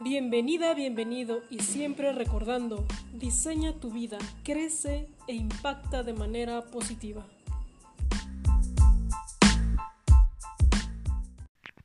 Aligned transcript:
Bienvenida, 0.00 0.74
bienvenido 0.74 1.42
y 1.50 1.58
siempre 1.58 2.12
recordando, 2.12 2.86
diseña 3.14 3.72
tu 3.80 3.90
vida, 3.90 4.18
crece 4.44 5.08
e 5.26 5.34
impacta 5.34 6.04
de 6.04 6.12
manera 6.12 6.66
positiva. 6.66 7.26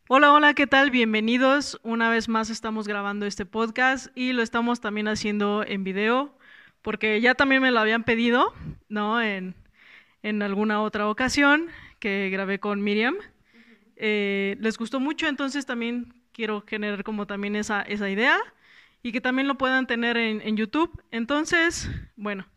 Hola, 0.08 0.32
hola, 0.32 0.54
¿qué 0.54 0.68
tal? 0.68 0.92
Bienvenidos. 0.92 1.80
Una 1.82 2.12
vez 2.12 2.30
más 2.30 2.52
estamos 2.52 2.88
grabando 2.88 3.26
este 3.26 3.48
podcast 3.48 4.16
y 4.16 4.34
lo 4.34 4.44
estamos 4.44 4.80
también 4.80 5.08
haciendo 5.08 5.66
en 5.66 5.84
video 5.84 6.38
porque 6.84 7.20
ya 7.20 7.34
también 7.34 7.64
me 7.64 7.72
lo 7.72 7.80
habían 7.80 8.04
pedido, 8.04 8.54
¿no? 8.90 9.24
En, 9.24 9.56
alguna 10.44 10.84
otra 10.84 11.10
ocasión 11.10 11.66
que 12.00 12.30
grabé 12.30 12.60
con 12.60 12.84
Miriam. 12.84 13.16
Eh, 13.96 14.56
les 14.60 14.78
gustó 14.78 15.00
mucho, 15.00 15.28
entonces 15.28 15.66
también 15.66 16.14
quiero 16.34 16.62
generar 16.68 17.04
como 17.04 17.28
también 17.28 17.56
esa, 17.56 17.82
esa 17.84 18.10
idea 18.10 18.40
y 19.02 19.12
que 19.12 19.22
también 19.22 19.48
lo 19.48 19.58
puedan 19.58 19.86
tener 19.86 20.18
en, 20.18 20.58
YouTube. 20.58 21.04
Entonces, 21.12 21.90
bueno, 22.16 22.48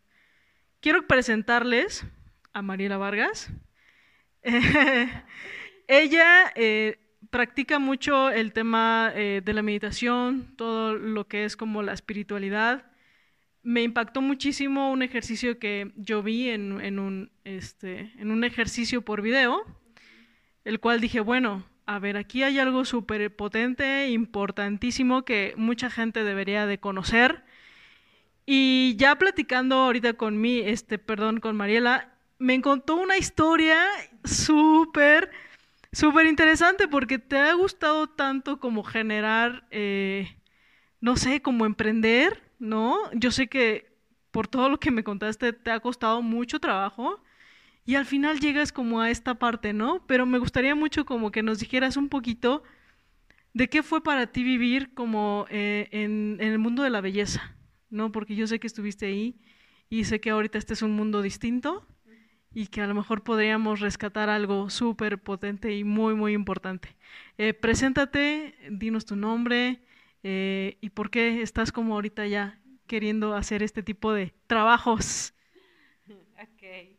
quiero 0.80 1.06
presentarles 1.06 2.06
a 2.52 2.62
Mariela 2.62 2.96
Vargas. 2.96 3.50
ella 5.88 6.52
eh, 6.54 6.98
practica 7.30 7.80
mucho 7.80 8.30
el 8.30 8.52
tema 8.52 9.12
eh, 9.14 9.42
de 9.44 9.52
la 9.52 9.62
meditación, 9.62 10.54
todo 10.56 10.94
lo 10.94 11.26
que 11.26 11.44
es 11.44 11.56
como 11.56 11.82
la 11.82 11.92
espiritualidad. 11.92 12.86
Me 13.64 13.82
impactó 13.82 14.22
muchísimo 14.22 14.92
un 14.92 15.02
ejercicio 15.02 15.58
que 15.58 15.90
yo 15.96 16.22
vi 16.22 16.50
en, 16.50 16.80
en 16.80 17.00
un, 17.00 17.32
este, 17.42 18.12
en 18.18 18.30
un 18.30 18.44
ejercicio 18.44 19.02
por 19.02 19.20
video, 19.20 19.64
el 20.64 20.78
cual 20.78 21.00
dije, 21.00 21.18
bueno, 21.18 21.64
a 21.86 21.98
ver, 22.00 22.16
aquí 22.16 22.42
hay 22.42 22.58
algo 22.58 22.84
súper 22.84 23.34
potente, 23.34 24.08
importantísimo 24.10 25.24
que 25.24 25.54
mucha 25.56 25.88
gente 25.88 26.24
debería 26.24 26.66
de 26.66 26.78
conocer. 26.78 27.44
Y 28.44 28.96
ya 28.96 29.16
platicando 29.16 29.76
ahorita 29.76 30.14
con 30.14 30.40
mí, 30.40 30.60
este, 30.60 30.98
perdón, 30.98 31.40
con 31.40 31.56
Mariela, 31.56 32.12
me 32.38 32.60
contó 32.60 32.96
una 32.96 33.16
historia 33.16 33.78
súper, 34.24 35.30
súper 35.92 36.26
interesante 36.26 36.88
porque 36.88 37.18
te 37.18 37.38
ha 37.38 37.52
gustado 37.54 38.08
tanto 38.08 38.60
como 38.60 38.82
generar, 38.82 39.66
eh, 39.70 40.36
no 41.00 41.16
sé, 41.16 41.40
como 41.40 41.66
emprender, 41.66 42.42
¿no? 42.58 42.98
Yo 43.12 43.30
sé 43.30 43.48
que 43.48 43.96
por 44.32 44.48
todo 44.48 44.68
lo 44.68 44.78
que 44.80 44.90
me 44.90 45.04
contaste 45.04 45.52
te 45.52 45.70
ha 45.70 45.80
costado 45.80 46.20
mucho 46.22 46.60
trabajo 46.60 47.22
y 47.86 47.94
al 47.94 48.04
final 48.04 48.40
llegas 48.40 48.72
como 48.72 49.00
a 49.00 49.10
esta 49.10 49.36
parte, 49.36 49.72
¿no? 49.72 50.04
Pero 50.08 50.26
me 50.26 50.38
gustaría 50.38 50.74
mucho 50.74 51.06
como 51.06 51.30
que 51.30 51.44
nos 51.44 51.60
dijeras 51.60 51.96
un 51.96 52.08
poquito 52.08 52.64
de 53.54 53.68
qué 53.68 53.84
fue 53.84 54.02
para 54.02 54.26
ti 54.26 54.42
vivir 54.42 54.92
como 54.92 55.46
eh, 55.50 55.88
en, 55.92 56.36
el 56.40 56.58
mundo 56.58 56.82
de 56.82 56.90
la 56.90 57.00
belleza, 57.00 57.56
¿no? 57.88 58.10
Porque 58.10 58.34
yo 58.34 58.48
sé 58.48 58.58
que 58.58 58.66
estuviste 58.66 59.06
ahí 59.06 59.36
y 59.88 60.04
sé 60.04 60.20
que 60.20 60.30
ahorita 60.30 60.58
este 60.58 60.74
es 60.74 60.82
un 60.82 60.92
mundo 60.92 61.22
distinto 61.22 61.86
y 62.52 62.66
que 62.66 62.80
a 62.80 62.88
lo 62.88 62.94
mejor 62.94 63.22
podríamos 63.22 63.78
rescatar 63.78 64.30
algo 64.30 64.68
súper 64.68 65.22
potente 65.22 65.76
y 65.76 65.84
muy, 65.84 66.14
muy 66.14 66.32
importante. 66.32 66.96
Eh, 67.38 67.54
preséntate, 67.54 68.56
dinos 68.68 69.06
tu 69.06 69.14
nombre 69.14 69.80
eh, 70.24 70.76
y 70.80 70.90
por 70.90 71.10
qué 71.10 71.40
estás 71.40 71.70
como 71.70 71.94
ahorita 71.94 72.26
ya 72.26 72.58
queriendo 72.88 73.34
hacer 73.36 73.62
este 73.62 73.84
tipo 73.84 74.12
de 74.12 74.34
trabajos. 74.48 75.32
Okay. 76.36 76.96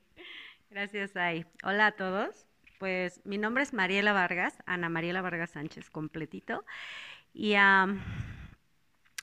Gracias, 0.69 1.15
Ay. 1.15 1.45
Hola 1.63 1.87
a 1.87 1.91
todos. 1.93 2.45
Pues 2.77 3.21
mi 3.25 3.37
nombre 3.37 3.63
es 3.63 3.73
Mariela 3.73 4.13
Vargas, 4.13 4.61
Ana 4.65 4.89
Mariela 4.89 5.21
Vargas 5.21 5.51
Sánchez, 5.51 5.89
completito. 5.89 6.63
Y, 7.33 7.55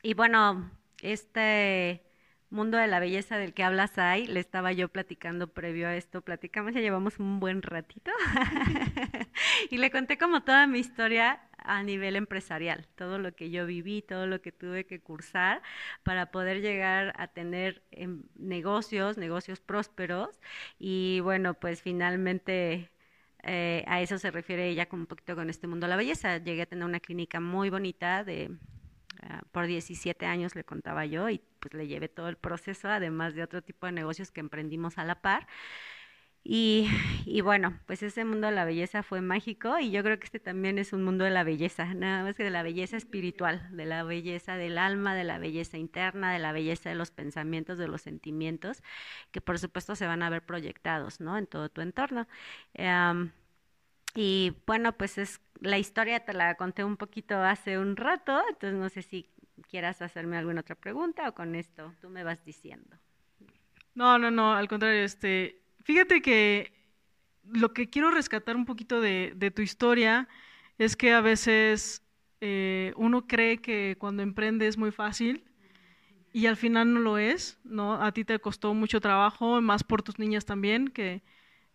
y 0.02 0.14
bueno, 0.14 0.70
este 1.02 2.02
mundo 2.50 2.78
de 2.78 2.86
la 2.86 3.00
belleza 3.00 3.36
del 3.36 3.54
que 3.54 3.64
hablas 3.64 3.98
ahí, 3.98 4.26
le 4.26 4.40
estaba 4.40 4.72
yo 4.72 4.88
platicando 4.88 5.48
previo 5.48 5.88
a 5.88 5.96
esto, 5.96 6.22
platicamos, 6.22 6.74
ya 6.74 6.80
llevamos 6.80 7.18
un 7.18 7.40
buen 7.40 7.62
ratito, 7.62 8.10
y 9.70 9.78
le 9.78 9.90
conté 9.90 10.18
como 10.18 10.42
toda 10.42 10.66
mi 10.66 10.78
historia 10.78 11.40
a 11.58 11.82
nivel 11.82 12.16
empresarial, 12.16 12.86
todo 12.94 13.18
lo 13.18 13.34
que 13.34 13.50
yo 13.50 13.66
viví, 13.66 14.02
todo 14.02 14.26
lo 14.26 14.40
que 14.42 14.52
tuve 14.52 14.84
que 14.84 15.00
cursar 15.00 15.62
para 16.02 16.30
poder 16.30 16.60
llegar 16.60 17.14
a 17.16 17.28
tener 17.28 17.82
em, 17.90 18.22
negocios, 18.36 19.16
negocios 19.18 19.60
prósperos, 19.60 20.40
y 20.78 21.20
bueno, 21.20 21.54
pues 21.54 21.82
finalmente 21.82 22.90
eh, 23.46 23.84
a 23.86 24.00
eso 24.00 24.18
se 24.18 24.30
refiere 24.30 24.68
ella 24.68 24.86
como 24.86 25.02
un 25.02 25.06
poquito 25.06 25.36
con 25.36 25.50
este 25.50 25.66
mundo 25.66 25.86
de 25.86 25.90
la 25.90 25.96
belleza. 25.96 26.38
Llegué 26.38 26.62
a 26.62 26.66
tener 26.66 26.84
una 26.84 27.00
clínica 27.00 27.40
muy 27.40 27.68
bonita 27.70 28.24
de 28.24 28.50
por 29.52 29.66
17 29.66 30.26
años 30.26 30.54
le 30.54 30.64
contaba 30.64 31.06
yo 31.06 31.28
y 31.30 31.40
pues 31.60 31.74
le 31.74 31.86
llevé 31.86 32.08
todo 32.08 32.28
el 32.28 32.36
proceso, 32.36 32.88
además 32.88 33.34
de 33.34 33.42
otro 33.42 33.62
tipo 33.62 33.86
de 33.86 33.92
negocios 33.92 34.30
que 34.30 34.40
emprendimos 34.40 34.98
a 34.98 35.04
la 35.04 35.20
par. 35.22 35.46
Y, 36.46 36.86
y, 37.24 37.40
bueno, 37.40 37.80
pues 37.86 38.02
ese 38.02 38.24
mundo 38.26 38.48
de 38.48 38.52
la 38.54 38.66
belleza 38.66 39.02
fue 39.02 39.22
mágico 39.22 39.78
y 39.78 39.90
yo 39.90 40.02
creo 40.02 40.18
que 40.18 40.26
este 40.26 40.40
también 40.40 40.78
es 40.78 40.92
un 40.92 41.02
mundo 41.02 41.24
de 41.24 41.30
la 41.30 41.42
belleza, 41.42 41.94
nada 41.94 42.22
más 42.22 42.36
que 42.36 42.44
de 42.44 42.50
la 42.50 42.62
belleza 42.62 42.98
espiritual, 42.98 43.66
de 43.74 43.86
la 43.86 44.02
belleza 44.04 44.56
del 44.56 44.76
alma, 44.76 45.14
de 45.14 45.24
la 45.24 45.38
belleza 45.38 45.78
interna, 45.78 46.32
de 46.34 46.38
la 46.40 46.52
belleza 46.52 46.90
de 46.90 46.96
los 46.96 47.10
pensamientos, 47.10 47.78
de 47.78 47.88
los 47.88 48.02
sentimientos, 48.02 48.82
que 49.30 49.40
por 49.40 49.58
supuesto 49.58 49.96
se 49.96 50.06
van 50.06 50.22
a 50.22 50.28
ver 50.28 50.44
proyectados, 50.44 51.20
¿no? 51.20 51.38
En 51.38 51.46
todo 51.46 51.70
tu 51.70 51.80
entorno. 51.80 52.28
Y 54.14 54.54
bueno, 54.66 54.92
pues 54.96 55.18
es 55.18 55.40
la 55.60 55.78
historia 55.78 56.24
te 56.24 56.32
la 56.32 56.54
conté 56.56 56.84
un 56.84 56.96
poquito 56.96 57.36
hace 57.36 57.78
un 57.78 57.96
rato, 57.96 58.40
entonces 58.48 58.78
no 58.78 58.88
sé 58.88 59.02
si 59.02 59.30
quieras 59.68 60.02
hacerme 60.02 60.36
alguna 60.36 60.60
otra 60.60 60.74
pregunta 60.74 61.28
o 61.28 61.34
con 61.34 61.54
esto 61.54 61.92
tú 62.00 62.10
me 62.10 62.22
vas 62.22 62.44
diciendo. 62.44 62.96
No, 63.94 64.18
no, 64.18 64.30
no, 64.30 64.52
al 64.52 64.68
contrario, 64.68 65.02
este, 65.02 65.60
fíjate 65.82 66.20
que 66.20 66.72
lo 67.44 67.72
que 67.72 67.88
quiero 67.88 68.10
rescatar 68.10 68.56
un 68.56 68.66
poquito 68.66 69.00
de, 69.00 69.52
tu 69.54 69.62
historia 69.62 70.28
es 70.78 70.96
que 70.96 71.12
a 71.12 71.20
veces 71.20 72.02
eh, 72.40 72.92
uno 72.96 73.26
cree 73.26 73.58
que 73.58 73.96
cuando 73.98 74.22
emprende 74.22 74.66
es 74.66 74.76
muy 74.76 74.90
fácil 74.90 75.44
y 76.32 76.46
al 76.46 76.56
final 76.56 76.92
no 76.92 77.00
lo 77.00 77.18
es, 77.18 77.60
¿no? 77.62 78.02
A 78.02 78.10
ti 78.12 78.24
te 78.24 78.38
costó 78.40 78.74
mucho 78.74 79.00
trabajo, 79.00 79.60
más 79.60 79.84
por 79.84 80.02
tus 80.02 80.18
niñas 80.18 80.44
también, 80.44 80.88
que, 80.88 81.22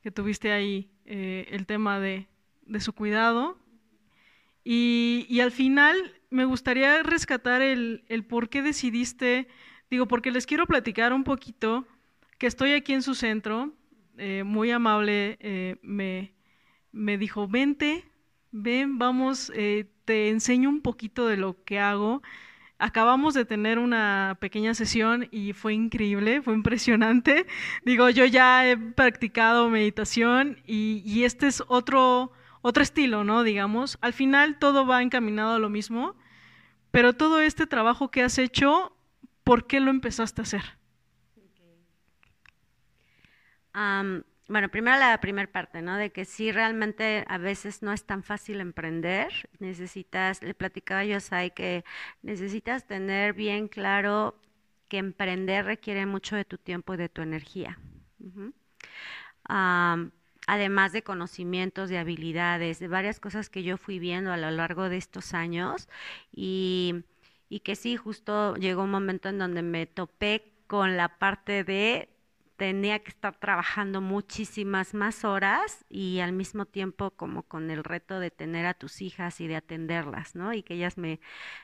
que 0.01 0.11
tuviste 0.11 0.51
ahí 0.51 0.91
eh, 1.11 1.47
el 1.49 1.65
tema 1.65 1.99
de, 1.99 2.27
de 2.67 2.79
su 2.79 2.93
cuidado 2.93 3.57
y, 4.63 5.39
al 5.41 5.51
final 5.51 5.97
me 6.29 6.45
gustaría 6.45 7.01
rescatar 7.01 7.63
el, 7.63 8.03
por 8.29 8.47
qué 8.49 8.61
decidiste, 8.61 9.47
digo, 9.89 10.07
porque 10.07 10.29
les 10.29 10.45
quiero 10.45 10.67
platicar 10.67 11.11
un 11.11 11.23
poquito 11.23 11.87
que 12.37 12.45
estoy 12.45 12.73
aquí 12.73 12.93
en 12.93 13.01
su 13.01 13.15
centro, 13.15 13.73
eh, 14.19 14.43
muy 14.43 14.69
amable, 14.69 15.39
eh, 15.39 15.77
me, 15.81 16.31
me, 16.91 17.17
dijo, 17.17 17.47
vente, 17.47 18.05
ven, 18.51 18.99
vamos, 18.99 19.51
te 20.05 20.29
enseño 20.29 20.69
un 20.69 20.81
poquito 20.81 21.25
de 21.25 21.37
lo 21.37 21.63
que 21.63 21.79
hago. 21.79 22.21
Acabamos 22.79 23.33
de 23.33 23.45
tener 23.45 23.77
una 23.77 24.37
pequeña 24.39 24.73
sesión 24.73 25.27
y 25.31 25.53
fue 25.53 25.73
increíble, 25.73 26.41
fue 26.41 26.53
impresionante. 26.53 27.45
Digo, 27.85 28.09
yo 28.09 28.25
ya 28.25 28.67
he 28.67 28.77
practicado 28.77 29.69
meditación 29.69 30.57
y, 30.65 31.03
y 31.05 31.25
este 31.25 31.47
es 31.47 31.63
otro 31.67 32.31
otro 32.61 32.83
estilo, 32.83 33.23
¿no? 33.23 33.43
Digamos, 33.43 33.97
al 34.01 34.13
final 34.13 34.59
todo 34.59 34.85
va 34.85 35.01
encaminado 35.01 35.55
a 35.55 35.59
lo 35.59 35.69
mismo, 35.69 36.15
pero 36.91 37.13
todo 37.13 37.39
este 37.41 37.67
trabajo 37.67 38.11
que 38.11 38.23
has 38.23 38.37
hecho, 38.37 38.95
¿por 39.43 39.67
qué 39.67 39.79
lo 39.79 39.91
empezaste 39.91 40.41
a 40.41 40.43
hacer? 40.43 40.63
Bueno, 44.49 44.69
primero 44.69 44.97
la 44.97 45.19
primera 45.21 45.51
parte, 45.51 45.81
¿no? 45.81 45.95
De 45.97 46.11
que 46.11 46.25
sí 46.25 46.51
realmente 46.51 47.23
a 47.27 47.37
veces 47.37 47.81
no 47.81 47.93
es 47.93 48.03
tan 48.03 48.23
fácil 48.23 48.59
emprender. 48.59 49.49
Necesitas, 49.59 50.43
le 50.43 50.53
platicaba 50.53 51.05
yo 51.05 51.17
a 51.31 51.49
que 51.49 51.85
necesitas 52.21 52.85
tener 52.85 53.33
bien 53.33 53.67
claro 53.67 54.35
que 54.89 54.97
emprender 54.97 55.65
requiere 55.65 56.05
mucho 56.05 56.35
de 56.35 56.45
tu 56.45 56.57
tiempo 56.57 56.95
y 56.95 56.97
de 56.97 57.09
tu 57.09 57.21
energía 57.21 57.79
además 60.47 60.91
de 60.93 61.03
conocimientos, 61.03 61.89
de 61.89 61.99
habilidades, 61.99 62.79
de 62.79 62.87
varias 62.87 63.19
cosas 63.19 63.49
que 63.49 63.63
yo 63.63 63.77
fui 63.77 63.99
viendo 63.99 64.31
a 64.31 64.37
lo 64.37 64.49
largo 64.51 64.89
de 64.89 64.97
estos 64.97 65.33
años 65.33 65.87
y, 66.31 67.03
que 67.63 67.75
sí, 67.75 67.97
justo 67.97 68.55
llegó 68.55 68.83
un 68.83 68.91
momento 68.91 69.29
en 69.29 69.37
donde 69.37 69.61
me 69.61 69.85
topé 69.85 70.51
con 70.67 70.97
la 70.97 71.19
parte 71.19 71.63
de 71.63 72.09
tenía 72.59 72.99
que 72.99 73.09
estar 73.09 73.39
trabajando 73.39 74.01
muchísimas 74.01 74.93
más 74.93 75.23
horas 75.23 75.85
y 75.89 76.19
al 76.19 76.33
mismo 76.33 76.65
tiempo 76.65 77.11
como 77.11 77.43
con 77.43 77.71
el 77.71 77.85
reto 77.85 78.19
de 78.19 78.31
tener 78.31 78.65
a 78.65 78.73
tus 78.73 79.01
hijas 79.01 79.39
y 79.39 79.47
de 79.47 79.55
atenderlas, 79.55 80.35
¿no? 80.35 80.51
Y 80.51 80.61
que 80.61 80.73
ellas 80.73 80.97
me 80.97 81.21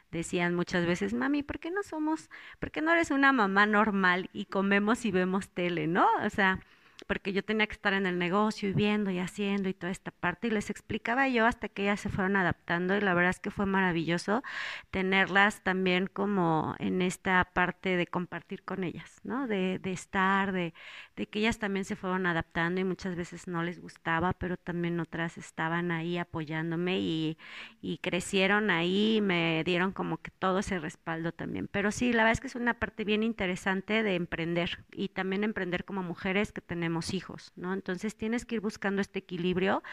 decían 0.09 0.55
muchas 0.55 0.85
veces, 0.85 1.13
mami, 1.13 1.43
¿por 1.43 1.59
qué 1.59 1.69
no 1.69 1.83
somos, 1.83 2.29
por 2.59 2.71
qué 2.71 2.81
no 2.81 2.93
eres 2.93 3.11
una 3.11 3.33
mamá 3.33 3.65
normal 3.65 4.29
y 4.31 4.45
comemos 4.45 5.03
y 5.03 5.11
vemos 5.11 5.49
tele, 5.49 5.85
¿no? 5.87 6.07
O 6.23 6.29
sea, 6.29 6.61
porque 7.07 7.33
yo 7.33 7.43
tenía 7.43 7.67
que 7.67 7.73
estar 7.73 7.93
en 7.93 8.05
el 8.05 8.17
negocio 8.19 8.69
y 8.69 8.73
viendo 8.73 9.11
y 9.11 9.19
haciendo 9.19 9.69
y 9.69 9.73
toda 9.73 9.91
esta 9.91 10.11
parte 10.11 10.47
y 10.47 10.51
les 10.51 10.69
explicaba 10.69 11.27
yo 11.29 11.45
hasta 11.45 11.69
que 11.69 11.83
ellas 11.83 11.99
se 11.99 12.09
fueron 12.09 12.35
adaptando 12.35 12.95
y 12.97 13.01
la 13.01 13.13
verdad 13.13 13.31
es 13.31 13.39
que 13.39 13.51
fue 13.51 13.65
maravilloso 13.65 14.43
tenerlas 14.91 15.63
también 15.63 16.07
como 16.07 16.75
en 16.79 17.01
esta 17.01 17.43
parte 17.53 17.97
de 17.97 18.07
compartir 18.07 18.63
con 18.63 18.83
ellas, 18.83 19.19
¿no? 19.23 19.47
De, 19.47 19.79
de 19.79 19.91
estar, 19.91 20.51
de, 20.51 20.73
de 21.15 21.27
que 21.27 21.39
ellas 21.39 21.59
también 21.59 21.85
se 21.85 21.95
fueron 21.95 22.25
adaptando 22.25 22.81
y 22.81 22.83
muchas 22.83 23.15
veces 23.15 23.47
no 23.47 23.63
les 23.63 23.79
gustaba, 23.81 24.33
pero 24.33 24.57
también 24.57 24.99
otras 24.99 25.37
estaban 25.37 25.91
ahí 25.91 26.17
apoyándome 26.17 26.99
y, 26.99 27.37
y 27.81 27.97
crecieron 27.99 28.69
ahí 28.69 29.17
y 29.17 29.21
me 29.21 29.63
dieron 29.65 29.91
como 29.91 30.17
que 30.21 30.31
todo 30.31 30.59
ese 30.59 30.79
respaldo 30.79 31.31
también. 31.31 31.67
Pero 31.67 31.91
sí, 31.91 32.11
la 32.13 32.23
verdad 32.23 32.33
es 32.33 32.41
que 32.41 32.47
es 32.47 32.55
una 32.55 32.79
parte 32.79 33.03
bien 33.03 33.23
interesante 33.23 34.03
de 34.03 34.15
emprender 34.15 34.83
y 34.91 35.09
también 35.09 35.43
emprender 35.43 35.85
como 35.85 36.03
mujeres 36.03 36.51
que 36.51 36.61
tenemos 36.61 36.94
hijos, 37.13 37.51
¿no? 37.55 37.73
Entonces 37.73 38.15
tienes 38.15 38.45
que 38.45 38.55
ir 38.55 38.61
buscando 38.61 39.01
este 39.01 39.19
equilibrio 39.19 39.83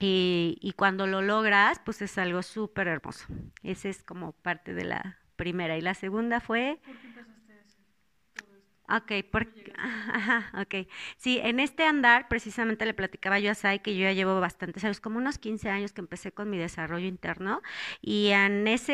y, 0.00 0.58
y 0.60 0.72
cuando 0.72 1.06
lo 1.06 1.22
logras, 1.22 1.80
pues 1.84 2.02
es 2.02 2.18
algo 2.18 2.42
súper 2.42 2.88
hermoso. 2.88 3.26
Ese 3.62 3.90
es 3.90 4.02
como 4.02 4.32
parte 4.32 4.74
de 4.74 4.84
la 4.84 5.18
primera. 5.36 5.76
Y 5.76 5.80
la 5.80 5.94
segunda 5.94 6.40
fue... 6.40 6.80
Ok, 8.86 9.12
porque, 9.32 9.72
ajá, 9.78 10.52
ok. 10.60 10.86
Sí, 11.16 11.40
en 11.42 11.58
este 11.58 11.84
andar 11.84 12.28
precisamente 12.28 12.84
le 12.84 12.92
platicaba 12.92 13.38
yo 13.38 13.50
a 13.50 13.54
Sai 13.54 13.78
que 13.80 13.96
yo 13.96 14.02
ya 14.02 14.12
llevo 14.12 14.38
bastantes 14.40 14.84
años, 14.84 15.00
como 15.00 15.16
unos 15.16 15.38
15 15.38 15.70
años 15.70 15.92
que 15.94 16.02
empecé 16.02 16.32
con 16.32 16.50
mi 16.50 16.58
desarrollo 16.58 17.06
interno 17.06 17.62
y 18.02 18.28
en 18.28 18.68
esa 18.68 18.92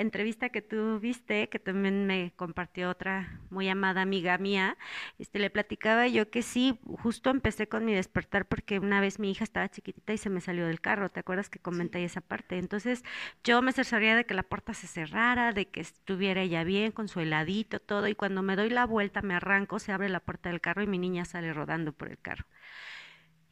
entrevista 0.00 0.50
que 0.50 0.60
tú 0.60 0.98
viste, 1.00 1.48
que 1.48 1.58
también 1.58 2.06
me 2.06 2.32
compartió 2.36 2.90
otra 2.90 3.40
muy 3.48 3.70
amada 3.70 4.02
amiga 4.02 4.36
mía, 4.36 4.76
este, 5.18 5.38
le 5.38 5.48
platicaba 5.48 6.06
yo 6.08 6.30
que 6.30 6.42
sí, 6.42 6.78
justo 7.02 7.30
empecé 7.30 7.68
con 7.68 7.86
mi 7.86 7.94
despertar 7.94 8.46
porque 8.46 8.78
una 8.78 9.00
vez 9.00 9.18
mi 9.18 9.30
hija 9.30 9.44
estaba 9.44 9.68
chiquitita 9.70 10.12
y 10.12 10.18
se 10.18 10.28
me 10.30 10.42
salió 10.42 10.66
del 10.66 10.80
carro, 10.82 11.08
¿te 11.08 11.20
acuerdas 11.20 11.48
que 11.48 11.58
comenté 11.58 12.04
esa 12.04 12.20
parte? 12.20 12.58
Entonces 12.58 13.02
yo 13.44 13.62
me 13.62 13.72
cercioraría 13.72 14.16
de 14.16 14.24
que 14.26 14.34
la 14.34 14.42
puerta 14.42 14.74
se 14.74 14.86
cerrara, 14.86 15.52
de 15.52 15.68
que 15.68 15.80
estuviera 15.80 16.42
ella 16.42 16.64
bien 16.64 16.92
con 16.92 17.08
su 17.08 17.20
heladito, 17.20 17.80
todo, 17.80 18.08
y 18.08 18.14
cuando 18.14 18.42
me 18.42 18.56
doy 18.56 18.70
la 18.70 18.86
vuelta 18.86 19.21
me 19.22 19.34
arranco, 19.34 19.78
se 19.78 19.92
abre 19.92 20.08
la 20.08 20.20
puerta 20.20 20.50
del 20.50 20.60
carro 20.60 20.82
y 20.82 20.86
mi 20.86 20.98
niña 20.98 21.24
sale 21.24 21.52
rodando 21.52 21.92
por 21.92 22.08
el 22.08 22.18
carro. 22.18 22.46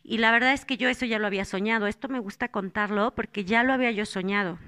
Y 0.03 0.19
la 0.19 0.33
verdad 0.33 0.53
es 0.53 0.65
que 0.65 0.77
yo 0.77 0.89
eso 0.89 1.07
ya 1.07 1.19
lo 1.19 1.27
había 1.27 1.45
soñado. 1.45 1.87
Esto 1.87 2.09
me 2.09 2.19
gusta 2.19 2.49
contarlo 2.49 3.15
porque 3.15 3.45
ya 3.45 3.63
lo 3.63 3.73
había 3.73 3.91
yo 3.91 4.07
soñado. 4.07 4.59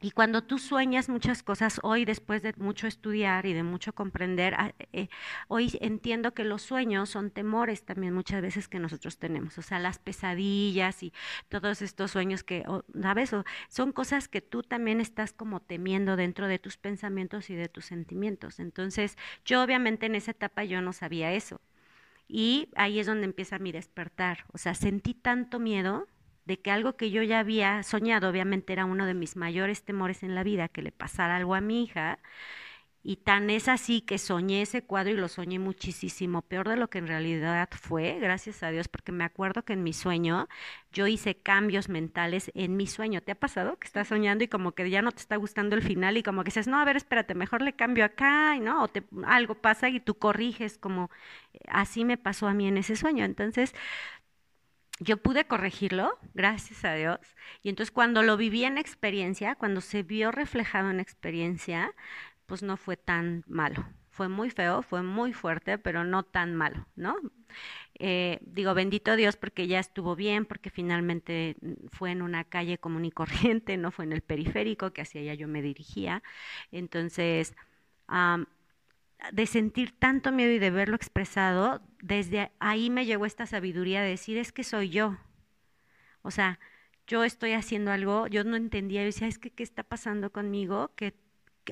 Y 0.00 0.10
cuando 0.10 0.42
tú 0.42 0.58
sueñas 0.58 1.08
muchas 1.08 1.42
cosas, 1.42 1.80
hoy 1.82 2.04
después 2.04 2.42
de 2.42 2.52
mucho 2.58 2.86
estudiar 2.86 3.46
y 3.46 3.54
de 3.54 3.62
mucho 3.62 3.94
comprender, 3.94 4.54
ah, 4.54 4.74
eh, 4.92 5.08
hoy 5.48 5.78
entiendo 5.80 6.34
que 6.34 6.44
los 6.44 6.60
sueños 6.60 7.08
son 7.08 7.30
temores 7.30 7.84
también 7.84 8.12
muchas 8.12 8.42
veces 8.42 8.68
que 8.68 8.78
nosotros 8.78 9.16
tenemos, 9.16 9.56
o 9.56 9.62
sea, 9.62 9.78
las 9.78 9.98
pesadillas 9.98 11.02
y 11.02 11.14
todos 11.48 11.80
estos 11.80 12.10
sueños 12.10 12.44
que, 12.44 12.64
¿sabes? 13.00 13.30
Son 13.68 13.92
cosas 13.92 14.28
que 14.28 14.42
tú 14.42 14.62
también 14.62 15.00
estás 15.00 15.32
como 15.32 15.60
temiendo 15.60 16.16
dentro 16.16 16.46
de 16.46 16.58
tus 16.58 16.76
pensamientos 16.76 17.48
y 17.48 17.54
de 17.54 17.68
tus 17.68 17.86
sentimientos. 17.86 18.60
Entonces, 18.60 19.16
yo 19.46 19.62
obviamente 19.62 20.06
en 20.06 20.14
esa 20.14 20.32
etapa 20.32 20.64
yo 20.64 20.82
no 20.82 20.92
sabía 20.92 21.32
eso. 21.32 21.60
Y 22.28 22.68
ahí 22.76 22.98
es 22.98 23.06
donde 23.06 23.24
empieza 23.24 23.58
mi 23.58 23.72
despertar, 23.72 24.44
o 24.52 24.58
sea, 24.58 24.74
sentí 24.74 25.14
tanto 25.14 25.58
miedo 25.60 26.06
de 26.46 26.60
que 26.60 26.70
algo 26.70 26.96
que 26.96 27.10
yo 27.10 27.22
ya 27.22 27.40
había 27.40 27.82
soñado, 27.82 28.28
obviamente 28.30 28.72
era 28.72 28.84
uno 28.84 29.06
de 29.06 29.14
mis 29.14 29.36
mayores 29.36 29.82
temores 29.84 30.22
en 30.22 30.34
la 30.34 30.44
vida, 30.44 30.68
que 30.68 30.82
le 30.82 30.92
pasara 30.92 31.36
algo 31.36 31.54
a 31.54 31.60
mi 31.60 31.82
hija, 31.84 32.18
y 33.08 33.18
tan 33.18 33.50
es 33.50 33.68
así 33.68 34.00
que 34.00 34.18
soñé 34.18 34.62
ese 34.62 34.82
cuadro 34.82 35.12
y 35.12 35.16
lo 35.16 35.28
soñé 35.28 35.60
muchísimo, 35.60 36.42
peor 36.42 36.68
de 36.68 36.76
lo 36.76 36.90
que 36.90 36.98
en 36.98 37.06
realidad 37.06 37.68
fue, 37.70 38.18
gracias 38.20 38.64
a 38.64 38.70
Dios, 38.70 38.88
porque 38.88 39.12
me 39.12 39.22
acuerdo 39.22 39.64
que 39.64 39.74
en 39.74 39.84
mi 39.84 39.92
sueño 39.92 40.48
yo 40.92 41.06
hice 41.06 41.36
cambios 41.36 41.88
mentales 41.88 42.50
en 42.54 42.76
mi 42.76 42.88
sueño. 42.88 43.20
¿Te 43.22 43.30
ha 43.30 43.36
pasado 43.36 43.78
que 43.78 43.86
estás 43.86 44.08
soñando 44.08 44.42
y 44.42 44.48
como 44.48 44.72
que 44.72 44.90
ya 44.90 45.02
no 45.02 45.12
te 45.12 45.20
está 45.20 45.36
gustando 45.36 45.76
el 45.76 45.82
final 45.82 46.16
y 46.16 46.24
como 46.24 46.42
que 46.42 46.48
dices, 46.48 46.66
no, 46.66 46.80
a 46.80 46.84
ver, 46.84 46.96
espérate, 46.96 47.34
mejor 47.36 47.62
le 47.62 47.74
cambio 47.74 48.04
acá, 48.04 48.58
¿no? 48.58 48.82
O 48.82 48.88
te, 48.88 49.04
algo 49.24 49.54
pasa 49.54 49.88
y 49.88 50.00
tú 50.00 50.16
corriges, 50.18 50.76
como 50.78 51.10
así 51.68 52.04
me 52.04 52.18
pasó 52.18 52.48
a 52.48 52.54
mí 52.54 52.66
en 52.66 52.76
ese 52.78 52.96
sueño. 52.96 53.24
Entonces, 53.24 53.74
yo 55.00 55.18
pude 55.18 55.46
corregirlo, 55.46 56.18
gracias 56.34 56.84
a 56.84 56.94
Dios. 56.94 57.20
Y 57.62 57.68
entonces 57.68 57.90
cuando 57.92 58.22
lo 58.22 58.36
viví 58.36 58.64
en 58.64 58.78
experiencia, 58.78 59.54
cuando 59.54 59.80
se 59.80 60.02
vio 60.02 60.32
reflejado 60.32 60.90
en 60.90 61.00
experiencia, 61.00 61.92
pues 62.46 62.62
no 62.62 62.76
fue 62.76 62.96
tan 62.96 63.44
malo. 63.46 63.86
Fue 64.10 64.28
muy 64.28 64.50
feo, 64.50 64.82
fue 64.82 65.02
muy 65.02 65.32
fuerte, 65.34 65.76
pero 65.78 66.04
no 66.04 66.22
tan 66.22 66.54
malo, 66.54 66.86
¿no? 66.96 67.16
Eh, 67.98 68.38
digo, 68.42 68.74
bendito 68.74 69.16
Dios 69.16 69.36
porque 69.36 69.66
ya 69.66 69.78
estuvo 69.78 70.16
bien, 70.16 70.46
porque 70.46 70.70
finalmente 70.70 71.56
fue 71.92 72.12
en 72.12 72.22
una 72.22 72.44
calle 72.44 72.78
común 72.78 73.04
y 73.04 73.10
corriente, 73.10 73.76
no 73.78 73.90
fue 73.90 74.04
en 74.06 74.12
el 74.12 74.22
periférico, 74.22 74.92
que 74.92 75.02
hacia 75.02 75.20
allá 75.20 75.34
yo 75.34 75.48
me 75.48 75.62
dirigía. 75.62 76.22
Entonces, 76.70 77.54
de 79.32 79.46
sentir 79.46 79.92
tanto 79.98 80.32
miedo 80.32 80.52
y 80.52 80.58
de 80.58 80.70
verlo 80.70 80.96
expresado, 80.96 81.82
desde 82.02 82.52
ahí 82.58 82.90
me 82.90 83.06
llegó 83.06 83.26
esta 83.26 83.46
sabiduría 83.46 84.02
de 84.02 84.10
decir, 84.10 84.38
es 84.38 84.52
que 84.52 84.64
soy 84.64 84.90
yo. 84.90 85.16
O 86.22 86.30
sea, 86.30 86.58
yo 87.06 87.24
estoy 87.24 87.52
haciendo 87.52 87.92
algo, 87.92 88.26
yo 88.26 88.44
no 88.44 88.56
entendía, 88.56 89.02
yo 89.02 89.06
decía, 89.06 89.28
es 89.28 89.38
que 89.38 89.50
qué 89.50 89.62
está 89.62 89.84
pasando 89.84 90.30
conmigo, 90.30 90.92
que, 90.96 91.14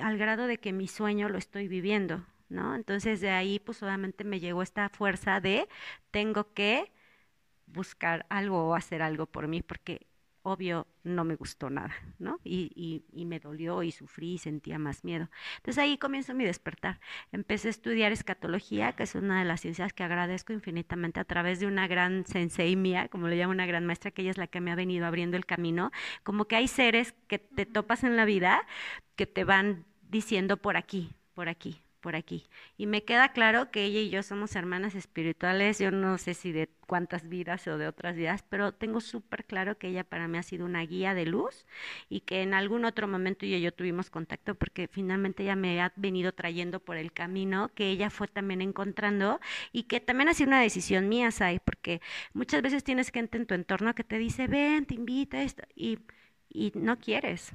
al 0.01 0.17
grado 0.19 0.47
de 0.47 0.59
que 0.59 0.73
mi 0.73 0.89
sueño 0.89 1.29
lo 1.29 1.39
estoy 1.39 1.69
viviendo, 1.69 2.25
¿no? 2.49 2.75
Entonces 2.75 3.21
de 3.21 3.31
ahí 3.31 3.59
pues 3.59 3.83
obviamente 3.83 4.25
me 4.25 4.41
llegó 4.41 4.63
esta 4.63 4.89
fuerza 4.89 5.41
de 5.41 5.69
tengo 6.11 6.53
que 6.53 6.93
buscar 7.67 8.27
algo 8.29 8.69
o 8.69 8.75
hacer 8.75 9.03
algo 9.03 9.27
por 9.27 9.49
mí, 9.49 9.63
porque 9.63 10.07
obvio 10.45 10.87
no 11.03 11.25
me 11.25 11.37
gustó 11.37 11.71
nada, 11.71 11.95
¿no? 12.19 12.39
Y, 12.45 13.03
y, 13.11 13.25
me 13.25 13.41
dolió 13.41 13.83
y 13.83 13.91
sufrí 13.91 14.35
y 14.35 14.39
sentía 14.39 14.79
más 14.79 15.03
miedo. 15.03 15.29
Entonces 15.57 15.83
ahí 15.83 15.97
comienzo 15.99 16.35
mi 16.35 16.45
despertar. 16.45 17.01
Empecé 17.33 17.69
a 17.69 17.71
estudiar 17.71 18.13
escatología, 18.13 18.93
que 18.93 19.05
es 19.05 19.15
una 19.15 19.39
de 19.39 19.47
las 19.47 19.63
ciencias 19.63 19.93
que 19.95 20.05
agradezco 20.05 20.53
infinitamente 20.53 21.19
a 21.19 21.25
través 21.25 21.61
de 21.61 21.67
una 21.67 21.89
gran 21.89 22.27
sensei 22.27 22.77
mía, 22.77 23.09
como 23.09 23.27
le 23.27 23.37
llamo 23.37 23.53
una 23.53 23.67
gran 23.67 23.87
maestra, 23.87 24.11
que 24.11 24.23
ella 24.23 24.31
es 24.31 24.39
la 24.39 24.47
que 24.47 24.61
me 24.61 24.71
ha 24.71 24.77
venido 24.77 25.07
abriendo 25.07 25.37
el 25.39 25.47
camino. 25.47 25.91
Como 26.23 26.45
que 26.45 26.57
hay 26.57 26.69
seres 26.69 27.15
que 27.27 27.39
te 27.39 27.65
topas 27.65 28.05
en 28.05 28.17
la 28.17 28.27
vida 28.27 28.67
que 29.17 29.27
te 29.27 29.45
van 29.45 29.87
diciendo 30.11 30.59
por 30.59 30.77
aquí, 30.77 31.11
por 31.35 31.49
aquí, 31.49 31.81
por 32.05 32.17
aquí. 32.17 32.47
Y 32.77 32.87
me 32.87 33.03
queda 33.05 33.33
claro 33.33 33.71
que 33.71 33.85
ella 33.85 34.01
y 34.01 34.11
yo 34.11 34.23
somos 34.23 34.55
hermanas 34.57 34.95
espirituales, 34.95 35.79
yo 35.79 35.91
no 35.91 36.19
sé 36.19 36.35
si 36.35 36.53
de 36.53 36.69
cuántas 36.87 37.31
vidas 37.31 37.67
o 37.67 37.79
de 37.79 37.87
otras 37.89 38.15
vidas, 38.15 38.45
pero 38.51 38.73
tengo 38.73 39.01
súper 39.01 39.47
claro 39.47 39.79
que 39.79 39.89
ella 39.89 40.05
para 40.05 40.29
mí 40.29 40.37
ha 40.37 40.43
sido 40.43 40.67
una 40.67 40.83
guía 40.83 41.15
de 41.15 41.25
luz 41.25 41.65
y 42.11 42.21
que 42.21 42.43
en 42.43 42.53
algún 42.53 42.85
otro 42.85 43.09
momento 43.09 43.47
ella 43.47 43.57
y 43.57 43.63
yo 43.63 43.73
tuvimos 43.73 44.11
contacto 44.11 44.55
porque 44.55 44.87
finalmente 44.89 45.45
ella 45.45 45.57
me 45.57 45.81
ha 45.81 45.93
venido 45.97 46.33
trayendo 46.33 46.79
por 46.81 46.99
el 46.99 47.11
camino 47.13 47.71
que 47.75 47.89
ella 47.91 48.11
fue 48.11 48.29
también 48.29 48.61
encontrando 48.61 49.41
y 49.73 49.85
que 49.85 50.01
también 50.01 50.29
ha 50.29 50.35
sido 50.35 50.49
una 50.49 50.61
decisión 50.61 51.09
mía, 51.09 51.31
Sai, 51.31 51.59
porque 51.65 52.03
muchas 52.35 52.61
veces 52.63 52.85
tienes 52.85 53.11
gente 53.11 53.39
en 53.39 53.47
tu 53.47 53.55
entorno 53.55 53.95
que 53.95 54.05
te 54.05 54.19
dice, 54.19 54.47
ven, 54.47 54.85
te 54.87 54.95
invita, 54.95 55.43
esto, 55.43 55.63
y, 55.75 55.99
y 56.51 56.73
no 56.75 56.99
quieres. 56.99 57.53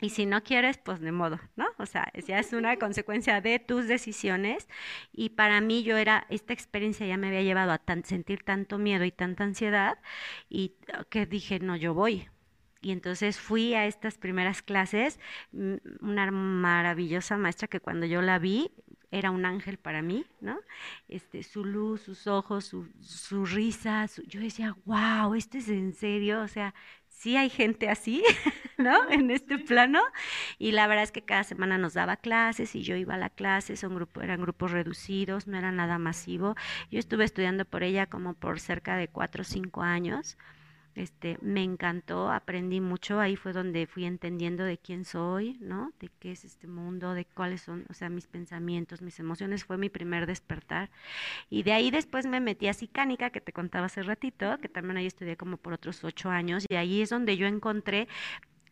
Y 0.00 0.10
si 0.10 0.26
no 0.26 0.42
quieres, 0.42 0.78
pues 0.78 1.00
de 1.00 1.12
modo, 1.12 1.38
¿no? 1.56 1.66
O 1.78 1.86
sea, 1.86 2.10
ya 2.26 2.38
es 2.38 2.52
una 2.52 2.76
consecuencia 2.78 3.40
de 3.40 3.58
tus 3.58 3.86
decisiones. 3.86 4.68
Y 5.12 5.30
para 5.30 5.60
mí 5.60 5.82
yo 5.82 5.96
era, 5.96 6.26
esta 6.30 6.52
experiencia 6.52 7.06
ya 7.06 7.16
me 7.16 7.28
había 7.28 7.42
llevado 7.42 7.72
a 7.72 7.78
tan, 7.78 8.04
sentir 8.04 8.42
tanto 8.44 8.78
miedo 8.78 9.04
y 9.04 9.12
tanta 9.12 9.44
ansiedad 9.44 9.98
y 10.48 10.74
ah, 10.92 11.04
que 11.08 11.26
dije, 11.26 11.60
no, 11.60 11.76
yo 11.76 11.94
voy. 11.94 12.28
Y 12.82 12.92
entonces 12.92 13.38
fui 13.38 13.74
a 13.74 13.86
estas 13.86 14.16
primeras 14.16 14.62
clases, 14.62 15.20
mm, 15.52 15.74
una 16.00 16.30
maravillosa 16.30 17.36
maestra 17.36 17.68
que 17.68 17.80
cuando 17.80 18.06
yo 18.06 18.22
la 18.22 18.38
vi 18.38 18.70
era 19.10 19.30
un 19.30 19.44
ángel 19.44 19.76
para 19.78 20.02
mí, 20.02 20.24
¿no? 20.40 20.60
Este, 21.08 21.42
su 21.42 21.64
luz, 21.64 22.02
sus 22.02 22.26
ojos, 22.26 22.64
su, 22.64 22.88
su 23.00 23.44
risa, 23.44 24.06
yo 24.26 24.40
decía, 24.40 24.76
wow, 24.84 25.34
esto 25.34 25.58
es 25.58 25.68
en 25.68 25.92
serio, 25.94 26.42
o 26.42 26.48
sea, 26.48 26.74
sí 27.20 27.36
hay 27.36 27.50
gente 27.50 27.90
así, 27.90 28.22
¿no? 28.78 29.10
En 29.10 29.30
este 29.30 29.58
plano. 29.58 30.00
Y 30.58 30.72
la 30.72 30.86
verdad 30.86 31.04
es 31.04 31.12
que 31.12 31.22
cada 31.22 31.44
semana 31.44 31.76
nos 31.76 31.94
daba 31.94 32.16
clases 32.16 32.74
y 32.74 32.82
yo 32.82 32.96
iba 32.96 33.14
a 33.14 33.18
la 33.18 33.28
clase, 33.28 33.76
son 33.76 33.94
grupo, 33.94 34.22
eran 34.22 34.40
grupos 34.40 34.70
reducidos, 34.70 35.46
no 35.46 35.58
era 35.58 35.70
nada 35.70 35.98
masivo. 35.98 36.56
Yo 36.90 36.98
estuve 36.98 37.24
estudiando 37.24 37.64
por 37.66 37.82
ella 37.82 38.06
como 38.06 38.34
por 38.34 38.58
cerca 38.58 38.96
de 38.96 39.08
cuatro 39.08 39.42
o 39.42 39.44
cinco 39.44 39.82
años. 39.82 40.38
Este, 41.00 41.38
me 41.40 41.62
encantó, 41.62 42.30
aprendí 42.30 42.82
mucho, 42.82 43.20
ahí 43.20 43.34
fue 43.34 43.54
donde 43.54 43.86
fui 43.86 44.04
entendiendo 44.04 44.64
de 44.64 44.76
quién 44.76 45.06
soy, 45.06 45.56
¿no? 45.58 45.92
De 45.98 46.10
qué 46.18 46.32
es 46.32 46.44
este 46.44 46.66
mundo, 46.66 47.14
de 47.14 47.24
cuáles 47.24 47.62
son, 47.62 47.86
o 47.88 47.94
sea, 47.94 48.10
mis 48.10 48.26
pensamientos, 48.26 49.00
mis 49.00 49.18
emociones, 49.18 49.64
fue 49.64 49.78
mi 49.78 49.88
primer 49.88 50.26
despertar. 50.26 50.90
Y 51.48 51.62
de 51.62 51.72
ahí 51.72 51.90
después 51.90 52.26
me 52.26 52.38
metí 52.40 52.68
a 52.68 52.74
Sicánica, 52.74 53.30
que 53.30 53.40
te 53.40 53.54
contaba 53.54 53.86
hace 53.86 54.02
ratito, 54.02 54.58
que 54.58 54.68
también 54.68 54.98
ahí 54.98 55.06
estudié 55.06 55.38
como 55.38 55.56
por 55.56 55.72
otros 55.72 56.04
ocho 56.04 56.28
años, 56.28 56.66
y 56.68 56.74
ahí 56.74 57.00
es 57.00 57.08
donde 57.08 57.38
yo 57.38 57.46
encontré 57.46 58.06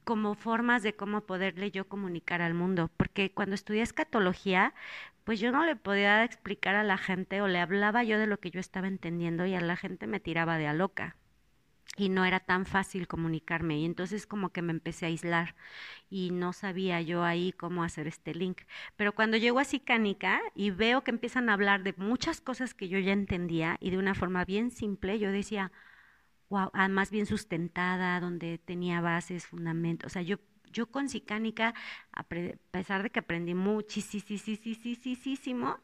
como 0.04 0.34
formas 0.34 0.82
de 0.82 0.94
cómo 0.94 1.22
poderle 1.22 1.70
yo 1.70 1.88
comunicar 1.88 2.42
al 2.42 2.52
mundo, 2.52 2.90
porque 2.98 3.32
cuando 3.32 3.54
estudié 3.54 3.80
escatología, 3.80 4.74
pues 5.24 5.40
yo 5.40 5.50
no 5.50 5.64
le 5.64 5.76
podía 5.76 6.24
explicar 6.24 6.74
a 6.74 6.84
la 6.84 6.98
gente 6.98 7.40
o 7.40 7.48
le 7.48 7.58
hablaba 7.58 8.04
yo 8.04 8.18
de 8.18 8.26
lo 8.26 8.38
que 8.38 8.50
yo 8.50 8.60
estaba 8.60 8.86
entendiendo 8.86 9.46
y 9.46 9.54
a 9.54 9.62
la 9.62 9.76
gente 9.76 10.06
me 10.06 10.20
tiraba 10.20 10.58
de 10.58 10.66
a 10.66 10.74
loca 10.74 11.16
y 11.98 12.08
no 12.08 12.24
era 12.24 12.40
tan 12.40 12.64
fácil 12.64 13.08
comunicarme 13.08 13.78
y 13.78 13.84
entonces 13.84 14.26
como 14.26 14.50
que 14.50 14.62
me 14.62 14.72
empecé 14.72 15.06
a 15.06 15.08
aislar 15.08 15.54
y 16.10 16.30
no 16.30 16.52
sabía 16.52 17.00
yo 17.02 17.24
ahí 17.24 17.52
cómo 17.52 17.82
hacer 17.84 18.06
este 18.06 18.34
link. 18.34 18.62
Pero 18.96 19.14
cuando 19.14 19.36
llego 19.36 19.58
a 19.58 19.64
Sicánica 19.64 20.40
y 20.54 20.70
veo 20.70 21.02
que 21.04 21.10
empiezan 21.10 21.48
a 21.50 21.54
hablar 21.54 21.82
de 21.82 21.94
muchas 21.96 22.40
cosas 22.40 22.74
que 22.74 22.88
yo 22.88 22.98
ya 22.98 23.12
entendía 23.12 23.76
y 23.80 23.90
de 23.90 23.98
una 23.98 24.14
forma 24.14 24.44
bien 24.44 24.70
simple, 24.70 25.18
yo 25.18 25.30
decía, 25.32 25.72
wow, 26.48 26.70
más 26.90 27.10
bien 27.10 27.26
sustentada, 27.26 28.20
donde 28.20 28.58
tenía 28.58 29.00
bases, 29.00 29.46
fundamentos. 29.46 30.06
O 30.06 30.10
sea, 30.12 30.22
yo, 30.22 30.38
yo 30.72 30.90
con 30.90 31.08
Sicánica, 31.08 31.74
a 32.12 32.24
pesar 32.24 33.02
de 33.02 33.10
que 33.10 33.20
aprendí 33.20 33.54
muchísimo, 33.54 35.78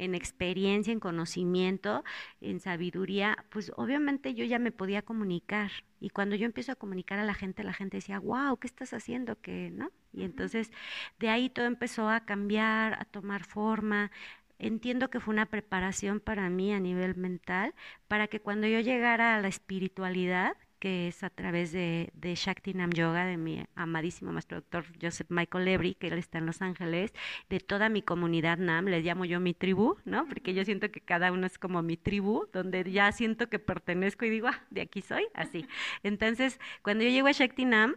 en 0.00 0.14
experiencia, 0.14 0.92
en 0.92 1.00
conocimiento, 1.00 2.04
en 2.40 2.58
sabiduría, 2.60 3.44
pues 3.50 3.70
obviamente 3.76 4.34
yo 4.34 4.44
ya 4.46 4.58
me 4.58 4.72
podía 4.72 5.02
comunicar. 5.02 5.70
Y 6.00 6.08
cuando 6.08 6.36
yo 6.36 6.46
empiezo 6.46 6.72
a 6.72 6.76
comunicar 6.76 7.18
a 7.18 7.24
la 7.24 7.34
gente, 7.34 7.62
la 7.64 7.74
gente 7.74 7.98
decía, 7.98 8.18
wow, 8.18 8.56
¿qué 8.56 8.66
estás 8.66 8.94
haciendo? 8.94 9.38
¿Qué, 9.40 9.70
¿no? 9.70 9.90
Y 10.14 10.22
entonces 10.24 10.72
de 11.18 11.28
ahí 11.28 11.50
todo 11.50 11.66
empezó 11.66 12.08
a 12.08 12.20
cambiar, 12.24 12.94
a 12.94 13.04
tomar 13.04 13.44
forma. 13.44 14.10
Entiendo 14.58 15.10
que 15.10 15.20
fue 15.20 15.34
una 15.34 15.46
preparación 15.46 16.20
para 16.20 16.48
mí 16.48 16.72
a 16.72 16.80
nivel 16.80 17.14
mental, 17.16 17.74
para 18.08 18.26
que 18.28 18.40
cuando 18.40 18.66
yo 18.66 18.80
llegara 18.80 19.36
a 19.36 19.40
la 19.40 19.48
espiritualidad, 19.48 20.56
que 20.80 21.08
es 21.08 21.22
a 21.22 21.30
través 21.30 21.70
de, 21.72 22.10
de 22.14 22.34
Shakti 22.34 22.74
Nam 22.74 22.90
Yoga, 22.90 23.26
de 23.26 23.36
mi 23.36 23.64
amadísimo 23.76 24.32
maestro 24.32 24.56
doctor 24.56 24.84
Joseph 25.00 25.28
Michael 25.30 25.66
Lebri, 25.66 25.94
que 25.94 26.08
él 26.08 26.18
está 26.18 26.38
en 26.38 26.46
Los 26.46 26.62
Ángeles, 26.62 27.12
de 27.48 27.60
toda 27.60 27.88
mi 27.88 28.02
comunidad 28.02 28.58
Nam, 28.58 28.86
les 28.86 29.04
llamo 29.04 29.24
yo 29.24 29.38
mi 29.38 29.54
tribu, 29.54 29.98
¿no? 30.04 30.26
Porque 30.26 30.54
yo 30.54 30.64
siento 30.64 30.90
que 30.90 31.00
cada 31.00 31.30
uno 31.30 31.46
es 31.46 31.58
como 31.58 31.82
mi 31.82 31.96
tribu, 31.96 32.46
donde 32.52 32.90
ya 32.90 33.12
siento 33.12 33.48
que 33.48 33.58
pertenezco 33.58 34.24
y 34.24 34.30
digo, 34.30 34.48
ah, 34.48 34.64
de 34.70 34.80
aquí 34.80 35.02
soy, 35.02 35.26
así. 35.34 35.66
Entonces, 36.02 36.58
cuando 36.82 37.04
yo 37.04 37.10
llego 37.10 37.28
a 37.28 37.32
Shakti 37.32 37.66
Nam, 37.66 37.96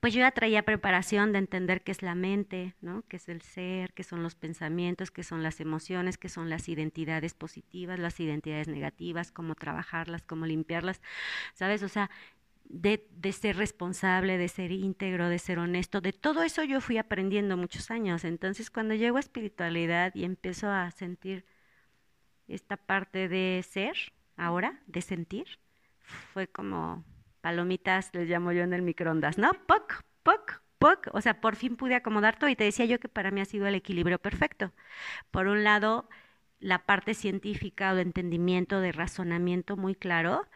pues 0.00 0.14
yo 0.14 0.20
ya 0.20 0.30
traía 0.30 0.62
preparación 0.62 1.32
de 1.32 1.38
entender 1.38 1.82
qué 1.82 1.92
es 1.92 2.02
la 2.02 2.14
mente, 2.14 2.74
¿no? 2.80 3.02
qué 3.08 3.16
es 3.16 3.28
el 3.28 3.42
ser, 3.42 3.92
qué 3.92 4.02
son 4.02 4.22
los 4.22 4.34
pensamientos, 4.34 5.10
qué 5.10 5.22
son 5.22 5.42
las 5.42 5.60
emociones, 5.60 6.18
qué 6.18 6.28
son 6.28 6.50
las 6.50 6.68
identidades 6.68 7.34
positivas, 7.34 7.98
las 7.98 8.18
identidades 8.20 8.68
negativas, 8.68 9.32
cómo 9.32 9.54
trabajarlas, 9.54 10.22
cómo 10.22 10.46
limpiarlas, 10.46 11.00
¿sabes? 11.54 11.82
O 11.82 11.88
sea, 11.88 12.10
de, 12.68 13.06
de, 13.10 13.32
ser 13.32 13.56
responsable, 13.56 14.38
de 14.38 14.48
ser 14.48 14.72
íntegro, 14.72 15.28
de 15.28 15.38
ser 15.38 15.58
honesto, 15.58 16.00
de 16.00 16.12
todo 16.12 16.42
eso 16.42 16.64
yo 16.64 16.80
fui 16.80 16.98
aprendiendo 16.98 17.56
muchos 17.56 17.90
años. 17.90 18.24
Entonces, 18.24 18.70
cuando 18.70 18.94
llego 18.94 19.18
a 19.18 19.20
espiritualidad 19.20 20.14
y 20.14 20.24
empiezo 20.24 20.68
a 20.68 20.90
sentir 20.90 21.44
esta 22.48 22.76
parte 22.76 23.28
de 23.28 23.64
ser, 23.68 23.96
ahora, 24.36 24.80
de 24.86 25.00
sentir, 25.00 25.46
fue 26.32 26.46
como 26.46 27.04
palomitas, 27.46 28.10
les 28.12 28.28
llamo 28.28 28.50
yo 28.50 28.64
en 28.64 28.72
el 28.72 28.82
microondas, 28.82 29.38
¿no? 29.38 29.52
Poc, 29.68 30.02
poc, 30.24 30.62
poc. 30.80 31.08
O 31.12 31.20
sea, 31.20 31.40
por 31.40 31.54
fin 31.54 31.76
pude 31.76 31.94
acomodar 31.94 32.36
todo 32.36 32.50
y 32.50 32.56
te 32.56 32.64
decía 32.64 32.86
yo 32.86 32.98
que 32.98 33.08
para 33.08 33.30
mí 33.30 33.40
ha 33.40 33.44
sido 33.44 33.68
el 33.68 33.76
equilibrio 33.76 34.18
perfecto. 34.18 34.72
Por 35.30 35.46
un 35.46 35.62
lado, 35.62 36.08
la 36.60 36.86
parte 36.86 37.14
científica 37.14 37.92
o 37.92 37.94
de 37.94 38.02
entendimiento, 38.02 38.80
de 38.80 38.90
razonamiento 38.90 39.76
muy 39.76 39.94
claro 39.94 40.48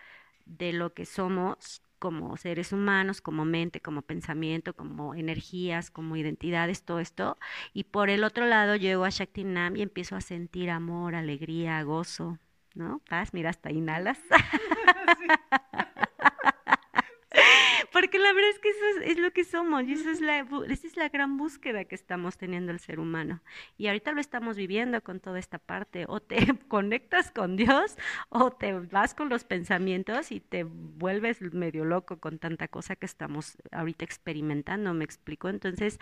de 0.46 0.72
lo 0.72 0.94
que 0.94 1.06
somos 1.06 1.82
como 2.00 2.36
seres 2.36 2.72
humanos, 2.72 3.20
como 3.20 3.44
mente, 3.44 3.80
como 3.80 4.02
pensamiento, 4.02 4.74
como 4.74 5.14
energías, 5.14 5.92
como 5.92 6.16
identidades, 6.16 6.84
todo 6.84 6.98
esto. 6.98 7.38
Y 7.72 7.84
por 7.84 8.10
el 8.10 8.24
otro 8.24 8.46
lado 8.46 8.74
llego 8.74 9.04
a 9.04 9.10
Shaktinam 9.10 9.76
y 9.76 9.82
empiezo 9.82 10.16
a 10.16 10.22
sentir 10.22 10.70
amor, 10.70 11.14
alegría, 11.14 11.80
gozo, 11.84 12.38
¿no? 12.74 13.00
Paz, 13.08 13.32
mira, 13.32 13.50
hasta 13.50 13.70
inhalas. 13.70 14.18
Porque 18.00 18.18
la 18.18 18.32
verdad 18.32 18.48
es 18.48 18.58
que 18.60 18.70
eso 18.70 19.02
es, 19.02 19.18
lo 19.18 19.30
que 19.30 19.44
somos 19.44 19.84
y 19.84 19.92
eso 19.92 20.08
es 20.08 20.22
la, 20.22 20.38
esa 20.38 20.86
es 20.86 20.96
la 20.96 21.10
gran 21.10 21.36
búsqueda 21.36 21.84
que 21.84 21.94
estamos 21.94 22.38
teniendo 22.38 22.72
el 22.72 22.80
ser 22.80 22.98
humano. 22.98 23.42
Y 23.76 23.88
ahorita 23.88 24.12
lo 24.12 24.22
estamos 24.22 24.56
viviendo 24.56 25.02
con 25.02 25.20
toda 25.20 25.38
esta 25.38 25.58
parte. 25.58 26.06
O 26.08 26.18
te 26.18 26.38
conectas 26.68 27.30
con 27.30 27.56
Dios 27.56 27.98
o 28.30 28.52
te 28.52 28.72
vas 28.72 29.12
con 29.14 29.28
los 29.28 29.44
pensamientos 29.44 30.32
y 30.32 30.40
te 30.40 30.64
vuelves 30.64 31.42
medio 31.52 31.84
loco 31.84 32.18
con 32.20 32.38
tanta 32.38 32.68
cosa 32.68 32.96
que 32.96 33.04
estamos 33.04 33.58
ahorita 33.70 34.02
experimentando, 34.06 34.94
me 34.94 35.04
explico. 35.04 35.50
Entonces, 35.50 36.00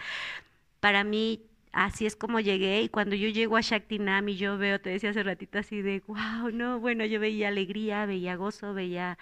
para 0.78 1.02
mí 1.02 1.42
así 1.72 2.06
es 2.06 2.14
como 2.14 2.38
llegué 2.38 2.82
y 2.82 2.88
cuando 2.90 3.16
yo 3.16 3.28
llego 3.28 3.56
a 3.56 3.60
Shaktinam 3.60 4.28
y 4.28 4.36
yo 4.36 4.56
veo, 4.56 4.80
te 4.80 4.90
decía 4.90 5.10
hace 5.10 5.24
ratito 5.24 5.58
así 5.58 5.82
de, 5.82 6.00
wow, 6.06 6.52
no, 6.52 6.78
bueno, 6.78 7.04
yo 7.06 7.18
veía 7.18 7.48
alegría, 7.48 8.06
veía 8.06 8.36
gozo, 8.36 8.72
veía 8.72 9.18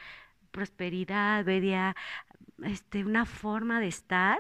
prosperidad, 0.56 1.44
veía 1.44 1.94
este, 2.64 3.04
una 3.04 3.26
forma 3.26 3.78
de 3.78 3.88
estar 3.88 4.38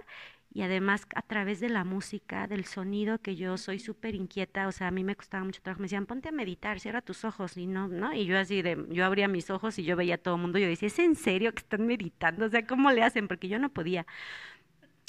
y 0.56 0.62
además 0.62 1.06
a 1.14 1.20
través 1.20 1.60
de 1.60 1.68
la 1.68 1.84
música, 1.84 2.46
del 2.46 2.64
sonido, 2.64 3.18
que 3.18 3.36
yo 3.36 3.58
soy 3.58 3.78
súper 3.78 4.14
inquieta, 4.14 4.66
o 4.68 4.72
sea, 4.72 4.88
a 4.88 4.90
mí 4.90 5.04
me 5.04 5.14
costaba 5.14 5.44
mucho 5.44 5.60
trabajo, 5.60 5.82
me 5.82 5.84
decían, 5.84 6.06
ponte 6.06 6.30
a 6.30 6.32
meditar, 6.32 6.80
cierra 6.80 7.02
tus 7.02 7.26
ojos, 7.26 7.58
y 7.58 7.66
no, 7.66 7.88
¿no? 7.88 8.14
Y 8.14 8.24
yo 8.24 8.38
así 8.38 8.62
de, 8.62 8.86
yo 8.88 9.04
abría 9.04 9.28
mis 9.28 9.50
ojos 9.50 9.78
y 9.78 9.84
yo 9.84 9.96
veía 9.96 10.14
a 10.14 10.18
todo 10.18 10.36
el 10.36 10.40
mundo, 10.40 10.58
yo 10.58 10.66
decía, 10.66 10.86
¿es 10.88 10.98
en 10.98 11.14
serio 11.14 11.52
que 11.52 11.60
están 11.60 11.86
meditando? 11.86 12.46
O 12.46 12.48
sea, 12.48 12.66
¿cómo 12.66 12.90
le 12.90 13.02
hacen? 13.02 13.28
Porque 13.28 13.48
yo 13.48 13.58
no 13.58 13.68
podía 13.68 14.06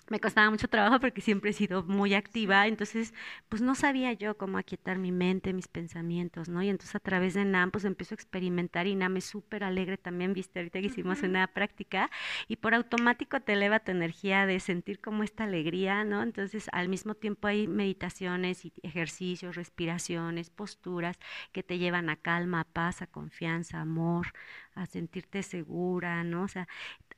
me 0.10 0.20
costaba 0.20 0.50
mucho 0.50 0.68
trabajo 0.68 1.00
porque 1.00 1.22
siempre 1.22 1.52
he 1.52 1.54
sido 1.54 1.84
muy 1.84 2.14
activa, 2.14 2.68
entonces 2.68 3.14
pues 3.50 3.62
no 3.62 3.76
sabía 3.76 4.14
yo 4.14 4.38
cómo 4.38 4.58
aquietar 4.58 4.98
mi 4.98 5.12
mente, 5.12 5.54
mis 5.54 5.68
pensamientos, 5.68 6.50
¿no? 6.50 6.62
Y 6.64 6.70
entonces 6.70 6.96
a 6.96 7.00
través 7.00 7.34
de 7.34 7.46
NAM 7.46 7.72
pues 7.72 7.86
empiezo 7.86 8.14
a 8.14 8.18
experimentar 8.18 8.88
y 8.88 8.96
NAM 8.96 9.18
es 9.18 9.26
súper 9.26 9.64
alegre 9.64 9.98
también, 9.98 10.34
viste, 10.34 10.60
ahorita 10.60 10.80
que 10.80 10.88
hicimos 10.88 11.22
una 11.24 11.48
práctica 11.48 12.10
y 12.48 12.58
por 12.58 12.74
automático 12.74 13.40
te 13.42 13.54
eleva 13.54 13.80
tu 13.80 13.92
energía 13.92 14.46
de 14.46 14.60
sentir 14.60 15.00
como 15.02 15.24
esta 15.24 15.44
alegría, 15.46 16.04
¿no? 16.04 16.24
Entonces 16.24 16.70
al 16.72 16.90
mismo 16.90 17.16
tiempo 17.16 17.48
hay 17.48 17.68
meditaciones 17.68 18.66
y 18.66 18.74
ejercicios, 18.84 19.56
respiraciones, 19.56 20.50
posturas 20.50 21.18
que 21.52 21.64
te 21.64 21.78
llevan 21.78 22.10
a 22.10 22.16
calma, 22.16 22.62
a 22.62 22.64
paz, 22.66 23.02
a 23.02 23.08
confianza, 23.08 23.82
amor, 23.82 24.28
a 24.76 24.86
sentirte 24.86 25.44
segura, 25.44 26.24
¿no? 26.24 26.44
O 26.44 26.48
sea, 26.48 26.68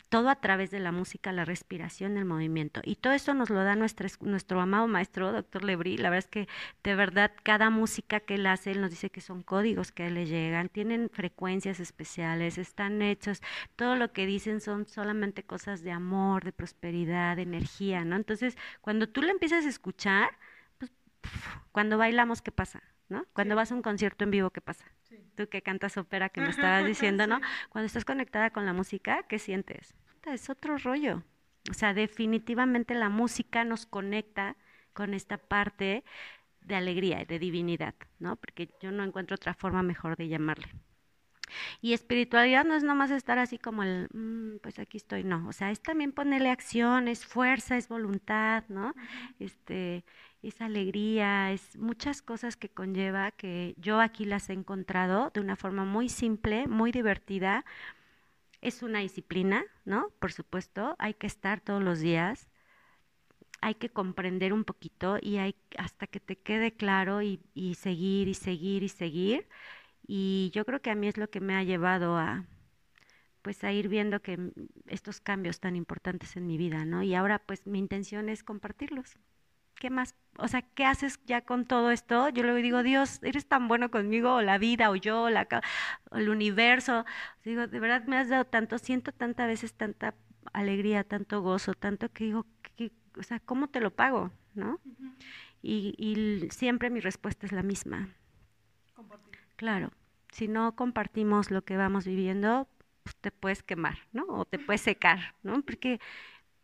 todo 0.09 0.29
a 0.29 0.35
través 0.35 0.71
de 0.71 0.79
la 0.79 0.91
música, 0.91 1.31
la 1.31 1.45
respiración, 1.45 2.17
el 2.17 2.25
movimiento. 2.25 2.81
Y 2.83 2.95
todo 2.95 3.13
eso 3.13 3.33
nos 3.33 3.49
lo 3.49 3.63
da 3.63 3.75
nuestro, 3.75 4.07
nuestro 4.21 4.59
amado 4.59 4.87
maestro, 4.87 5.31
doctor 5.31 5.63
Lebrí. 5.63 5.97
La 5.97 6.09
verdad 6.09 6.25
es 6.25 6.31
que 6.31 6.47
de 6.83 6.95
verdad 6.95 7.31
cada 7.43 7.69
música 7.69 8.19
que 8.19 8.35
él 8.35 8.47
hace, 8.47 8.71
él 8.71 8.81
nos 8.81 8.89
dice 8.89 9.09
que 9.11 9.21
son 9.21 9.43
códigos 9.43 9.91
que 9.91 10.09
le 10.09 10.25
llegan, 10.25 10.69
tienen 10.69 11.09
frecuencias 11.09 11.79
especiales, 11.79 12.57
están 12.57 13.01
hechos, 13.01 13.41
todo 13.75 13.95
lo 13.95 14.11
que 14.11 14.25
dicen 14.25 14.61
son 14.61 14.87
solamente 14.87 15.43
cosas 15.43 15.83
de 15.83 15.91
amor, 15.91 16.43
de 16.43 16.51
prosperidad, 16.51 17.35
de 17.35 17.43
energía, 17.43 18.03
¿no? 18.03 18.15
Entonces, 18.15 18.57
cuando 18.81 19.07
tú 19.09 19.21
lo 19.21 19.29
empiezas 19.29 19.65
a 19.65 19.69
escuchar, 19.69 20.31
pues, 20.77 20.91
cuando 21.71 21.97
bailamos, 21.97 22.41
¿qué 22.41 22.51
pasa? 22.51 22.83
¿No? 23.09 23.25
Cuando 23.33 23.55
vas 23.55 23.71
a 23.71 23.75
un 23.75 23.81
concierto 23.81 24.23
en 24.23 24.31
vivo, 24.31 24.51
¿qué 24.51 24.61
pasa? 24.61 24.85
Tú 25.35 25.49
que 25.49 25.63
cantas 25.63 25.97
ópera, 25.97 26.29
que 26.29 26.41
me 26.41 26.49
estabas 26.49 26.85
diciendo, 26.85 27.25
¿no? 27.25 27.41
Cuando 27.69 27.87
estás 27.87 28.05
conectada 28.05 28.51
con 28.51 28.65
la 28.65 28.73
música, 28.73 29.23
¿qué 29.27 29.39
sientes? 29.39 29.95
Es 30.25 30.49
otro 30.49 30.77
rollo. 30.77 31.23
O 31.69 31.73
sea, 31.73 31.93
definitivamente 31.93 32.93
la 32.93 33.09
música 33.09 33.63
nos 33.63 33.85
conecta 33.85 34.55
con 34.93 35.13
esta 35.13 35.37
parte 35.37 36.03
de 36.61 36.75
alegría 36.75 37.21
y 37.21 37.25
de 37.25 37.39
divinidad, 37.39 37.95
¿no? 38.19 38.35
Porque 38.35 38.69
yo 38.81 38.91
no 38.91 39.03
encuentro 39.03 39.35
otra 39.35 39.53
forma 39.53 39.81
mejor 39.81 40.15
de 40.15 40.27
llamarle. 40.27 40.69
Y 41.81 41.93
espiritualidad 41.93 42.65
no 42.65 42.75
es 42.75 42.83
nomás 42.83 43.11
estar 43.11 43.39
así 43.39 43.57
como 43.57 43.83
el, 43.83 44.07
mm, 44.13 44.59
pues 44.61 44.79
aquí 44.79 44.97
estoy, 44.97 45.23
no. 45.23 45.47
O 45.47 45.51
sea, 45.51 45.71
es 45.71 45.81
también 45.81 46.11
ponerle 46.11 46.49
acción, 46.49 47.07
es 47.07 47.25
fuerza, 47.25 47.77
es 47.77 47.87
voluntad, 47.87 48.63
¿no? 48.69 48.93
Este, 49.39 50.03
es 50.41 50.61
alegría, 50.61 51.51
es 51.51 51.77
muchas 51.77 52.21
cosas 52.21 52.55
que 52.57 52.69
conlleva 52.69 53.31
que 53.31 53.75
yo 53.77 53.99
aquí 53.99 54.25
las 54.25 54.49
he 54.49 54.53
encontrado 54.53 55.31
de 55.33 55.41
una 55.41 55.55
forma 55.55 55.85
muy 55.85 56.09
simple, 56.09 56.67
muy 56.67 56.91
divertida. 56.91 57.65
Es 58.61 58.83
una 58.83 58.99
disciplina, 58.99 59.65
¿no? 59.85 60.11
Por 60.19 60.31
supuesto, 60.31 60.95
hay 60.99 61.13
que 61.13 61.27
estar 61.27 61.61
todos 61.61 61.83
los 61.83 61.99
días, 61.99 62.49
hay 63.61 63.75
que 63.75 63.89
comprender 63.89 64.53
un 64.53 64.63
poquito 64.65 65.17
y 65.21 65.37
hay 65.37 65.55
hasta 65.77 66.07
que 66.07 66.19
te 66.19 66.37
quede 66.37 66.73
claro 66.75 67.21
y, 67.21 67.41
seguir 67.75 68.27
y 68.29 68.33
seguir 68.33 68.83
y 68.83 68.89
seguir. 68.89 69.47
Y 70.07 70.51
yo 70.53 70.65
creo 70.65 70.81
que 70.81 70.91
a 70.91 70.95
mí 70.95 71.07
es 71.07 71.17
lo 71.17 71.29
que 71.29 71.41
me 71.41 71.55
ha 71.55 71.63
llevado 71.63 72.17
a, 72.17 72.45
pues 73.41 73.63
a 73.63 73.71
ir 73.73 73.89
viendo 73.89 74.21
que 74.21 74.51
estos 74.87 75.21
cambios 75.21 75.59
tan 75.59 75.75
importantes 75.75 76.35
en 76.37 76.47
mi 76.47 76.57
vida, 76.57 76.85
¿no? 76.85 77.03
Y 77.03 77.15
ahora 77.15 77.39
pues 77.39 77.67
mi 77.67 77.79
intención 77.79 78.29
es 78.29 78.43
compartirlos. 78.43 79.17
¿Qué 79.79 79.89
más? 79.89 80.15
O 80.37 80.47
sea, 80.47 80.61
¿qué 80.61 80.85
haces 80.85 81.19
ya 81.25 81.41
con 81.41 81.65
todo 81.65 81.91
esto? 81.91 82.29
Yo 82.29 82.43
luego 82.43 82.59
digo, 82.59 82.83
Dios, 82.83 83.19
eres 83.23 83.47
tan 83.47 83.67
bueno 83.67 83.89
conmigo, 83.89 84.35
o 84.35 84.41
la 84.41 84.57
vida, 84.57 84.89
o 84.89 84.95
yo, 84.95 85.23
o, 85.23 85.29
la, 85.29 85.47
el 86.11 86.29
universo. 86.29 87.05
Digo, 87.43 87.67
de 87.67 87.79
verdad 87.79 88.03
me 88.05 88.17
has 88.17 88.29
dado 88.29 88.45
tanto, 88.45 88.77
siento 88.77 89.11
tantas 89.11 89.47
veces 89.47 89.73
tanta 89.73 90.13
alegría, 90.53 91.03
tanto 91.03 91.41
gozo, 91.41 91.73
tanto 91.73 92.09
que 92.11 92.25
digo, 92.25 92.45
o 93.17 93.23
sea, 93.23 93.39
¿cómo 93.39 93.67
te 93.67 93.79
lo 93.79 93.91
pago? 93.91 94.31
¿No? 94.53 94.79
y, 95.61 95.93
y, 95.97 96.49
siempre 96.51 96.89
mi 96.89 96.99
respuesta 96.99 97.45
es 97.45 97.51
la 97.51 97.63
misma. 97.63 98.09
Compartir. 98.93 99.39
Claro, 99.55 99.91
si 100.31 100.47
no 100.47 100.75
compartimos 100.75 101.51
lo 101.51 101.63
que 101.63 101.77
vamos 101.77 102.05
viviendo, 102.05 102.67
pues 103.03 103.15
te 103.17 103.31
puedes 103.31 103.63
quemar, 103.63 103.97
¿no? 104.13 104.25
O 104.27 104.45
te 104.45 104.59
puedes 104.59 104.81
secar, 104.81 105.35
¿no? 105.43 105.61
Porque, 105.61 105.99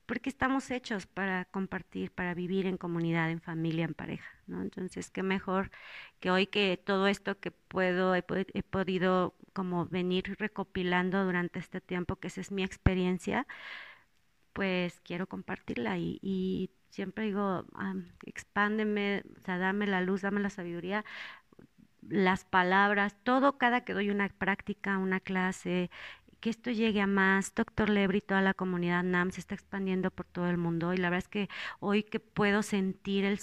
porque 0.06 0.30
estamos 0.30 0.72
hechos 0.72 1.08
para 1.08 1.46
compartir, 1.46 2.12
para 2.12 2.34
vivir 2.34 2.66
en 2.68 2.78
comunidad, 2.78 3.30
en 3.32 3.42
familia, 3.42 3.86
en 3.86 3.94
pareja, 3.94 4.30
¿no? 4.48 4.62
Entonces, 4.62 5.10
qué 5.12 5.24
mejor 5.24 5.72
que 6.20 6.32
hoy 6.32 6.48
que 6.48 6.78
todo 6.78 7.08
esto 7.08 7.40
que 7.40 7.52
puedo, 7.52 8.16
he, 8.16 8.24
podido 8.24 9.36
como 9.54 9.86
venir 9.88 10.36
recopilando 10.40 11.26
durante 11.26 11.60
este 11.60 11.82
tiempo, 11.82 12.18
que 12.18 12.28
esa 12.28 12.42
es 12.42 12.52
mi 12.52 12.64
experiencia, 12.64 13.48
pues 14.54 15.00
quiero 15.02 15.28
compartirla 15.28 15.98
y, 15.98 16.20
y 16.22 16.72
siempre 16.90 17.26
digo, 17.26 17.66
expándeme, 18.26 19.24
o 19.38 19.42
sea, 19.42 19.58
dame 19.58 19.88
la 19.88 20.02
luz, 20.02 20.22
dame 20.22 20.40
la 20.40 20.50
sabiduría, 20.50 21.04
las 22.10 22.46
palabras, 22.46 23.18
todo 23.24 23.58
cada 23.58 23.84
que 23.84 23.94
doy 23.94 24.10
una 24.10 24.30
práctica, 24.30 24.98
una 24.98 25.20
clase, 25.20 25.90
que 26.46 26.52
esto 26.52 26.70
llegue 26.70 27.02
a 27.02 27.08
más. 27.08 27.56
Doctor 27.56 27.90
Lebri, 27.90 28.22
toda 28.22 28.40
la 28.40 28.54
comunidad 28.54 29.02
NAM 29.02 29.32
se 29.32 29.40
está 29.40 29.56
expandiendo 29.56 30.12
por 30.12 30.28
todo 30.28 30.48
el 30.48 30.58
mundo 30.58 30.94
y 30.94 30.98
la 30.98 31.10
verdad 31.10 31.26
es 31.26 31.28
que 31.28 31.50
hoy 31.80 32.04
que 32.04 32.20
puedo 32.20 32.62
sentir 32.62 33.26
el 33.26 33.40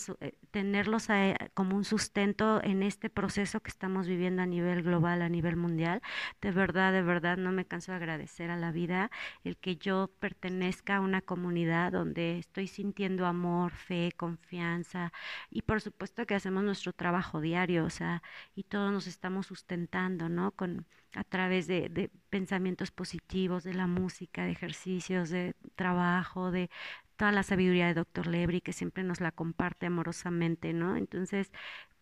eh, 0.52 0.62
tenerlos 0.62 1.08
como 1.54 1.76
un 1.76 1.84
sustento 1.84 2.62
en 2.62 2.82
este 2.82 3.10
proceso 3.10 3.60
que 3.60 3.70
estamos 3.70 4.06
viviendo 4.06 4.42
a 4.42 4.46
nivel 4.46 4.82
global, 4.82 5.22
a 5.22 5.28
nivel 5.28 5.56
mundial, 5.56 6.02
de 6.40 6.50
verdad, 6.52 6.92
de 6.92 7.02
verdad 7.02 7.36
no 7.36 7.52
me 7.52 7.66
canso 7.66 7.92
de 7.92 7.96
agradecer 7.96 8.50
a 8.50 8.56
la 8.56 8.72
vida 8.72 9.10
el 9.44 9.56
que 9.56 9.76
yo 9.76 10.10
pertenezca 10.20 10.96
a 10.96 11.00
una 11.00 11.20
comunidad 11.22 11.92
donde 11.92 12.38
estoy 12.38 12.68
sintiendo 12.68 13.26
amor, 13.26 13.72
fe, 13.72 14.12
confianza 14.16 15.12
y 15.50 15.62
por 15.62 15.80
supuesto 15.80 16.26
que 16.26 16.34
hacemos 16.34 16.62
nuestro 16.64 16.92
trabajo 16.92 17.40
diario, 17.40 17.84
o 17.84 17.90
sea, 17.90 18.22
y 18.54 18.64
todos 18.64 18.92
nos 18.92 19.06
estamos 19.06 19.46
sustentando, 19.46 20.28
¿no? 20.28 20.52
Con 20.52 20.86
a 21.14 21.24
través 21.24 21.66
de, 21.66 22.10
pensamientos 22.30 22.90
positivos, 22.90 23.64
de 23.64 23.74
la 23.74 23.86
música, 23.86 24.44
de 24.44 24.52
ejercicios, 24.52 25.28
de 25.30 25.54
trabajo, 25.76 26.50
de 26.50 26.70
toda 27.22 27.30
la 27.30 27.44
sabiduría 27.44 27.86
de 27.86 27.94
Dr. 27.94 28.26
Lebri 28.26 28.60
que 28.60 28.72
siempre 28.72 29.04
nos 29.04 29.20
la 29.20 29.30
comparte 29.30 29.86
amorosamente, 29.86 30.72
¿no? 30.72 30.96
Entonces, 30.96 31.52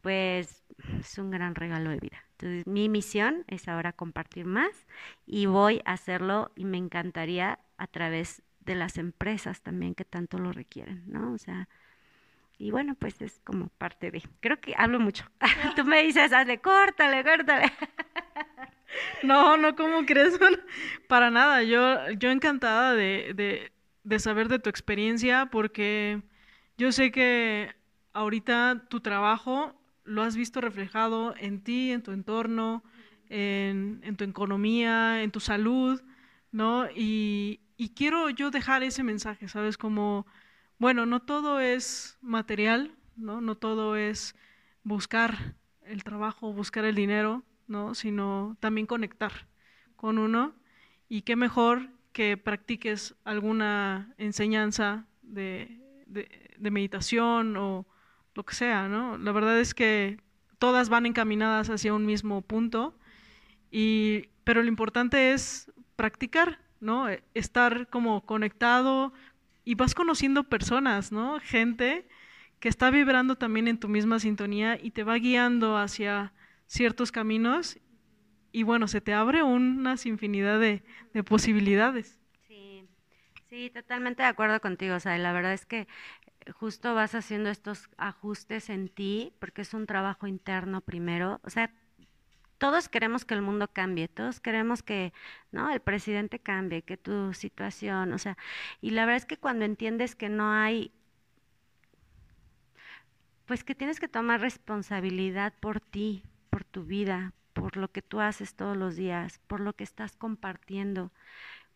pues 0.03 0.65
es 0.99 1.19
un 1.19 1.31
gran 1.31 1.55
regalo 1.55 1.91
de 1.91 1.99
vida. 1.99 2.25
Entonces, 2.39 2.67
mi 2.67 2.89
misión 2.89 3.45
es 3.47 3.69
ahora 3.69 3.93
compartir 3.93 4.47
más 4.47 4.87
y 5.27 5.45
voy 5.45 5.83
a 5.85 5.93
hacerlo 5.93 6.53
y 6.57 6.65
me 6.65 6.79
encantaría 6.79 7.59
a 7.77 7.87
través 7.87 8.41
de 8.61 8.75
las 8.77 8.97
empresas 8.97 9.61
también 9.61 9.95
que 9.95 10.07
tanto 10.07 10.39
lo 10.39 10.53
requieren, 10.53 11.03
¿no? 11.07 11.35
O 11.35 11.37
sea, 11.37 11.69
y 12.57 12.71
bueno, 12.71 12.95
pues 12.95 13.21
es 13.21 13.43
como 13.45 13.69
parte 13.77 14.11
de. 14.11 14.23
Creo 14.41 14.59
que 14.59 14.73
hablo 14.75 15.01
mucho. 15.01 15.27
Tú 15.77 15.85
me 15.85 16.03
dices, 16.03 16.33
hazle, 16.33 16.63
córtale, 16.63 17.23
córtale. 17.23 17.71
No, 19.23 19.57
no, 19.57 19.77
¿cómo 19.77 20.05
crees? 20.05 20.39
Para 21.09 21.31
nada, 21.31 21.63
yo, 21.63 22.11
yo 22.19 22.31
encantada 22.31 22.95
de, 22.95 23.33
de, 23.35 23.71
saber 24.19 24.49
de 24.49 24.59
tu 24.59 24.71
experiencia 24.71 25.47
porque 25.51 26.23
yo 26.79 26.93
sé 26.93 27.11
que 27.11 27.75
ahorita 28.13 28.87
tu 28.89 29.01
trabajo 29.01 29.75
lo 30.05 30.23
has 30.23 30.37
visto 30.37 30.61
reflejado 30.61 31.35
en 31.37 31.63
ti, 31.63 31.93
en 31.93 32.03
tu 32.03 32.13
entorno, 32.13 32.83
en, 33.29 34.01
en 34.03 34.17
tu 34.17 34.25
economía, 34.25 35.23
en 35.23 35.31
tu 35.31 35.41
salud, 35.41 36.03
¿no? 36.51 36.89
Y, 36.95 37.61
y, 37.77 37.91
quiero 37.91 38.29
yo 38.31 38.51
dejar 38.51 38.83
ese 38.83 39.03
mensaje, 39.03 39.47
¿sabes? 39.49 39.79
Como, 39.79 40.27
bueno, 40.79 41.07
no 41.07 41.21
todo 41.21 41.61
es 41.61 42.19
material, 42.21 42.97
¿no? 43.17 43.41
No 43.41 43.57
todo 43.57 43.97
es 43.97 44.35
buscar 44.83 45.55
el 45.83 46.03
trabajo, 46.03 46.53
buscar 46.53 46.85
el 46.85 46.95
dinero, 46.95 47.45
¿no? 47.69 47.95
Sino 47.95 48.57
también 48.61 48.87
conectar 48.87 49.47
con 49.97 50.19
uno 50.19 50.55
y 51.09 51.23
qué 51.23 51.37
mejor 51.37 51.91
que 52.13 52.37
practiques 52.37 53.15
alguna 53.25 54.15
enseñanza 54.19 55.07
de, 55.23 55.79
meditación 56.59 57.57
o 57.57 57.87
lo 58.35 58.45
que 58.45 58.55
sea, 58.55 58.89
¿no? 58.89 59.17
La 59.19 59.33
verdad 59.33 59.59
es 59.59 59.75
que 59.75 60.19
todas 60.59 60.89
van 60.89 61.07
encaminadas 61.07 61.71
hacia 61.71 61.95
un 61.95 62.05
mismo 62.07 62.43
punto, 62.43 62.99
y, 63.71 64.29
pero 64.45 64.63
lo 64.63 64.69
importante 64.69 65.33
es 65.33 65.73
practicar, 65.97 66.59
¿no? 66.81 67.07
Estar 67.35 67.89
como 67.89 68.27
conectado 68.27 69.13
y 69.65 69.75
vas 69.75 69.95
conociendo 69.95 70.45
personas, 70.45 71.13
¿no? 71.13 71.39
Gente 71.41 72.07
que 72.59 72.69
está 72.69 72.91
vibrando 72.91 73.37
también 73.37 73.69
en 73.69 73.79
tu 73.79 73.89
misma 73.89 74.19
sintonía 74.19 74.79
y 74.81 74.91
te 74.91 75.05
va 75.05 75.15
guiando 75.15 75.77
hacia 75.79 76.33
ciertos 76.67 77.11
caminos 77.11 77.79
y 78.53 78.63
bueno, 78.63 78.89
se 78.89 79.01
te 79.01 79.13
abre 79.13 79.43
unas 79.43 80.07
infinidad 80.07 80.59
de, 80.61 80.83
posibilidades. 81.25 82.19
Sí, 82.47 82.85
sí, 83.49 83.71
totalmente 83.71 84.23
de 84.23 84.29
acuerdo 84.29 84.61
contigo. 84.61 84.95
O 84.97 85.01
sea, 85.01 85.17
la 85.19 85.33
verdad 85.33 85.53
es 85.53 85.67
que 85.67 85.87
justo 86.55 86.95
vas 86.95 87.15
haciendo 87.15 87.51
estos 87.51 87.89
ajustes 87.97 88.71
en 88.71 88.89
ti, 88.89 89.33
porque 89.39 89.63
es 89.63 89.75
un 89.75 89.87
trabajo 89.87 90.27
interno 90.27 90.81
primero. 90.81 91.41
O 91.45 91.51
sea, 91.51 91.73
todos 92.59 92.89
queremos 92.89 93.25
que 93.25 93.35
el 93.35 93.43
mundo 93.43 93.69
cambie, 93.73 94.09
todos 94.09 94.41
queremos 94.41 94.83
que, 94.83 95.13
¿no? 95.53 95.71
El 95.71 95.81
presidente 95.81 96.39
cambie, 96.39 96.83
que 96.83 96.97
tu 96.97 97.33
situación, 97.33 98.13
o 98.13 98.19
sea, 98.19 98.37
y 98.81 98.91
la 98.91 99.07
verdad 99.07 99.17
es 99.17 99.27
que 99.27 99.39
cuando 99.39 99.65
entiendes 99.65 100.15
que 100.15 100.29
no 100.29 100.53
hay 100.53 100.93
pues 103.51 103.65
que 103.65 103.75
tienes 103.75 103.99
que 103.99 104.07
tomar 104.07 104.41
responsabilidad 104.41 105.53
por 105.59 105.81
ti, 105.81 106.23
por 106.51 106.63
tu 106.63 106.85
vida, 106.85 107.33
por 107.61 107.77
lo 107.77 107.93
que 107.93 108.01
tú 108.01 108.21
haces 108.21 108.55
todos 108.55 108.77
los 108.77 108.97
días, 108.97 109.39
por 109.47 109.61
lo 109.61 109.75
que 109.75 109.85
estás 109.85 110.17
compartiendo. 110.17 111.13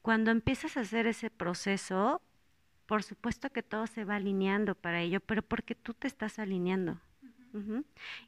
Cuando 0.00 0.30
empiezas 0.30 0.76
a 0.76 0.80
hacer 0.80 1.06
ese 1.06 1.28
proceso, 1.28 2.22
por 2.86 3.02
supuesto 3.02 3.50
que 3.50 3.62
todo 3.62 3.86
se 3.86 4.04
va 4.04 4.16
alineando 4.16 4.74
para 4.74 5.02
ello, 5.02 5.20
pero 5.20 5.42
porque 5.42 5.74
tú 5.74 5.92
te 5.92 6.06
estás 6.06 6.38
alineando. 6.38 6.98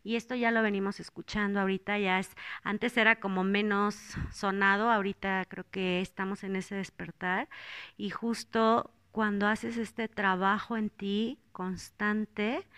Y 0.04 0.14
esto 0.14 0.36
ya 0.36 0.52
lo 0.52 0.62
venimos 0.62 1.00
escuchando 1.00 1.58
ahorita, 1.58 1.98
ya 1.98 2.20
es, 2.20 2.30
antes 2.62 2.96
era 2.96 3.16
como 3.16 3.42
menos 3.42 3.96
sonado, 4.30 4.88
ahorita 4.88 5.46
creo 5.48 5.64
que 5.68 6.00
estamos 6.00 6.44
en 6.44 6.54
ese 6.54 6.76
despertar 6.76 7.48
y 7.96 8.10
justo 8.10 8.92
cuando 9.10 9.48
haces 9.48 9.78
este 9.78 10.06
trabajo 10.06 10.76
en 10.76 10.90
ti 10.90 11.40
constante, 11.50 12.68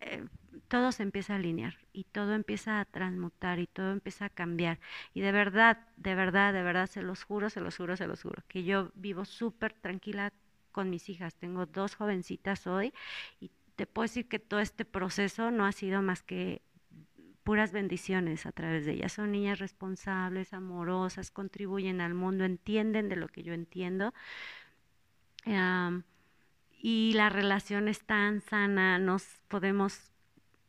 eh, 0.00 0.24
todo 0.70 0.92
se 0.92 1.02
empieza 1.02 1.32
a 1.32 1.36
alinear 1.36 1.74
y 1.92 2.04
todo 2.04 2.32
empieza 2.32 2.78
a 2.78 2.84
transmutar 2.84 3.58
y 3.58 3.66
todo 3.66 3.90
empieza 3.90 4.26
a 4.26 4.28
cambiar. 4.28 4.78
Y 5.14 5.20
de 5.20 5.32
verdad, 5.32 5.88
de 5.96 6.14
verdad, 6.14 6.52
de 6.52 6.62
verdad, 6.62 6.86
se 6.86 7.02
los 7.02 7.24
juro, 7.24 7.50
se 7.50 7.60
los 7.60 7.76
juro, 7.76 7.96
se 7.96 8.06
los 8.06 8.22
juro, 8.22 8.44
que 8.46 8.62
yo 8.62 8.92
vivo 8.94 9.24
súper 9.24 9.72
tranquila 9.72 10.32
con 10.70 10.88
mis 10.88 11.08
hijas. 11.08 11.34
Tengo 11.34 11.66
dos 11.66 11.96
jovencitas 11.96 12.68
hoy 12.68 12.94
y 13.40 13.50
te 13.74 13.86
puedo 13.86 14.04
decir 14.04 14.28
que 14.28 14.38
todo 14.38 14.60
este 14.60 14.84
proceso 14.84 15.50
no 15.50 15.66
ha 15.66 15.72
sido 15.72 16.02
más 16.02 16.22
que 16.22 16.62
puras 17.42 17.72
bendiciones 17.72 18.46
a 18.46 18.52
través 18.52 18.86
de 18.86 18.92
ellas. 18.92 19.12
Son 19.12 19.32
niñas 19.32 19.58
responsables, 19.58 20.52
amorosas, 20.52 21.32
contribuyen 21.32 22.00
al 22.00 22.14
mundo, 22.14 22.44
entienden 22.44 23.08
de 23.08 23.16
lo 23.16 23.26
que 23.26 23.42
yo 23.42 23.54
entiendo. 23.54 24.14
y 26.82 27.12
la 27.14 27.28
relación 27.28 27.88
es 27.88 28.06
tan 28.06 28.40
sana, 28.40 28.98
nos 28.98 29.24
podemos 29.48 30.09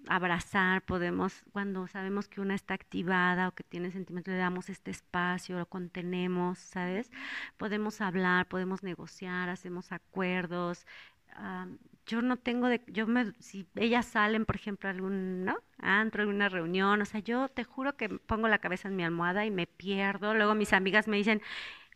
abrazar, 0.08 0.84
podemos, 0.84 1.44
cuando 1.52 1.88
sabemos 1.88 2.28
que 2.28 2.42
una 2.42 2.56
está 2.56 2.74
activada 2.74 3.48
o 3.48 3.52
que 3.54 3.64
tiene 3.64 3.92
sentimientos, 3.92 4.34
le 4.34 4.40
damos 4.40 4.70
este 4.70 4.92
espacio, 4.92 5.58
lo 5.58 5.66
contenemos, 5.68 6.60
¿sabes? 6.60 7.12
Podemos 7.58 8.02
hablar, 8.02 8.48
podemos 8.48 8.84
negociar, 8.84 9.50
hacemos 9.50 9.92
acuerdos. 9.92 10.86
Ah, 11.34 11.68
yo 12.06 12.22
no 12.22 12.38
tengo 12.38 12.68
de, 12.68 12.82
yo 12.88 13.08
me, 13.08 13.32
si 13.40 13.68
ellas 13.76 14.06
salen, 14.06 14.46
por 14.46 14.56
ejemplo, 14.56 14.90
a 14.90 14.92
algún, 14.92 15.46
¿no? 15.46 15.58
Antro, 15.80 16.22
alguna 16.24 16.50
reunión, 16.50 17.02
o 17.02 17.06
sea, 17.06 17.20
yo 17.22 17.48
te 17.50 17.64
juro 17.64 17.96
que 17.96 18.10
pongo 18.10 18.48
la 18.48 18.60
cabeza 18.60 18.88
en 18.88 18.96
mi 18.96 19.04
almohada 19.04 19.46
y 19.46 19.52
me 19.52 19.68
pierdo. 19.68 20.34
Luego 20.34 20.56
mis 20.56 20.74
amigas 20.74 21.08
me 21.08 21.18
dicen, 21.18 21.42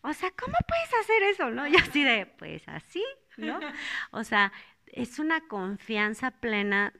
o 0.01 0.13
sea, 0.13 0.31
¿cómo 0.31 0.55
puedes 0.67 1.03
hacer 1.03 1.23
eso? 1.23 1.49
¿No? 1.49 1.67
Yo 1.67 1.77
así 1.79 2.03
de, 2.03 2.27
pues 2.27 2.67
así, 2.67 3.03
¿no? 3.37 3.59
O 4.11 4.23
sea, 4.23 4.53
es 4.85 5.19
una 5.19 5.41
confianza 5.47 6.31
plena 6.31 6.93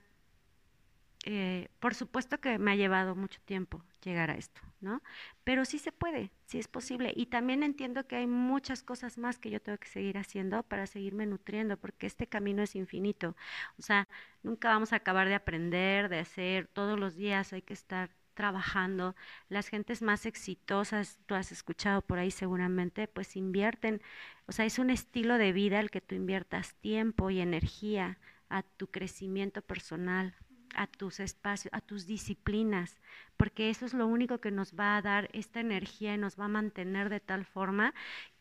eh, 1.27 1.69
por 1.79 1.95
supuesto 1.95 2.39
que 2.39 2.59
me 2.59 2.71
ha 2.71 2.75
llevado 2.75 3.15
mucho 3.15 3.41
tiempo 3.45 3.83
llegar 4.03 4.29
a 4.29 4.35
esto, 4.35 4.61
¿no? 4.79 5.01
Pero 5.43 5.65
sí 5.65 5.79
se 5.79 5.91
puede, 5.91 6.31
sí 6.45 6.59
es 6.59 6.67
posible. 6.67 7.11
Y 7.15 7.25
también 7.25 7.63
entiendo 7.63 8.05
que 8.07 8.17
hay 8.17 8.27
muchas 8.27 8.83
cosas 8.83 9.17
más 9.17 9.39
que 9.39 9.49
yo 9.49 9.59
tengo 9.59 9.79
que 9.79 9.87
seguir 9.87 10.19
haciendo 10.19 10.61
para 10.61 10.85
seguirme 10.85 11.25
nutriendo, 11.25 11.77
porque 11.77 12.05
este 12.05 12.27
camino 12.27 12.61
es 12.61 12.75
infinito. 12.75 13.35
O 13.79 13.81
sea, 13.81 14.07
nunca 14.43 14.69
vamos 14.69 14.93
a 14.93 14.97
acabar 14.97 15.27
de 15.27 15.33
aprender, 15.33 16.09
de 16.09 16.19
hacer, 16.19 16.67
todos 16.67 16.99
los 16.99 17.15
días 17.15 17.53
hay 17.53 17.63
que 17.63 17.73
estar 17.73 18.11
trabajando. 18.35 19.15
Las 19.49 19.67
gentes 19.69 20.03
más 20.03 20.27
exitosas, 20.27 21.19
tú 21.25 21.33
has 21.33 21.51
escuchado 21.51 22.03
por 22.03 22.19
ahí 22.19 22.29
seguramente, 22.29 23.07
pues 23.07 23.35
invierten, 23.35 24.01
o 24.45 24.51
sea, 24.51 24.65
es 24.65 24.77
un 24.77 24.91
estilo 24.91 25.39
de 25.39 25.53
vida 25.53 25.79
el 25.79 25.89
que 25.89 26.01
tú 26.01 26.13
inviertas 26.13 26.75
tiempo 26.75 27.31
y 27.31 27.39
energía 27.39 28.19
a 28.49 28.61
tu 28.61 28.87
crecimiento 28.87 29.61
personal, 29.63 30.35
a 30.75 30.87
tus 30.87 31.19
espacios, 31.19 31.73
a 31.73 31.81
tus 31.81 32.05
disciplinas, 32.05 32.99
porque 33.37 33.69
eso 33.69 33.85
es 33.85 33.93
lo 33.93 34.07
único 34.07 34.39
que 34.39 34.51
nos 34.51 34.73
va 34.73 34.97
a 34.97 35.01
dar 35.01 35.29
esta 35.33 35.59
energía 35.59 36.13
y 36.13 36.17
nos 36.17 36.39
va 36.39 36.45
a 36.45 36.49
mantener 36.49 37.09
de 37.09 37.19
tal 37.19 37.45
forma 37.45 37.93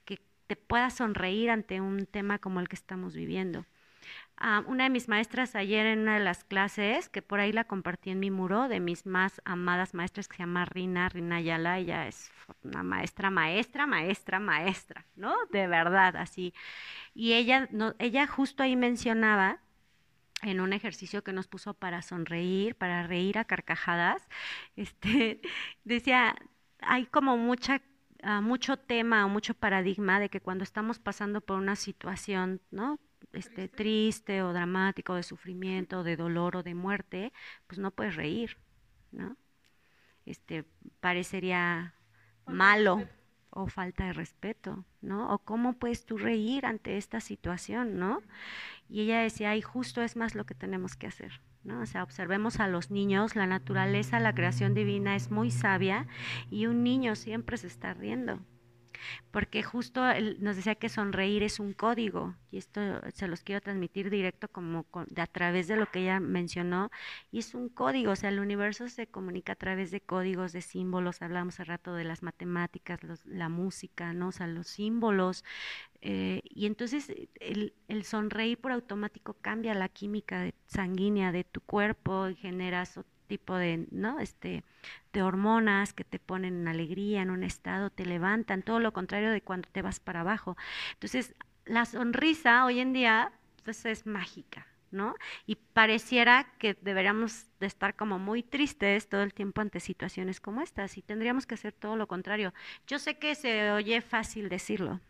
que 0.05 0.21
te 0.47 0.57
puedas 0.57 0.95
sonreír 0.95 1.51
ante 1.51 1.81
un 1.81 2.07
tema 2.07 2.39
como 2.39 2.61
el 2.61 2.69
que 2.69 2.77
estamos 2.77 3.15
viviendo. 3.15 3.65
Ah, 4.37 4.65
una 4.67 4.85
de 4.85 4.91
mis 4.91 5.09
maestras 5.09 5.55
ayer 5.55 5.87
en 5.87 6.01
una 6.01 6.19
de 6.19 6.25
las 6.25 6.45
clases, 6.45 7.09
que 7.09 7.23
por 7.23 7.41
ahí 7.41 7.53
la 7.53 7.65
compartí 7.65 8.11
en 8.11 8.21
mi 8.21 8.31
muro, 8.31 8.69
de 8.69 8.81
mis 8.81 9.07
más 9.07 9.41
amadas 9.45 9.95
maestras, 9.95 10.29
que 10.29 10.37
se 10.37 10.43
llama 10.43 10.65
Rina, 10.65 11.09
Rina 11.09 11.37
Ayala, 11.37 11.79
ella 11.79 12.09
es 12.09 12.33
una 12.63 12.83
maestra, 12.83 13.31
maestra, 13.31 13.87
maestra, 13.87 14.41
maestra, 14.41 15.07
¿no? 15.17 15.35
De 15.53 15.67
verdad, 15.69 16.17
así. 16.17 16.53
Y 17.15 17.35
ella, 17.35 17.69
ella 17.99 18.27
justo 18.27 18.63
ahí 18.63 18.77
mencionaba 18.77 19.61
en 20.45 20.61
un 20.61 20.73
ejercicio 20.73 21.23
que 21.25 21.33
nos 21.33 21.49
puso 21.49 21.75
para 21.75 22.03
sonreír, 22.03 22.77
para 22.77 23.07
reír 23.07 23.39
a 23.39 23.45
carcajadas, 23.45 24.27
este, 24.77 25.41
decía, 25.85 26.37
hay 26.81 27.07
como 27.07 27.37
mucha 27.37 27.83
ah, 28.23 28.41
mucho 28.41 28.77
tema 28.77 29.27
o 29.27 29.29
mucho 29.29 29.55
paradigma 29.55 30.21
de 30.21 30.29
que 30.31 30.41
cuando 30.41 30.65
estamos 30.65 30.99
pasando 30.99 31.41
por 31.41 31.59
una 31.59 31.77
situación, 31.77 32.61
¿no? 32.71 32.99
Este, 33.33 33.69
triste 33.69 34.43
o 34.43 34.53
dramático, 34.53 35.15
de 35.15 35.23
sufrimiento, 35.23 36.05
de 36.05 36.17
dolor 36.17 36.57
o 36.57 36.63
de 36.63 36.75
muerte, 36.75 37.33
pues 37.67 37.79
no 37.79 37.91
puedes 37.91 38.17
reír, 38.17 38.59
¿no? 39.11 39.37
Este, 40.27 40.65
parecería 41.01 41.95
malo 42.47 43.03
o 43.55 43.69
falta 43.69 44.07
de 44.07 44.13
respeto, 44.13 44.85
¿no? 45.01 45.33
O 45.33 45.39
cómo 45.39 45.75
puedes 45.75 46.05
tú 46.05 46.19
reír 46.19 46.67
ante 46.67 46.97
esta 46.97 47.21
situación, 47.21 47.99
¿no? 47.99 48.21
Y 48.89 49.03
ella 49.03 49.21
decía, 49.21 49.55
y 49.57 49.63
justo 49.63 50.03
es 50.03 50.17
más 50.17 50.35
lo 50.35 50.45
que 50.45 50.55
tenemos 50.55 50.97
que 50.97 51.07
hacer, 51.07 51.41
¿no? 51.63 51.81
O 51.81 51.87
sea, 51.87 52.03
observemos 52.03 52.59
a 52.59 52.69
los 52.69 52.91
niños, 52.91 53.37
la 53.37 53.47
naturaleza, 53.47 54.19
la 54.19 54.35
creación 54.35 54.75
divina 54.75 55.15
es 55.15 55.31
muy 55.31 55.51
sabia 55.51 56.07
y 56.51 56.67
un 56.67 56.83
niño 56.83 57.15
siempre 57.15 57.57
se 57.57 57.69
está 57.69 57.95
riendo, 57.95 58.41
porque 59.31 59.63
justo 59.63 60.03
nos 60.39 60.57
decía 60.57 60.75
que 60.75 60.89
sonreír 60.89 61.43
es 61.43 61.61
un 61.61 61.73
código 61.73 62.35
y 62.51 62.59
esto 62.59 62.81
se 63.13 63.29
los 63.29 63.43
quiero 63.43 63.61
transmitir 63.61 64.11
directo 64.11 64.49
como 64.49 64.87
de 65.09 65.23
a 65.23 65.27
través 65.27 65.69
de 65.69 65.77
lo 65.77 65.87
que 65.87 66.01
ella 66.01 66.21
mencionó 66.21 66.91
y 67.33 67.39
es 67.41 67.55
un 67.55 67.69
código, 67.69 68.13
o 68.13 68.17
sea, 68.17 68.31
el 68.31 68.41
universo 68.41 68.89
se 68.89 69.07
comunica 69.07 69.53
a 69.53 69.57
través 69.57 69.91
de 69.91 70.01
códigos, 70.01 70.53
de 70.53 70.63
símbolos, 70.63 71.23
hablamos 71.23 71.55
hace 71.55 71.65
rato 71.65 71.95
de 71.95 72.05
las 72.05 72.23
matemáticas, 72.23 73.01
la 73.25 73.49
música, 73.49 74.13
¿no? 74.13 74.29
O 74.29 74.33
sea, 74.33 74.47
los 74.47 74.67
símbolos 74.67 75.45
eh, 76.01 76.43
y 76.45 76.67
entonces 76.67 77.11
el, 77.41 77.75
el, 77.89 78.05
sonreír 78.05 78.59
por 78.59 78.73
automático 78.73 79.35
cambia 79.41 79.75
la 79.75 79.89
química 79.89 80.51
sanguínea 80.67 81.33
de 81.33 81.45
tu 81.45 81.63
cuerpo 81.63 82.29
y 82.29 82.35
generas 82.35 83.01
tipo 83.25 83.57
de, 83.57 83.87
¿no? 83.91 84.21
Este, 84.21 84.65
de 85.13 85.23
hormonas 85.23 85.93
que 85.93 86.05
te 86.05 86.19
ponen 86.19 86.61
en 86.63 86.69
alegría, 86.69 87.23
en 87.23 87.31
un 87.31 87.45
estado, 87.45 87.91
te 87.91 88.07
levantan, 88.07 88.63
todo 88.63 88.81
lo 88.81 88.93
contrario 88.93 89.31
de 89.31 89.43
cuando 89.43 89.69
te 89.71 89.83
vas 89.83 90.01
para 90.01 90.21
abajo. 90.21 90.57
Entonces, 90.95 91.35
la 91.65 91.85
sonrisa 91.85 92.65
hoy 92.65 92.81
en 92.81 92.93
día, 92.93 93.33
pues 93.65 93.85
es 93.87 94.07
mágica, 94.07 94.67
¿no? 94.91 95.15
Y 95.47 95.57
pareciera 95.57 96.47
que 96.59 96.77
deberíamos 96.81 97.47
de 97.61 97.67
estar 97.67 97.97
como 97.97 98.19
muy 98.19 98.43
tristes 98.43 99.09
todo 99.09 99.23
el 99.23 99.35
tiempo 99.35 99.61
ante 99.61 99.81
situaciones 99.81 100.41
como 100.41 100.61
estas 100.61 100.99
y 100.99 101.03
tendríamos 101.03 101.47
que 101.47 101.55
hacer 101.55 101.73
todo 101.73 101.97
lo 101.97 102.07
contrario. 102.07 102.53
Yo 102.87 102.99
sé 102.99 103.19
que 103.19 103.35
se 103.35 103.71
oye 103.73 104.01
fácil 104.01 104.49
decirlo, 104.49 105.01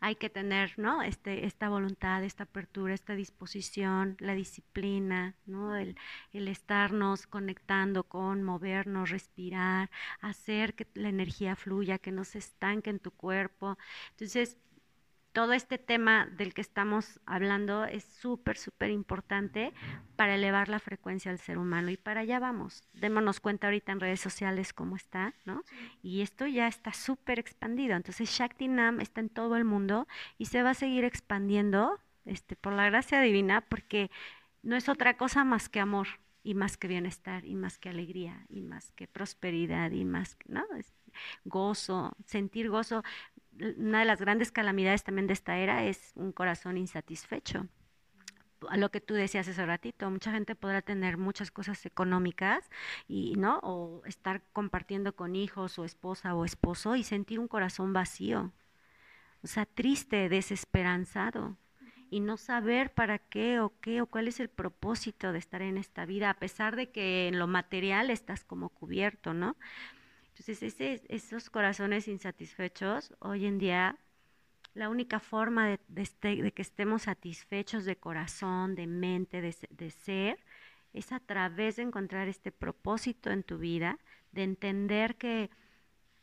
hay 0.00 0.16
que 0.16 0.30
tener, 0.30 0.78
¿no? 0.78 1.02
Este, 1.02 1.46
esta 1.46 1.68
voluntad, 1.68 2.24
esta 2.24 2.44
apertura, 2.44 2.94
esta 2.94 3.14
disposición, 3.14 4.16
la 4.20 4.34
disciplina, 4.34 5.36
¿no? 5.46 5.76
El, 5.76 5.96
el 6.32 6.48
estarnos 6.48 7.26
conectando 7.26 8.04
con 8.04 8.42
movernos, 8.42 9.10
respirar, 9.10 9.90
hacer 10.20 10.74
que 10.74 10.86
la 10.94 11.08
energía 11.08 11.56
fluya, 11.56 11.98
que 11.98 12.12
no 12.12 12.24
se 12.24 12.38
estanque 12.38 12.90
en 12.90 13.00
tu 13.00 13.10
cuerpo. 13.12 13.78
Entonces, 14.12 14.58
todo 15.32 15.52
este 15.52 15.78
tema 15.78 16.26
del 16.26 16.54
que 16.54 16.60
estamos 16.60 17.20
hablando 17.24 17.84
es 17.84 18.04
súper, 18.04 18.56
súper 18.56 18.90
importante 18.90 19.72
para 20.16 20.34
elevar 20.34 20.68
la 20.68 20.80
frecuencia 20.80 21.30
del 21.30 21.38
ser 21.38 21.58
humano 21.58 21.90
y 21.90 21.96
para 21.96 22.20
allá 22.20 22.38
vamos. 22.38 22.82
Démonos 22.94 23.40
cuenta 23.40 23.68
ahorita 23.68 23.92
en 23.92 24.00
redes 24.00 24.20
sociales 24.20 24.72
cómo 24.72 24.96
está, 24.96 25.34
¿no? 25.44 25.62
Y 26.02 26.22
esto 26.22 26.46
ya 26.46 26.66
está 26.66 26.92
súper 26.92 27.38
expandido. 27.38 27.94
Entonces 27.94 28.28
Shakti 28.30 28.68
Nam 28.68 29.00
está 29.00 29.20
en 29.20 29.28
todo 29.28 29.56
el 29.56 29.64
mundo 29.64 30.08
y 30.36 30.46
se 30.46 30.62
va 30.62 30.70
a 30.70 30.74
seguir 30.74 31.04
expandiendo 31.04 32.00
este, 32.24 32.56
por 32.56 32.72
la 32.72 32.86
gracia 32.90 33.20
divina 33.20 33.60
porque 33.60 34.10
no 34.62 34.76
es 34.76 34.88
otra 34.88 35.16
cosa 35.16 35.44
más 35.44 35.68
que 35.68 35.80
amor 35.80 36.08
y 36.42 36.54
más 36.54 36.76
que 36.76 36.88
bienestar 36.88 37.44
y 37.44 37.54
más 37.54 37.78
que 37.78 37.88
alegría 37.88 38.46
y 38.48 38.62
más 38.62 38.92
que 38.92 39.06
prosperidad 39.06 39.90
y 39.92 40.04
más 40.04 40.36
que, 40.36 40.52
¿no? 40.52 40.64
gozo, 41.44 42.12
sentir 42.26 42.70
gozo 42.70 43.02
una 43.78 44.00
de 44.00 44.04
las 44.04 44.20
grandes 44.20 44.52
calamidades 44.52 45.04
también 45.04 45.26
de 45.26 45.32
esta 45.32 45.58
era 45.58 45.84
es 45.84 46.12
un 46.14 46.32
corazón 46.32 46.76
insatisfecho. 46.76 47.66
A 48.68 48.76
lo 48.76 48.90
que 48.90 49.00
tú 49.00 49.14
decías 49.14 49.48
hace 49.48 49.64
ratito, 49.64 50.10
mucha 50.10 50.32
gente 50.32 50.54
podrá 50.54 50.82
tener 50.82 51.16
muchas 51.16 51.50
cosas 51.50 51.84
económicas 51.86 52.68
y 53.08 53.34
no 53.36 53.58
o 53.62 54.02
estar 54.04 54.42
compartiendo 54.52 55.14
con 55.16 55.34
hijos 55.34 55.78
o 55.78 55.84
esposa 55.84 56.34
o 56.34 56.44
esposo 56.44 56.96
y 56.96 57.02
sentir 57.02 57.38
un 57.38 57.48
corazón 57.48 57.92
vacío. 57.92 58.52
O 59.42 59.46
sea, 59.46 59.64
triste, 59.64 60.28
desesperanzado 60.28 61.56
y 62.10 62.20
no 62.20 62.36
saber 62.36 62.92
para 62.92 63.18
qué 63.18 63.60
o 63.60 63.72
qué 63.80 64.02
o 64.02 64.06
cuál 64.06 64.28
es 64.28 64.40
el 64.40 64.50
propósito 64.50 65.32
de 65.32 65.38
estar 65.38 65.62
en 65.62 65.78
esta 65.78 66.04
vida, 66.04 66.28
a 66.28 66.34
pesar 66.34 66.76
de 66.76 66.90
que 66.90 67.28
en 67.28 67.38
lo 67.38 67.46
material 67.46 68.10
estás 68.10 68.44
como 68.44 68.68
cubierto, 68.68 69.32
¿no? 69.32 69.56
Entonces, 70.40 71.02
esos 71.08 71.50
corazones 71.50 72.08
insatisfechos, 72.08 73.14
hoy 73.18 73.44
en 73.44 73.58
día, 73.58 73.98
la 74.72 74.88
única 74.88 75.20
forma 75.20 75.68
de, 75.68 75.78
este, 75.96 76.50
que 76.52 76.62
estemos 76.62 77.02
satisfechos 77.02 77.84
de 77.84 77.96
corazón, 77.96 78.74
de 78.74 78.86
mente, 78.86 79.42
de, 79.42 79.90
ser, 79.90 80.38
es 80.94 81.12
a 81.12 81.20
través 81.20 81.76
de 81.76 81.82
encontrar 81.82 82.26
este 82.26 82.52
propósito 82.52 83.30
en 83.30 83.42
tu 83.42 83.58
vida, 83.58 83.98
de 84.32 84.44
entender 84.44 85.16
que, 85.16 85.50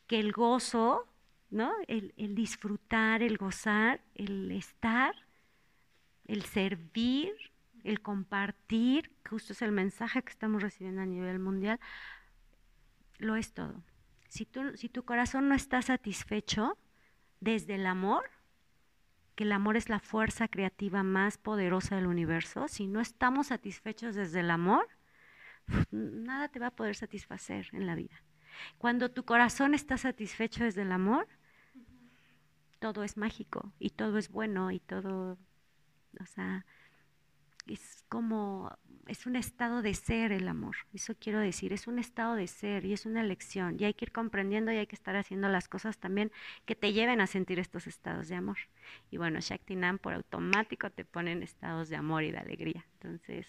el 0.09 0.31
gozo, 0.31 1.05
¿no? 1.51 1.71
El, 1.87 2.15
el, 2.17 2.33
disfrutar, 2.33 3.21
el 3.21 3.37
gozar, 3.37 4.01
el 4.15 4.51
estar, 4.51 5.13
el 6.25 6.41
servir, 6.43 7.35
el 7.83 8.01
compartir, 8.01 9.11
justo 9.29 9.53
es 9.53 9.61
el 9.61 9.73
mensaje 9.73 10.23
que 10.23 10.31
estamos 10.31 10.63
recibiendo 10.63 11.01
a 11.01 11.05
nivel 11.05 11.37
mundial, 11.37 11.79
lo 13.19 13.35
es 13.35 13.53
todo. 13.53 13.83
Si, 14.27 14.45
tu 14.45 15.05
corazón 15.05 15.47
no 15.49 15.55
está 15.55 15.81
satisfecho 15.81 16.77
desde 17.39 17.75
el 17.75 17.85
amor, 17.85 18.29
que 19.35 19.43
el 19.43 19.51
amor 19.51 19.77
es 19.77 19.89
la 19.89 19.99
fuerza 19.99 20.47
creativa 20.47 21.03
más 21.03 21.37
poderosa 21.37 21.95
del 21.95 22.07
universo, 22.07 22.67
si 22.67 22.87
no 22.87 22.99
estamos 22.99 23.47
satisfechos 23.47 24.15
desde 24.15 24.39
el 24.41 24.51
amor, 24.51 24.87
nada 25.91 26.49
te 26.49 26.59
va 26.59 26.67
a 26.67 26.75
poder 26.75 26.95
satisfacer 26.95 27.67
en 27.73 27.85
la 27.85 27.95
vida. 27.95 28.23
Cuando 28.77 29.11
tu 29.11 29.23
corazón 29.23 29.73
está 29.73 29.97
satisfecho 29.97 30.63
desde 30.63 30.81
el 30.81 30.91
amor, 30.91 31.27
todo 32.79 33.03
es 33.03 33.17
mágico 33.17 33.71
y 33.79 33.91
todo 33.91 34.17
es 34.17 34.29
bueno 34.29 34.71
y 34.71 34.79
todo, 34.79 35.37
o 36.19 36.25
sea, 36.25 36.65
es 37.67 38.03
como 38.09 38.77
es 39.07 39.25
un 39.25 39.35
estado 39.35 39.81
de 39.81 39.93
ser 39.93 40.31
el 40.31 40.47
amor, 40.47 40.75
eso 40.93 41.15
quiero 41.19 41.39
decir, 41.39 41.73
es 41.73 41.87
un 41.87 41.99
estado 41.99 42.35
de 42.35 42.47
ser 42.47 42.85
y 42.85 42.93
es 42.93 43.05
una 43.05 43.21
elección 43.21 43.77
y 43.79 43.85
hay 43.85 43.93
que 43.93 44.05
ir 44.05 44.11
comprendiendo 44.11 44.71
y 44.71 44.77
hay 44.77 44.87
que 44.87 44.95
estar 44.95 45.15
haciendo 45.15 45.49
las 45.49 45.67
cosas 45.67 45.97
también 45.97 46.31
que 46.65 46.75
te 46.75 46.93
lleven 46.93 47.21
a 47.21 47.27
sentir 47.27 47.59
estos 47.59 47.87
estados 47.87 48.27
de 48.27 48.35
amor. 48.35 48.57
Y 49.11 49.17
bueno, 49.17 49.39
Shaktinam 49.39 49.97
por 49.97 50.13
automático 50.13 50.89
te 50.89 51.05
pone 51.05 51.31
en 51.31 51.43
estados 51.43 51.89
de 51.89 51.95
amor 51.95 52.23
y 52.23 52.31
de 52.31 52.37
alegría. 52.37 52.85
Entonces, 52.93 53.47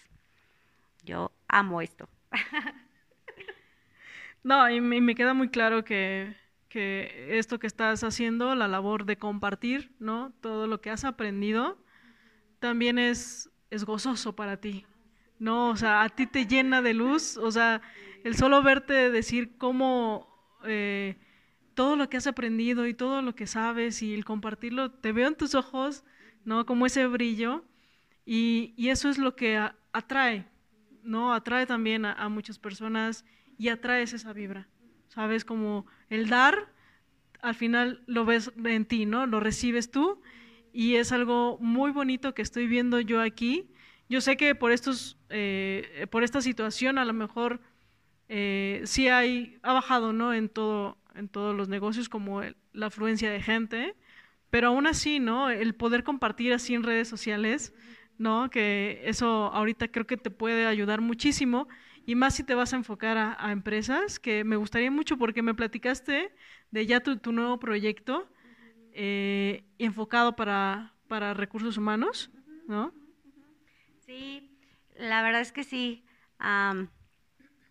yo 1.03 1.31
amo 1.47 1.81
esto. 1.81 2.09
no, 4.43 4.69
y 4.69 4.81
me, 4.81 5.15
queda 5.15 5.33
muy 5.33 5.49
claro 5.49 5.83
que, 5.83 6.35
esto 6.73 7.59
que 7.59 7.67
estás 7.67 8.03
haciendo, 8.03 8.55
la 8.55 8.67
labor 8.67 9.05
de 9.05 9.17
compartir, 9.17 9.91
¿no? 9.99 10.31
Todo 10.41 10.67
lo 10.67 10.81
que 10.81 10.89
has 10.89 11.03
aprendido, 11.03 11.77
también 12.59 12.99
es 12.99 13.49
gozoso 13.85 14.35
para 14.35 14.57
ti. 14.57 14.85
No, 15.39 15.69
o 15.69 15.75
sea, 15.77 16.03
a 16.03 16.09
ti 16.09 16.27
te 16.27 16.45
llena 16.45 16.81
de 16.81 16.93
luz, 16.93 17.37
o 17.37 17.49
sea, 17.49 17.81
el 18.23 18.35
solo 18.35 18.61
verte 18.61 19.09
decir 19.09 19.57
cómo 19.57 20.27
eh, 20.65 21.17
todo 21.73 21.95
lo 21.95 22.09
que 22.09 22.17
has 22.17 22.27
aprendido 22.27 22.87
y 22.87 22.93
todo 22.93 23.21
lo 23.21 23.35
que 23.35 23.47
sabes 23.47 24.01
y 24.01 24.13
el 24.13 24.25
compartirlo, 24.25 24.91
te 24.91 25.13
veo 25.13 25.29
en 25.29 25.35
tus 25.35 25.55
ojos, 25.55 26.03
¿no? 26.43 26.65
Como 26.65 26.85
ese 26.85 27.07
brillo 27.07 27.63
y, 28.25 28.73
eso 28.89 29.09
es 29.09 29.17
lo 29.17 29.37
que 29.37 29.57
atrae, 29.93 30.45
¿no? 31.03 31.33
Atrae 31.33 31.65
también 31.65 32.05
a, 32.05 32.27
muchas 32.27 32.59
personas 32.59 33.23
y 33.57 33.69
atraes 33.69 34.11
esa 34.11 34.33
vibra, 34.33 34.67
¿sabes? 35.07 35.45
Como 35.45 35.87
el 36.09 36.27
dar, 36.27 36.73
al 37.41 37.55
final 37.55 38.03
lo 38.07 38.25
ves 38.25 38.51
en 38.63 38.85
ti, 38.85 39.05
¿no? 39.05 39.25
Lo 39.25 39.39
recibes 39.39 39.89
tú 39.89 40.21
y 40.73 40.95
es 40.95 41.13
algo 41.13 41.57
muy 41.61 41.91
bonito 41.91 42.33
que 42.33 42.41
estoy 42.41 42.67
viendo 42.67 42.99
yo 42.99 43.21
aquí. 43.21 43.71
Yo 44.09 44.21
sé 44.21 44.37
que 44.37 44.55
por 44.55 44.71
estos, 44.71 45.17
eh, 45.29 46.07
por 46.09 46.23
esta 46.23 46.41
situación 46.41 46.97
a 46.97 47.05
lo 47.05 47.13
mejor 47.13 47.61
eh, 48.27 48.81
sí 48.85 49.07
hay, 49.07 49.59
ha 49.61 49.71
bajado, 49.73 50.13
¿no? 50.13 50.33
En 50.33 50.49
todo, 50.49 50.97
en 51.13 51.29
todos 51.29 51.55
los 51.55 51.69
negocios 51.69 52.09
como 52.09 52.41
la 52.73 52.87
afluencia 52.87 53.31
de 53.31 53.41
gente, 53.41 53.95
pero 54.49 54.69
aún 54.69 54.87
así, 54.87 55.19
¿no? 55.19 55.51
El 55.51 55.75
poder 55.75 56.03
compartir 56.03 56.53
así 56.53 56.73
en 56.73 56.83
redes 56.83 57.07
sociales, 57.07 57.73
¿no? 58.17 58.49
Que 58.49 59.03
eso 59.05 59.51
ahorita 59.53 59.89
creo 59.89 60.07
que 60.07 60.17
te 60.17 60.31
puede 60.31 60.65
ayudar 60.65 61.01
muchísimo 61.01 61.67
y 62.05 62.15
más 62.15 62.35
si 62.35 62.43
te 62.43 62.55
vas 62.55 62.73
a 62.73 62.77
enfocar 62.77 63.17
a, 63.17 63.51
empresas, 63.51 64.19
que 64.19 64.43
me 64.43 64.55
gustaría 64.55 64.89
mucho 64.89 65.17
porque 65.17 65.43
me 65.43 65.53
platicaste 65.53 66.31
de 66.71 66.85
ya 66.87 67.01
tu, 67.01 67.17
tu 67.17 67.31
nuevo 67.31 67.59
proyecto 67.59 68.27
eh, 68.93 69.63
enfocado 69.77 70.35
para, 70.35 70.95
para 71.07 71.35
recursos 71.35 71.77
humanos, 71.77 72.31
¿no? 72.67 72.91
Sí, 74.09 74.49
la 74.97 75.21
verdad 75.21 75.41
es 75.41 75.51
que 75.51 75.63
sí. 75.63 76.03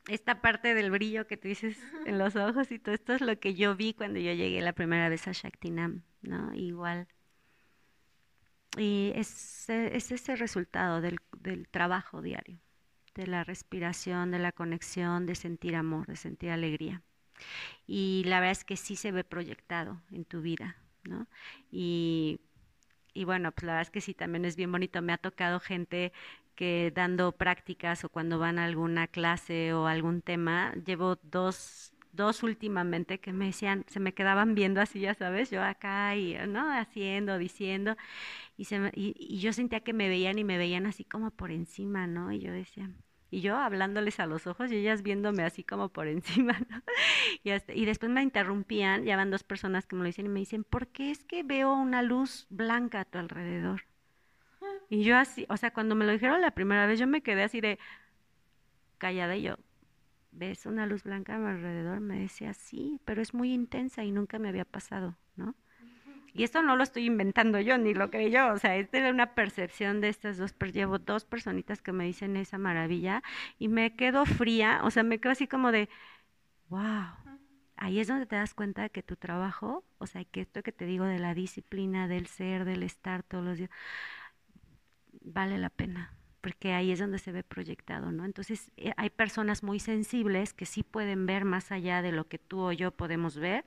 esta 0.06 0.40
parte 0.40 0.72
del 0.74 0.92
brillo 0.92 1.26
que 1.26 1.36
tú 1.36 1.48
dices 1.48 1.76
en 2.06 2.16
los 2.16 2.36
ojos 2.36 2.70
y 2.70 2.78
todo 2.78 2.94
esto 2.94 3.14
es 3.14 3.20
lo 3.22 3.40
que 3.40 3.54
yo 3.54 3.74
vi 3.74 3.92
cuando 3.92 4.20
yo 4.20 4.32
llegué 4.32 4.60
la 4.60 4.72
primera 4.72 5.08
vez 5.08 5.26
a 5.26 5.32
Shaktinam, 5.32 6.04
¿no? 6.22 6.54
Igual. 6.54 7.08
Y 8.76 9.10
es, 9.16 9.68
es 9.68 10.12
ese 10.12 10.36
resultado 10.36 11.00
del, 11.00 11.18
del 11.40 11.66
trabajo 11.68 12.22
diario 12.22 12.60
de 13.16 13.26
la 13.26 13.42
respiración, 13.42 14.30
de 14.30 14.38
la 14.38 14.52
conexión, 14.52 15.26
de 15.26 15.34
sentir 15.34 15.74
amor, 15.74 16.06
de 16.06 16.14
sentir 16.14 16.50
alegría. 16.50 17.02
Y 17.84 18.22
la 18.26 18.38
verdad 18.38 18.52
es 18.52 18.64
que 18.64 18.76
sí 18.76 18.94
se 18.94 19.10
ve 19.10 19.24
proyectado 19.24 20.00
en 20.12 20.24
tu 20.24 20.40
vida, 20.40 20.76
¿no? 21.02 21.26
Y, 21.72 22.40
y 23.18 23.24
bueno, 23.24 23.50
pues 23.52 23.64
la 23.64 23.72
verdad 23.72 23.82
es 23.82 23.90
que 23.90 24.00
sí, 24.00 24.14
también 24.14 24.44
es 24.44 24.56
bien 24.56 24.70
bonito. 24.70 25.02
Me 25.02 25.12
ha 25.12 25.18
tocado 25.18 25.58
gente 25.60 26.12
que 26.54 26.92
dando 26.94 27.32
prácticas 27.32 28.04
o 28.04 28.08
cuando 28.08 28.38
van 28.38 28.58
a 28.58 28.64
alguna 28.64 29.08
clase 29.08 29.72
o 29.72 29.86
algún 29.86 30.22
tema, 30.22 30.72
llevo 30.86 31.16
dos 31.22 31.92
dos 32.12 32.42
últimamente 32.42 33.20
que 33.20 33.32
me 33.32 33.46
decían, 33.46 33.84
se 33.88 34.00
me 34.00 34.14
quedaban 34.14 34.54
viendo 34.54 34.80
así, 34.80 35.00
ya 35.00 35.14
sabes, 35.14 35.50
yo 35.50 35.62
acá 35.62 36.16
y, 36.16 36.36
¿no? 36.48 36.72
Haciendo, 36.72 37.38
diciendo, 37.38 37.96
y, 38.56 38.64
se 38.66 38.76
y, 38.94 39.14
y, 39.18 39.40
yo 39.40 39.52
sentía 39.52 39.80
que 39.80 39.92
me 39.92 40.08
veían 40.08 40.38
y 40.38 40.44
me 40.44 40.58
veían 40.58 40.86
así 40.86 41.04
como 41.04 41.30
por 41.32 41.50
encima, 41.52 42.06
¿no? 42.06 42.32
Y 42.32 42.40
yo 42.40 42.52
decía, 42.52 42.90
y 43.30 43.40
yo 43.40 43.56
hablándoles 43.56 44.20
a 44.20 44.26
los 44.26 44.46
ojos 44.46 44.72
y 44.72 44.76
ellas 44.76 45.02
viéndome 45.02 45.42
así 45.42 45.64
como 45.64 45.90
por 45.90 46.06
encima, 46.08 46.58
¿no? 46.70 46.82
Y, 47.44 47.50
y 47.50 47.84
después 47.84 48.10
me 48.10 48.22
interrumpían, 48.22 49.04
ya 49.04 49.16
van 49.16 49.30
dos 49.30 49.42
personas 49.42 49.86
que 49.86 49.96
me 49.96 50.02
lo 50.02 50.06
dicen 50.06 50.26
y 50.26 50.30
me 50.30 50.40
dicen, 50.40 50.64
¿por 50.64 50.88
qué 50.88 51.10
es 51.10 51.24
que 51.24 51.42
veo 51.42 51.72
una 51.74 52.02
luz 52.02 52.46
blanca 52.50 53.00
a 53.00 53.04
tu 53.04 53.18
alrededor? 53.18 53.82
Y 54.90 55.04
yo 55.04 55.16
así, 55.16 55.46
o 55.48 55.56
sea, 55.56 55.72
cuando 55.72 55.94
me 55.94 56.06
lo 56.06 56.12
dijeron 56.12 56.40
la 56.40 56.52
primera 56.52 56.86
vez, 56.86 56.98
yo 56.98 57.06
me 57.06 57.22
quedé 57.22 57.42
así 57.42 57.60
de 57.60 57.78
callada 58.96 59.36
y 59.36 59.42
yo, 59.42 59.56
¿ves 60.32 60.66
una 60.66 60.86
luz 60.86 61.02
blanca 61.04 61.36
a 61.36 61.38
mi 61.38 61.48
alrededor? 61.48 62.00
Me 62.00 62.18
decía, 62.18 62.54
sí, 62.54 63.00
pero 63.04 63.20
es 63.20 63.34
muy 63.34 63.52
intensa 63.52 64.04
y 64.04 64.12
nunca 64.12 64.38
me 64.38 64.48
había 64.48 64.64
pasado, 64.64 65.16
¿no? 65.36 65.54
Y 66.34 66.44
esto 66.44 66.62
no 66.62 66.76
lo 66.76 66.82
estoy 66.82 67.06
inventando 67.06 67.60
yo, 67.60 67.78
ni 67.78 67.94
lo 67.94 68.10
creí 68.10 68.30
yo, 68.30 68.52
o 68.52 68.58
sea, 68.58 68.76
esta 68.76 68.98
era 68.98 69.10
una 69.10 69.34
percepción 69.34 70.00
de 70.00 70.08
estas 70.08 70.36
dos, 70.36 70.54
llevo 70.72 70.98
dos 70.98 71.24
personitas 71.24 71.82
que 71.82 71.92
me 71.92 72.04
dicen 72.04 72.36
esa 72.36 72.58
maravilla 72.58 73.22
y 73.58 73.68
me 73.68 73.96
quedo 73.96 74.26
fría, 74.26 74.80
o 74.84 74.90
sea, 74.90 75.02
me 75.02 75.18
quedo 75.18 75.32
así 75.32 75.46
como 75.46 75.72
de, 75.72 75.88
wow, 76.68 77.06
ahí 77.76 77.98
es 78.00 78.08
donde 78.08 78.26
te 78.26 78.36
das 78.36 78.54
cuenta 78.54 78.82
de 78.82 78.90
que 78.90 79.02
tu 79.02 79.16
trabajo, 79.16 79.84
o 79.98 80.06
sea, 80.06 80.24
que 80.24 80.42
esto 80.42 80.62
que 80.62 80.72
te 80.72 80.84
digo 80.84 81.04
de 81.04 81.18
la 81.18 81.34
disciplina, 81.34 82.08
del 82.08 82.26
ser, 82.26 82.64
del 82.64 82.82
estar 82.82 83.22
todos 83.22 83.44
los 83.44 83.58
días, 83.58 83.70
vale 85.22 85.58
la 85.58 85.70
pena 85.70 86.14
porque 86.40 86.72
ahí 86.72 86.92
es 86.92 86.98
donde 86.98 87.18
se 87.18 87.32
ve 87.32 87.42
proyectado, 87.42 88.12
¿no? 88.12 88.24
Entonces, 88.24 88.70
eh, 88.76 88.92
hay 88.96 89.10
personas 89.10 89.62
muy 89.62 89.80
sensibles 89.80 90.54
que 90.54 90.66
sí 90.66 90.82
pueden 90.82 91.26
ver 91.26 91.44
más 91.44 91.72
allá 91.72 92.00
de 92.00 92.12
lo 92.12 92.28
que 92.28 92.38
tú 92.38 92.60
o 92.60 92.72
yo 92.72 92.90
podemos 92.92 93.36
ver 93.36 93.64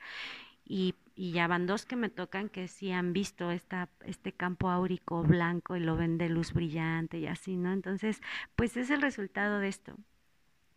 y, 0.66 0.96
ya 1.16 1.48
van 1.48 1.68
dos 1.68 1.86
que 1.86 1.96
me 1.96 2.10
tocan 2.10 2.50
que 2.50 2.68
sí 2.68 2.92
han 2.92 3.14
visto 3.14 3.52
esta, 3.52 3.90
este 4.06 4.32
campo 4.32 4.70
áurico 4.70 5.24
blanco 5.24 5.76
y 5.76 5.80
lo 5.80 5.96
ven 5.96 6.18
de 6.18 6.30
luz 6.30 6.54
brillante 6.54 7.20
y 7.20 7.28
así, 7.28 7.58
¿no? 7.58 7.74
Entonces, 7.74 8.22
pues 8.56 8.78
es 8.78 8.90
el 8.90 9.02
resultado 9.02 9.60
de 9.60 9.68
esto. 9.68 9.96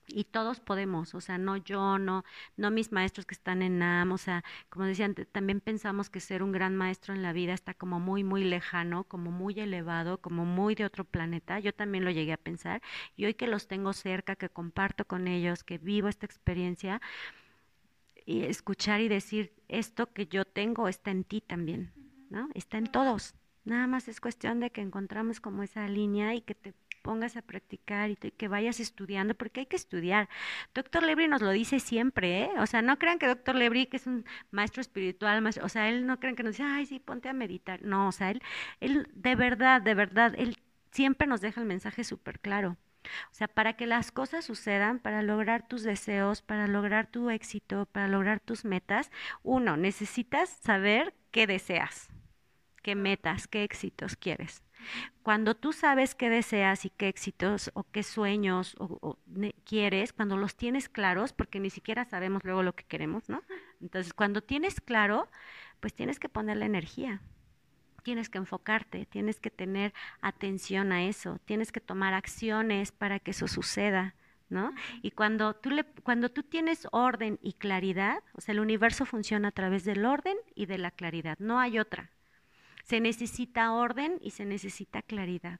Y 0.06 0.24
todos 0.24 0.60
podemos, 0.60 1.14
o 1.14 1.20
sea, 1.20 1.38
no 1.38 1.56
yo, 1.56 1.98
no, 1.98 2.24
no 2.58 2.70
mis 2.70 2.92
maestros 2.92 3.24
que 3.24 3.34
están 3.34 3.62
en 3.62 3.78
NAM, 3.78 4.12
o 4.12 4.18
sea, 4.18 4.44
como 4.68 4.84
decían, 4.84 5.14
también 5.32 5.60
pensamos 5.60 6.10
que 6.10 6.20
ser 6.20 6.42
un 6.42 6.52
gran 6.52 6.76
maestro 6.76 7.14
en 7.14 7.22
la 7.22 7.32
vida 7.32 7.54
está 7.54 7.72
como 7.72 8.00
muy, 8.00 8.22
muy 8.22 8.44
lejano, 8.44 9.04
como 9.04 9.30
muy 9.30 9.58
elevado, 9.58 10.18
como 10.20 10.44
muy 10.44 10.74
de 10.74 10.84
otro 10.84 11.04
planeta. 11.04 11.58
Yo 11.58 11.72
también 11.72 12.04
lo 12.04 12.10
llegué 12.10 12.34
a 12.34 12.36
pensar. 12.36 12.82
Y 13.16 13.24
hoy 13.24 13.34
que 13.34 13.46
los 13.46 13.66
tengo 13.66 13.94
cerca, 13.94 14.36
que 14.36 14.50
comparto 14.50 15.06
con 15.06 15.26
ellos, 15.26 15.64
que 15.64 15.78
vivo 15.78 16.08
esta 16.08 16.26
experiencia, 16.26 17.00
y 18.26 18.42
escuchar 18.44 19.00
y 19.00 19.08
decir, 19.08 19.52
esto 19.68 20.12
que 20.12 20.26
yo 20.26 20.44
tengo 20.44 20.88
está 20.88 21.10
en 21.10 21.24
ti 21.24 21.40
también, 21.40 21.92
¿no? 22.30 22.48
Está 22.54 22.78
en 22.78 22.86
todos. 22.86 23.34
Nada 23.64 23.86
más 23.86 24.08
es 24.08 24.20
cuestión 24.20 24.60
de 24.60 24.70
que 24.70 24.80
encontramos 24.80 25.40
como 25.40 25.62
esa 25.62 25.88
línea 25.88 26.34
y 26.34 26.42
que 26.42 26.54
te 26.54 26.74
pongas 27.04 27.36
a 27.36 27.42
practicar 27.42 28.10
y 28.10 28.16
que 28.16 28.48
vayas 28.48 28.80
estudiando, 28.80 29.34
porque 29.34 29.60
hay 29.60 29.66
que 29.66 29.76
estudiar. 29.76 30.28
Doctor 30.74 31.02
Lebri 31.02 31.28
nos 31.28 31.42
lo 31.42 31.50
dice 31.50 31.78
siempre, 31.78 32.44
¿eh? 32.44 32.50
O 32.58 32.66
sea, 32.66 32.80
no 32.80 32.98
crean 32.98 33.18
que 33.18 33.26
Doctor 33.26 33.54
Lebri, 33.54 33.86
que 33.86 33.98
es 33.98 34.06
un 34.06 34.24
maestro 34.50 34.80
espiritual, 34.80 35.46
o 35.62 35.68
sea, 35.68 35.90
él 35.90 36.06
no 36.06 36.18
crean 36.18 36.34
que 36.34 36.42
nos 36.42 36.52
dice, 36.52 36.62
ay, 36.62 36.86
sí, 36.86 36.98
ponte 37.00 37.28
a 37.28 37.34
meditar. 37.34 37.82
No, 37.82 38.08
o 38.08 38.12
sea, 38.12 38.30
él, 38.30 38.40
él 38.80 39.06
de 39.14 39.34
verdad, 39.34 39.82
de 39.82 39.94
verdad, 39.94 40.34
él 40.38 40.56
siempre 40.92 41.26
nos 41.26 41.42
deja 41.42 41.60
el 41.60 41.66
mensaje 41.66 42.04
súper 42.04 42.40
claro. 42.40 42.78
O 43.30 43.34
sea, 43.34 43.48
para 43.48 43.74
que 43.74 43.86
las 43.86 44.10
cosas 44.10 44.44
sucedan, 44.44 44.98
para 44.98 45.22
lograr 45.22 45.66
tus 45.66 45.82
deseos, 45.82 46.42
para 46.42 46.66
lograr 46.66 47.06
tu 47.06 47.30
éxito, 47.30 47.86
para 47.86 48.08
lograr 48.08 48.40
tus 48.40 48.64
metas, 48.64 49.10
uno, 49.42 49.76
necesitas 49.76 50.48
saber 50.48 51.14
qué 51.30 51.46
deseas, 51.46 52.08
qué 52.82 52.94
metas, 52.94 53.46
qué 53.46 53.64
éxitos 53.64 54.16
quieres. 54.16 54.62
Cuando 55.22 55.54
tú 55.54 55.72
sabes 55.72 56.14
qué 56.14 56.28
deseas 56.28 56.84
y 56.84 56.90
qué 56.90 57.08
éxitos 57.08 57.70
o 57.74 57.84
qué 57.84 58.02
sueños 58.02 58.76
o, 58.78 59.18
quieres, 59.64 60.12
cuando 60.12 60.36
los 60.36 60.56
tienes 60.56 60.88
claros, 60.88 61.32
porque 61.32 61.60
ni 61.60 61.70
siquiera 61.70 62.04
sabemos 62.04 62.44
luego 62.44 62.62
lo 62.62 62.74
que 62.74 62.84
queremos, 62.84 63.28
¿no? 63.28 63.42
Entonces, 63.80 64.12
cuando 64.12 64.42
tienes 64.42 64.80
claro, 64.80 65.28
pues 65.80 65.94
tienes 65.94 66.18
que 66.18 66.28
poner 66.28 66.58
la 66.58 66.66
energía 66.66 67.22
tienes 68.04 68.28
que 68.28 68.38
enfocarte, 68.38 69.06
tienes 69.06 69.40
que 69.40 69.50
tener 69.50 69.92
atención 70.20 70.92
a 70.92 71.04
eso, 71.04 71.40
tienes 71.44 71.72
que 71.72 71.80
tomar 71.80 72.14
acciones 72.14 72.92
para 72.92 73.18
que 73.18 73.32
eso 73.32 73.48
suceda. 73.48 74.14
¿No? 74.50 74.72
Y 75.00 75.10
cuando 75.12 75.54
tú, 75.54 75.70
le, 75.70 75.84
cuando 76.04 76.28
tú 76.28 76.42
tienes 76.42 76.86
orden 76.92 77.40
y 77.42 77.54
claridad, 77.54 78.22
o 78.34 78.42
sea, 78.42 78.52
el 78.52 78.60
universo 78.60 79.06
funciona 79.06 79.48
a 79.48 79.52
través 79.52 79.84
del 79.84 80.04
orden 80.04 80.36
y 80.54 80.66
de 80.66 80.78
la 80.78 80.90
claridad, 80.90 81.38
no 81.40 81.58
hay 81.58 81.78
otra. 81.78 82.10
Se 82.84 83.00
necesita 83.00 83.72
orden 83.72 84.18
y 84.20 84.30
se 84.32 84.44
necesita 84.44 85.00
claridad. 85.00 85.58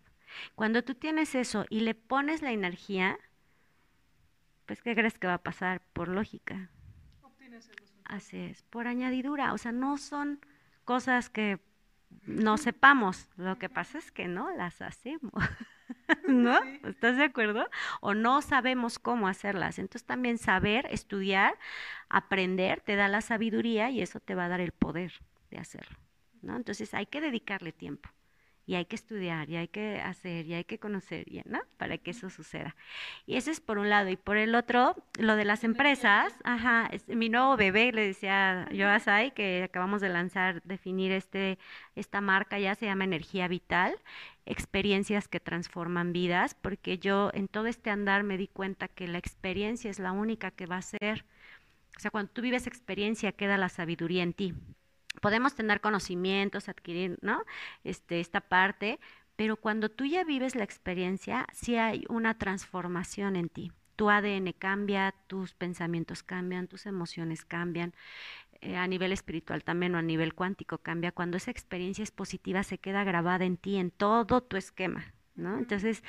Cuando 0.54 0.85
tú 0.85 0.94
tienes 0.94 1.35
eso 1.35 1.64
y 1.70 1.80
le 1.80 1.94
pones 1.94 2.42
la 2.42 2.52
energía, 2.52 3.18
pues 4.66 4.83
¿qué 4.83 4.94
crees 4.94 5.18
que 5.18 5.26
va 5.26 5.35
a 5.35 5.42
pasar? 5.42 5.80
Por 5.92 6.09
lógica. 6.09 6.70
Así 8.04 8.37
es, 8.37 8.62
por 8.64 8.87
añadidura, 8.87 9.54
o 9.54 9.59
sea, 9.59 9.72
no 9.72 9.96
son 9.96 10.40
cosas 10.85 11.30
que 11.30 11.59
no 12.22 12.57
sepamos. 12.57 13.29
Lo 13.37 13.59
que 13.59 13.68
pasa 13.68 13.98
es 13.98 14.11
que 14.11 14.29
no 14.29 14.55
las 14.57 14.83
hacemos. 14.83 15.33
¿No? 16.29 16.59
¿Estás 16.85 17.16
de 17.16 17.24
acuerdo? 17.24 17.68
O 18.00 18.14
no 18.14 18.42
sabemos 18.42 18.98
cómo 18.98 19.29
hacerlas. 19.29 19.79
Entonces 19.79 20.05
también 20.05 20.38
saber, 20.38 20.87
estudiar, 20.90 21.59
aprender, 22.09 22.81
te 22.81 22.96
da 22.96 23.09
la 23.09 23.20
sabiduría 23.20 23.90
y 23.90 24.00
eso 24.03 24.20
te 24.20 24.35
va 24.35 24.46
a 24.46 24.48
dar 24.48 24.61
el 24.61 24.72
poder 24.72 25.12
de 25.50 25.59
hacerlo. 25.59 25.98
¿no? 26.42 26.57
Entonces 26.57 26.94
hay 26.94 27.07
que 27.07 27.20
dedicarle 27.20 27.72
tiempo 27.72 28.09
y 28.66 28.77
hay 28.77 28.87
que 28.87 28.96
estudiar, 28.96 29.50
y 29.50 29.57
hay 29.57 29.68
que 29.68 30.00
hacer, 30.00 30.46
y 30.46 30.55
hay 30.55 30.64
que 30.64 30.79
conocer, 30.79 31.27
¿no? 31.44 31.61
Para 31.77 31.98
que 31.98 32.12
eso 32.12 32.31
suceda. 32.31 32.74
Y 33.27 33.37
eso 33.37 33.50
es 33.50 33.61
por 33.61 33.79
un 33.79 33.90
lado. 33.90 34.09
Y 34.09 34.16
por 34.16 34.37
el 34.37 34.55
otro, 34.55 34.96
lo 35.18 35.37
de 35.37 35.44
las 35.44 35.64
empresas, 35.64 36.35
ajá, 36.44 36.88
es, 36.90 37.07
mi 37.09 37.29
nuevo 37.29 37.57
bebé, 37.57 37.92
le 37.92 38.07
decía 38.07 38.68
yo 38.72 38.88
a 38.88 38.98
Sai, 39.00 39.33
que 39.33 39.64
acabamos 39.64 40.00
de 40.00 40.09
lanzar, 40.09 40.62
definir 40.64 41.12
este, 41.12 41.59
esta 41.94 42.20
marca, 42.20 42.59
ya 42.59 42.74
se 42.74 42.87
llama 42.87 43.05
Energía 43.05 43.48
Vital, 43.48 43.96
experiencias 44.46 45.29
que 45.29 45.40
transforman 45.40 46.12
vidas, 46.12 46.55
porque 46.55 46.98
yo 46.98 47.31
en 47.35 47.48
todo 47.48 47.66
este 47.66 47.90
andar 47.90 48.22
me 48.24 48.38
di 48.38 48.48
cuenta 48.48 48.88
que 48.88 49.09
la 49.09 49.18
experiencia 49.18 49.90
es 49.90 49.98
la 49.98 50.12
única 50.12 50.50
que 50.50 50.66
va 50.66 50.79
a 50.79 50.83
ser, 50.83 51.24
o 51.96 52.00
sea, 52.00 52.11
cuando 52.11 52.33
tú 52.33 52.42
vives 52.42 52.66
experiencia, 52.66 53.33
queda 53.33 53.57
la 53.59 53.68
sabiduría 53.68 54.22
en 54.22 54.33
ti 54.33 54.55
podemos 55.20 55.55
tener 55.55 55.81
conocimientos, 55.81 56.68
adquirir, 56.68 57.18
¿no? 57.22 57.44
Este, 57.85 58.20
esta 58.20 58.40
parte, 58.40 59.00
pero 59.37 59.57
cuando 59.57 59.88
tú 59.90 60.05
ya 60.05 60.24
vives 60.24 60.55
la 60.55 60.64
experiencia, 60.64 61.46
sí 61.53 61.77
hay 61.77 62.05
una 62.09 62.38
transformación 62.38 63.37
en 63.37 63.48
ti. 63.48 63.72
tu 63.96 64.11
ADN 64.11 64.53
cambia, 64.59 65.14
tus 65.29 65.55
pensamientos 65.55 66.24
cambian, 66.24 66.66
tus 66.66 66.87
emociones 66.87 67.44
cambian. 67.44 67.94
Eh, 68.61 68.77
a 68.77 68.87
nivel 68.88 69.12
espiritual 69.12 69.62
también 69.62 69.94
o 69.94 69.98
a 69.98 70.03
nivel 70.03 70.35
cuántico 70.35 70.79
cambia. 70.79 71.12
Cuando 71.12 71.37
esa 71.37 71.50
experiencia 71.50 72.03
es 72.03 72.11
positiva, 72.11 72.62
se 72.62 72.79
queda 72.79 73.05
grabada 73.05 73.44
en 73.44 73.57
ti, 73.59 73.77
en 73.77 73.90
todo 73.90 74.42
tu 74.42 74.57
esquema, 74.57 75.14
¿no? 75.35 75.59
Entonces, 75.59 76.03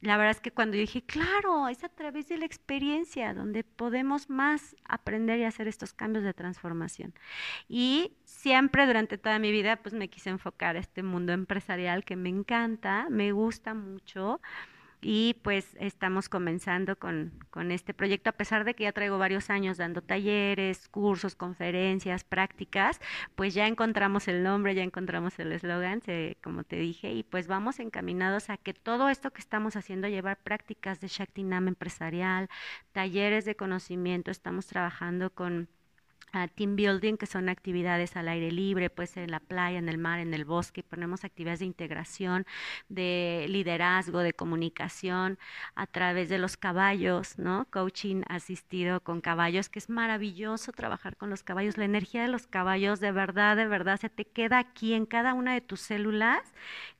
la 0.00 0.16
verdad 0.16 0.32
es 0.32 0.40
que 0.40 0.50
cuando 0.50 0.76
yo 0.76 0.80
dije, 0.80 1.02
claro, 1.02 1.68
es 1.68 1.84
a 1.84 1.88
través 1.88 2.28
de 2.28 2.38
la 2.38 2.46
experiencia 2.46 3.34
donde 3.34 3.64
podemos 3.64 4.28
más 4.28 4.76
aprender 4.84 5.38
y 5.38 5.44
hacer 5.44 5.68
estos 5.68 5.92
cambios 5.92 6.24
de 6.24 6.34
transformación. 6.34 7.14
Y 7.68 8.12
siempre 8.24 8.86
durante 8.86 9.18
toda 9.18 9.38
mi 9.38 9.52
vida, 9.52 9.76
pues 9.76 9.94
me 9.94 10.08
quise 10.08 10.30
enfocar 10.30 10.76
a 10.76 10.80
este 10.80 11.02
mundo 11.02 11.32
empresarial 11.32 12.04
que 12.04 12.16
me 12.16 12.28
encanta, 12.28 13.06
me 13.10 13.32
gusta 13.32 13.74
mucho 13.74 14.40
y 15.00 15.34
pues 15.42 15.76
estamos 15.78 16.28
comenzando 16.28 16.98
con, 16.98 17.32
con, 17.50 17.70
este 17.70 17.94
proyecto, 17.94 18.30
a 18.30 18.32
pesar 18.32 18.64
de 18.64 18.74
que 18.74 18.84
ya 18.84 18.92
traigo 18.92 19.18
varios 19.18 19.50
años 19.50 19.76
dando 19.76 20.02
talleres, 20.02 20.88
cursos, 20.88 21.34
conferencias, 21.36 22.24
prácticas, 22.24 23.00
pues 23.36 23.54
ya 23.54 23.66
encontramos 23.66 24.26
el 24.28 24.42
nombre, 24.42 24.74
ya 24.74 24.82
encontramos 24.82 25.38
el 25.38 25.52
eslogan, 25.52 26.02
como 26.42 26.64
te 26.64 26.76
dije, 26.76 27.12
y 27.12 27.22
pues 27.22 27.46
vamos 27.46 27.78
encaminados 27.78 28.50
a 28.50 28.56
que 28.56 28.74
todo 28.74 29.08
esto 29.08 29.30
que 29.30 29.40
estamos 29.40 29.76
haciendo, 29.76 30.08
llevar 30.08 30.38
prácticas 30.42 31.00
de 31.00 31.08
Shaktinam 31.08 31.68
empresarial, 31.68 32.48
talleres 32.92 33.44
de 33.44 33.54
conocimiento, 33.54 34.30
estamos 34.30 34.66
trabajando 34.66 35.30
con 35.30 35.68
team 36.54 36.76
building, 36.76 37.16
que 37.16 37.26
son 37.26 37.48
actividades 37.48 38.16
al 38.16 38.28
aire 38.28 38.50
libre, 38.52 38.90
pues 38.90 39.16
en 39.16 39.30
la 39.30 39.40
playa, 39.40 39.78
en 39.78 39.88
el 39.88 39.98
mar, 39.98 40.20
en 40.20 40.34
el 40.34 40.44
bosque, 40.44 40.82
ponemos 40.82 41.24
actividades 41.24 41.60
de 41.60 41.66
integración, 41.66 42.46
de 42.88 43.46
liderazgo, 43.48 44.20
de 44.20 44.32
comunicación 44.32 45.38
a 45.74 45.86
través 45.86 46.28
de 46.28 46.38
los 46.38 46.56
caballos, 46.56 47.38
¿no? 47.38 47.66
Coaching 47.70 48.22
asistido 48.28 49.00
con 49.00 49.20
caballos, 49.20 49.68
que 49.68 49.78
es 49.78 49.88
maravilloso 49.88 50.72
trabajar 50.72 51.16
con 51.16 51.30
los 51.30 51.42
caballos. 51.42 51.76
La 51.76 51.84
energía 51.84 52.22
de 52.22 52.28
los 52.28 52.46
caballos, 52.46 53.00
de 53.00 53.12
verdad, 53.12 53.56
de 53.56 53.66
verdad, 53.66 53.98
se 54.00 54.10
te 54.10 54.24
queda 54.24 54.58
aquí 54.58 54.94
en 54.94 55.06
cada 55.06 55.34
una 55.34 55.54
de 55.54 55.60
tus 55.60 55.80
células. 55.80 56.40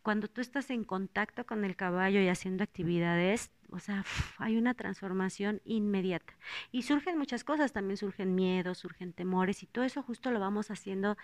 Cuando 0.02 0.28
tú 0.28 0.40
estás 0.40 0.70
en 0.70 0.84
contacto 0.84 1.44
con 1.46 1.64
el 1.64 1.76
caballo 1.76 2.20
y 2.20 2.28
haciendo 2.28 2.64
actividades, 2.64 3.50
o 3.70 3.78
sea, 3.78 4.04
hay 4.38 4.56
una 4.56 4.74
transformación 4.74 5.60
inmediata. 5.64 6.34
Y 6.72 6.82
surgen 6.82 7.18
muchas 7.18 7.44
cosas, 7.44 7.72
también 7.72 7.96
surgen 7.96 8.34
miedos, 8.34 8.78
surgen 8.78 9.12
temores 9.12 9.62
y 9.62 9.66
todo 9.66 9.84
eso 9.84 10.02
justo 10.02 10.30
lo 10.30 10.40
vamos 10.40 10.70
haciendo 10.70 11.16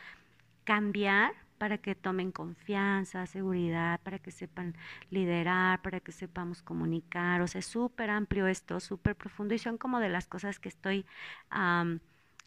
cambiar 0.65 1.33
para 1.59 1.79
que 1.79 1.95
tomen 1.95 2.33
confianza, 2.33 3.27
seguridad, 3.27 4.01
para 4.03 4.19
que 4.19 4.31
sepan 4.31 4.75
liderar, 5.11 5.81
para 5.83 6.01
que 6.01 6.13
sepamos 6.13 6.63
comunicar. 6.63 7.41
O 7.43 7.47
sea, 7.47 7.61
es 7.61 7.67
súper 7.67 8.11
amplio 8.11 8.47
esto, 8.47 8.81
súper 8.81 9.17
profundo 9.17 9.55
y 9.55 9.59
son 9.59 9.79
como 9.79 10.01
de 10.01 10.09
las 10.09 10.27
cosas 10.27 10.59
que 10.59 10.69
estoy 10.69 11.07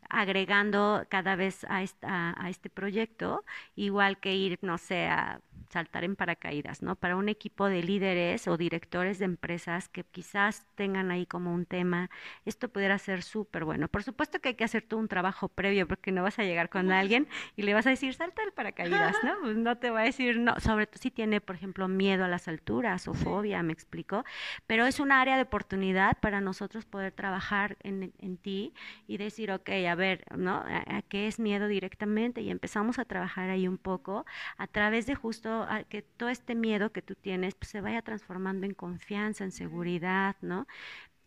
agregando 0.09 1.05
cada 1.09 1.35
vez 1.35 1.65
a, 1.69 1.83
esta, 1.83 2.35
a 2.41 2.49
este 2.49 2.69
proyecto, 2.69 3.43
igual 3.75 4.19
que 4.19 4.35
ir, 4.35 4.59
no 4.61 4.77
sé, 4.77 5.07
a 5.07 5.41
saltar 5.69 6.03
en 6.03 6.15
paracaídas, 6.15 6.81
¿no? 6.81 6.95
Para 6.95 7.15
un 7.15 7.29
equipo 7.29 7.67
de 7.67 7.83
líderes 7.83 8.47
o 8.47 8.57
directores 8.57 9.19
de 9.19 9.25
empresas 9.25 9.89
que 9.89 10.03
quizás 10.03 10.65
tengan 10.75 11.11
ahí 11.11 11.25
como 11.25 11.53
un 11.53 11.65
tema, 11.65 12.09
esto 12.45 12.69
pudiera 12.69 12.97
ser 12.97 13.23
súper 13.23 13.65
bueno. 13.65 13.87
Por 13.87 14.03
supuesto 14.03 14.39
que 14.39 14.49
hay 14.49 14.55
que 14.55 14.63
hacer 14.63 14.83
todo 14.83 14.99
un 14.99 15.07
trabajo 15.07 15.49
previo 15.49 15.87
porque 15.87 16.11
no 16.11 16.23
vas 16.23 16.39
a 16.39 16.43
llegar 16.43 16.69
con 16.69 16.91
alguien 16.91 17.27
y 17.55 17.63
le 17.63 17.73
vas 17.73 17.87
a 17.87 17.89
decir, 17.89 18.13
salta 18.13 18.43
el 18.43 18.51
paracaídas, 18.51 19.15
¿no? 19.23 19.35
Pues 19.47 19.55
no 19.55 19.77
te 19.77 19.89
va 19.91 20.01
a 20.01 20.03
decir, 20.03 20.39
no, 20.39 20.59
sobre 20.59 20.87
todo 20.87 20.99
si 21.01 21.11
tiene, 21.11 21.39
por 21.41 21.55
ejemplo, 21.55 21.87
miedo 21.87 22.25
a 22.25 22.27
las 22.27 22.47
alturas 22.47 23.07
o 23.07 23.13
fobia, 23.13 23.63
me 23.63 23.71
explico, 23.71 24.25
pero 24.65 24.85
es 24.85 24.99
un 24.99 25.11
área 25.11 25.35
de 25.35 25.43
oportunidad 25.43 26.17
para 26.19 26.41
nosotros 26.41 26.85
poder 26.85 27.11
trabajar 27.13 27.77
en, 27.81 28.13
en 28.17 28.37
ti 28.37 28.73
y 29.07 29.17
decir, 29.17 29.51
ok, 29.51 29.69
a 29.89 29.95
ver, 29.95 30.25
¿no? 30.35 30.55
¿A, 30.55 30.97
¿A 30.97 31.01
qué 31.03 31.27
es 31.27 31.39
miedo 31.39 31.67
directamente? 31.67 32.41
Y 32.41 32.49
empezamos 32.49 32.99
a 32.99 33.05
trabajar 33.05 33.49
ahí 33.49 33.67
un 33.67 33.77
poco 33.77 34.25
a 34.57 34.67
través 34.67 35.05
de 35.05 35.15
justo 35.15 35.56
que 35.89 36.01
todo 36.01 36.29
este 36.29 36.55
miedo 36.55 36.91
que 36.91 37.01
tú 37.01 37.15
tienes 37.15 37.55
pues, 37.55 37.69
se 37.69 37.81
vaya 37.81 38.01
transformando 38.01 38.65
en 38.65 38.73
confianza, 38.73 39.43
en 39.43 39.51
seguridad, 39.51 40.35
¿no? 40.41 40.67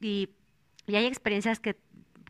Y, 0.00 0.30
y 0.86 0.96
hay 0.96 1.06
experiencias 1.06 1.60
que 1.60 1.76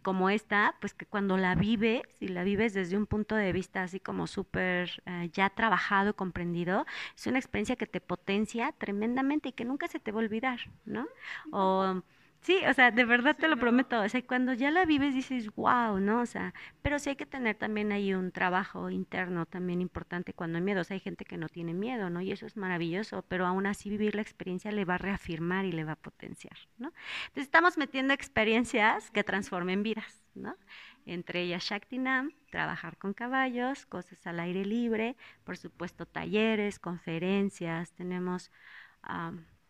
como 0.02 0.30
esta, 0.30 0.76
pues 0.80 0.94
que 0.94 1.06
cuando 1.06 1.36
la 1.36 1.54
vives 1.54 2.02
y 2.20 2.28
la 2.28 2.42
vives 2.44 2.72
desde 2.74 2.96
un 2.96 3.06
punto 3.06 3.34
de 3.34 3.52
vista 3.52 3.82
así 3.82 4.00
como 4.00 4.26
súper 4.26 5.02
eh, 5.06 5.30
ya 5.32 5.50
trabajado, 5.50 6.16
comprendido, 6.16 6.86
es 7.16 7.26
una 7.26 7.38
experiencia 7.38 7.76
que 7.76 7.86
te 7.86 8.00
potencia 8.00 8.72
tremendamente 8.78 9.50
y 9.50 9.52
que 9.52 9.64
nunca 9.64 9.88
se 9.88 10.00
te 10.00 10.12
va 10.12 10.20
a 10.20 10.24
olvidar, 10.24 10.60
¿no? 10.84 11.06
O 11.52 12.02
Sí, 12.42 12.58
o 12.66 12.72
sea, 12.72 12.90
de 12.90 13.04
verdad 13.04 13.36
te 13.36 13.48
lo 13.48 13.58
prometo. 13.58 14.00
O 14.00 14.08
sea, 14.08 14.22
cuando 14.26 14.54
ya 14.54 14.70
la 14.70 14.86
vives 14.86 15.14
dices, 15.14 15.54
wow, 15.56 15.98
¿no? 16.00 16.22
O 16.22 16.26
sea, 16.26 16.54
pero 16.80 16.98
sí 16.98 17.10
hay 17.10 17.16
que 17.16 17.26
tener 17.26 17.56
también 17.56 17.92
ahí 17.92 18.14
un 18.14 18.32
trabajo 18.32 18.88
interno 18.88 19.44
también 19.44 19.82
importante 19.82 20.32
cuando 20.32 20.56
hay 20.56 20.64
miedo. 20.64 20.80
O 20.80 20.84
sea, 20.84 20.94
hay 20.94 21.00
gente 21.00 21.26
que 21.26 21.36
no 21.36 21.48
tiene 21.50 21.74
miedo, 21.74 22.08
¿no? 22.08 22.22
Y 22.22 22.32
eso 22.32 22.46
es 22.46 22.56
maravilloso, 22.56 23.22
pero 23.28 23.46
aún 23.46 23.66
así 23.66 23.90
vivir 23.90 24.14
la 24.14 24.22
experiencia 24.22 24.72
le 24.72 24.86
va 24.86 24.94
a 24.94 24.98
reafirmar 24.98 25.66
y 25.66 25.72
le 25.72 25.84
va 25.84 25.92
a 25.92 25.96
potenciar, 25.96 26.56
¿no? 26.78 26.88
Entonces 27.28 27.44
estamos 27.44 27.76
metiendo 27.76 28.14
experiencias 28.14 29.10
que 29.10 29.22
transformen 29.22 29.82
vidas, 29.82 30.24
¿no? 30.34 30.56
Entre 31.04 31.42
ellas 31.42 31.62
Shaktinam, 31.64 32.32
trabajar 32.50 32.96
con 32.96 33.12
caballos, 33.12 33.84
cosas 33.86 34.26
al 34.26 34.40
aire 34.40 34.64
libre, 34.64 35.16
por 35.44 35.58
supuesto 35.58 36.06
talleres, 36.06 36.78
conferencias, 36.78 37.92
tenemos 37.92 38.50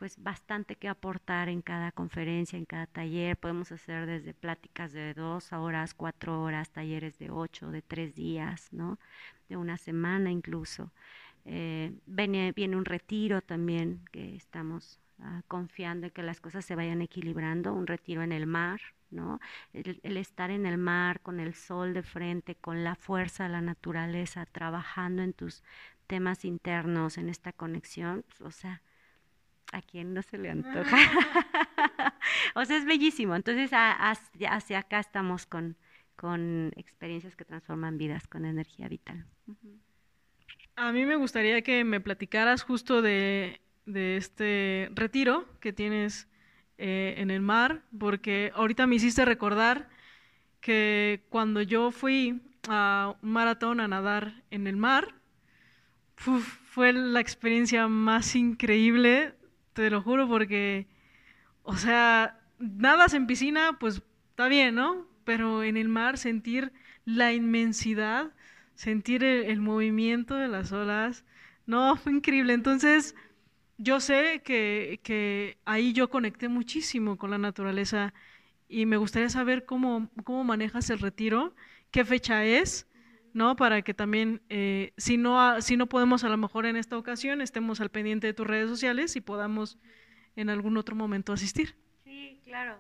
pues 0.00 0.16
bastante 0.22 0.76
que 0.76 0.88
aportar 0.88 1.50
en 1.50 1.60
cada 1.60 1.92
conferencia, 1.92 2.58
en 2.58 2.64
cada 2.64 2.86
taller. 2.86 3.36
Podemos 3.36 3.70
hacer 3.70 4.06
desde 4.06 4.32
pláticas 4.32 4.92
de 4.94 5.12
dos 5.12 5.52
horas, 5.52 5.92
cuatro 5.92 6.42
horas, 6.42 6.70
talleres 6.70 7.18
de 7.18 7.30
ocho, 7.30 7.70
de 7.70 7.82
tres 7.82 8.14
días, 8.14 8.72
¿no? 8.72 8.98
De 9.50 9.58
una 9.58 9.76
semana 9.76 10.30
incluso. 10.30 10.90
Eh, 11.44 11.92
viene, 12.06 12.52
viene 12.52 12.76
un 12.76 12.86
retiro 12.86 13.42
también 13.42 14.00
que 14.10 14.34
estamos 14.36 14.98
ah, 15.18 15.42
confiando 15.48 16.06
en 16.06 16.12
que 16.12 16.22
las 16.22 16.40
cosas 16.40 16.64
se 16.64 16.74
vayan 16.76 17.02
equilibrando, 17.02 17.74
un 17.74 17.86
retiro 17.86 18.22
en 18.22 18.32
el 18.32 18.46
mar, 18.46 18.80
¿no? 19.10 19.38
El, 19.74 20.16
estar 20.16 20.50
en 20.50 20.64
el 20.64 20.78
mar 20.78 21.20
con 21.20 21.40
el 21.40 21.52
sol 21.52 21.92
de 21.92 22.02
frente, 22.02 22.54
con 22.54 22.84
la 22.84 22.94
fuerza 22.94 23.44
de 23.44 23.50
la 23.50 23.60
naturaleza, 23.60 24.46
trabajando 24.46 25.22
en 25.22 25.34
tus 25.34 25.62
temas 26.06 26.46
internos, 26.46 27.18
en 27.18 27.28
esta 27.28 27.52
conexión, 27.52 28.24
pues, 28.28 28.40
o 28.40 28.50
sea, 28.50 28.80
¿A 29.72 29.83
quién 29.83 30.14
no 30.14 30.22
se 30.22 30.38
le 30.38 30.50
antoja? 30.50 30.96
o 32.54 32.64
sea, 32.64 32.76
es 32.76 32.85
bellísimo. 32.85 33.37
Entonces, 33.37 33.70
hacia, 33.72 34.78
acá 34.78 35.00
estamos 35.00 35.46
con, 35.46 35.76
con 36.16 36.72
experiencias 36.76 37.37
que 37.37 37.44
transforman 37.44 37.98
vidas, 37.98 38.26
con 38.26 38.44
energía 38.44 38.88
vital. 38.88 39.26
A 40.76 40.92
mí 40.92 41.06
me 41.06 41.16
gustaría 41.16 41.62
que 41.62 41.85
me 41.85 42.00
platicaras 42.00 42.62
justo 42.62 43.02
de, 43.02 43.61
de 43.87 44.16
este 44.16 44.90
retiro 44.94 45.46
que 45.61 45.72
tienes 45.72 46.28
eh, 46.78 47.14
en 47.18 47.30
el 47.30 47.40
mar, 47.40 47.83
porque 47.98 48.52
ahorita 48.54 48.87
me 48.87 48.96
hiciste 48.96 49.24
recordar 49.24 49.88
que 50.61 51.24
cuando 51.28 51.62
yo 51.62 51.90
fui 51.90 52.40
a 52.68 53.14
un 53.22 53.30
maratón 53.33 53.80
a 53.80 53.88
nadar 53.88 54.42
en 54.50 54.66
el 54.66 54.76
mar, 54.76 55.14
fue 56.16 56.92
la 56.92 57.20
experiencia 57.20 57.88
más 57.88 58.37
increíble 58.37 59.35
te 59.72 59.90
lo 59.90 60.02
juro 60.02 60.28
porque, 60.28 60.87
o 61.62 61.76
sea, 61.76 62.40
nadas 62.59 63.14
en 63.14 63.26
piscina, 63.26 63.78
pues 63.78 64.02
está 64.30 64.48
bien, 64.48 64.74
¿no? 64.74 65.06
Pero 65.24 65.62
en 65.62 65.76
el 65.76 65.88
mar 65.88 66.18
sentir 66.18 66.72
la 67.04 67.33
inmensidad, 67.33 68.33
sentir 68.74 69.24
el, 69.24 69.61
movimiento 69.61 70.35
de 70.37 70.48
las 70.48 70.72
olas, 70.72 71.24
no, 71.66 71.96
fue 71.96 72.12
increíble. 72.12 72.52
Entonces, 72.52 73.14
yo 73.78 74.00
sé 74.00 74.42
que, 74.44 75.00
que, 75.02 75.59
ahí 75.64 75.92
yo 75.92 76.11
conecté 76.11 76.48
muchísimo 76.48 77.16
con 77.16 77.30
la 77.30 77.38
naturaleza 77.38 78.12
y 78.68 78.87
me 78.87 78.96
gustaría 78.96 79.28
saber 79.30 79.64
cómo, 79.64 80.11
cómo 80.24 80.44
manejas 80.44 80.90
el 80.90 81.00
retiro, 81.00 81.54
qué 81.90 82.04
fecha 82.04 82.44
es, 82.44 82.87
¿no? 83.33 83.57
Para 83.57 83.83
que 83.83 83.95
también, 83.95 84.43
eh, 84.49 84.93
si, 84.97 85.16
no, 85.16 85.61
si 85.61 85.77
no 85.77 85.87
podemos 85.87 86.25
a 86.25 86.29
lo 86.29 86.37
mejor 86.37 86.66
en 86.66 86.77
esta 86.77 86.97
ocasión, 86.97 87.40
estemos 87.40 87.81
al 87.81 87.90
pendiente 87.90 88.27
de 88.27 88.35
tus 88.35 88.47
redes 88.47 88.69
sociales 88.69 89.16
y 89.16 89.21
podamos 89.21 89.79
en 90.37 90.51
algún 90.51 90.77
otro 90.77 90.95
momento 90.97 91.33
asistir. 91.33 91.77
Sí, 92.05 92.40
claro. 92.45 92.79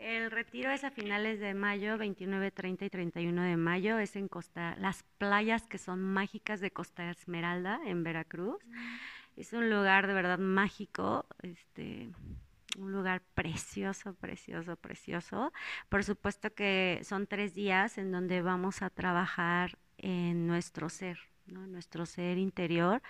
El 0.00 0.30
retiro 0.30 0.70
es 0.70 0.82
a 0.82 0.90
finales 0.90 1.40
de 1.40 1.52
mayo, 1.52 1.98
29, 1.98 2.50
30 2.50 2.86
y 2.86 2.90
31 2.90 3.42
de 3.42 3.56
mayo. 3.58 3.98
Es 3.98 4.16
en 4.16 4.28
Costa, 4.28 4.74
las 4.78 5.02
playas 5.18 5.66
que 5.66 5.76
son 5.76 6.00
mágicas 6.00 6.60
de 6.60 6.70
Costa 6.70 7.10
Esmeralda, 7.10 7.80
en 7.84 8.02
Veracruz. 8.02 8.56
Es 9.36 9.52
un 9.52 9.68
lugar 9.68 10.06
de 10.06 10.14
verdad 10.14 10.38
mágico, 10.38 11.26
este, 11.42 12.08
un 12.78 12.92
lugar 12.92 13.22
precioso, 13.34 14.14
precioso, 14.14 14.76
precioso. 14.76 15.52
Por 15.88 16.04
supuesto 16.04 16.54
que 16.54 17.00
son 17.04 17.26
tres 17.26 17.54
días 17.54 17.98
en 17.98 18.12
donde 18.12 18.42
vamos 18.42 18.82
a 18.82 18.90
trabajar 18.90 19.78
en 19.98 20.46
nuestro 20.46 20.88
ser, 20.88 21.18
nuestro 21.46 22.06
ser 22.06 22.38
interior, 22.38 23.02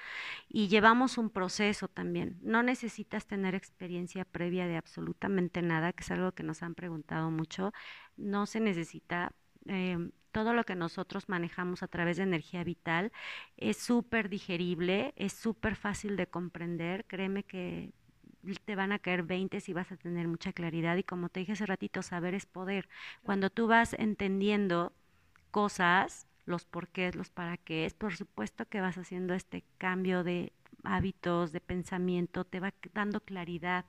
y 0.49 0.69
llevamos 0.69 1.19
un 1.19 1.31
proceso 1.31 1.89
también. 1.89 2.39
No 2.43 2.63
necesitas 2.63 3.27
tener 3.27 3.55
experiencia 3.55 4.25
previa 4.25 4.67
de 4.67 4.77
absolutamente 4.77 5.63
nada, 5.63 5.93
que 5.93 6.03
es 6.03 6.11
algo 6.11 6.33
que 6.33 6.43
nos 6.43 6.63
han 6.63 6.75
preguntado 6.75 7.31
mucho. 7.31 7.73
No 8.17 8.47
se 8.47 8.61
necesita. 8.61 9.33
Eh, 9.67 10.11
todo 10.33 10.55
lo 10.55 10.65
que 10.65 10.77
nosotros 10.77 11.29
manejamos 11.29 11.83
a 11.83 11.89
través 11.89 12.17
de 12.17 12.23
energía 12.23 12.63
vital 12.65 13.13
es 13.57 13.77
súper 13.79 14.29
digerible, 14.29 15.13
es 15.17 15.33
súper 15.33 15.77
fácil 15.77 16.17
de 16.17 16.29
comprender. 16.29 17.05
Créeme 17.07 17.43
que 17.43 17.93
te 18.65 18.77
van 18.77 18.93
a 18.93 18.99
caer 18.99 19.23
20 19.23 19.61
si 19.61 19.73
vas 19.73 19.93
a 19.93 19.97
tener 19.97 20.29
mucha 20.29 20.53
claridad 20.53 20.97
y 20.97 21.03
como 21.03 21.29
te 21.29 21.41
dije 21.41 21.53
hace 21.53 21.67
ratito, 21.67 22.03
saber 22.03 22.35
es 22.35 22.47
poder. 22.47 22.89
Cuando 23.23 23.51
tú 23.51 23.67
vas 23.67 23.95
entendiendo 23.95 24.93
cosas, 25.51 26.27
los 26.47 26.65
porqués, 26.65 27.15
los 27.15 27.31
para 27.31 27.57
qué, 27.57 27.87
es 27.87 27.95
por 27.95 28.17
supuesto 28.17 28.67
que 28.67 28.81
vas 28.81 28.99
haciendo 28.99 29.35
este 29.35 29.65
cambio 29.79 30.25
de 30.25 30.53
hábitos, 30.85 31.53
de 31.53 31.61
pensamiento, 31.61 32.45
te 32.45 32.61
va 32.61 32.73
dando 32.95 33.21
claridad 33.21 33.85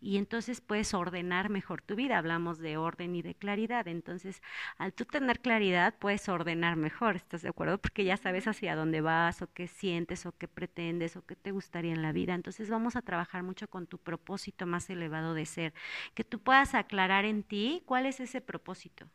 y 0.00 0.16
entonces 0.16 0.60
puedes 0.60 0.94
ordenar 0.94 1.48
mejor 1.48 1.82
tu 1.82 1.94
vida. 1.94 2.18
Hablamos 2.18 2.58
de 2.58 2.76
orden 2.76 3.14
y 3.14 3.22
de 3.22 3.34
claridad. 3.34 3.86
Entonces, 3.88 4.42
al 4.78 4.92
tú 4.92 5.04
tener 5.04 5.40
claridad, 5.40 5.94
puedes 5.98 6.28
ordenar 6.28 6.76
mejor, 6.76 7.16
¿estás 7.16 7.42
de 7.42 7.48
acuerdo? 7.48 7.78
Porque 7.78 8.04
ya 8.04 8.16
sabes 8.16 8.48
hacia 8.48 8.74
dónde 8.74 9.00
vas 9.00 9.42
o 9.42 9.52
qué 9.52 9.68
sientes 9.68 10.26
o 10.26 10.32
qué 10.32 10.48
pretendes 10.48 11.16
o 11.16 11.24
qué 11.24 11.36
te 11.36 11.52
gustaría 11.52 11.92
en 11.92 12.02
la 12.02 12.12
vida. 12.12 12.34
Entonces, 12.34 12.68
vamos 12.70 12.96
a 12.96 13.02
trabajar 13.02 13.42
mucho 13.42 13.68
con 13.68 13.86
tu 13.86 13.98
propósito 13.98 14.66
más 14.66 14.90
elevado 14.90 15.34
de 15.34 15.46
ser, 15.46 15.74
que 16.14 16.24
tú 16.24 16.40
puedas 16.40 16.74
aclarar 16.74 17.24
en 17.24 17.42
ti 17.42 17.82
cuál 17.86 18.06
es 18.06 18.20
ese 18.20 18.40
propósito. 18.40 19.06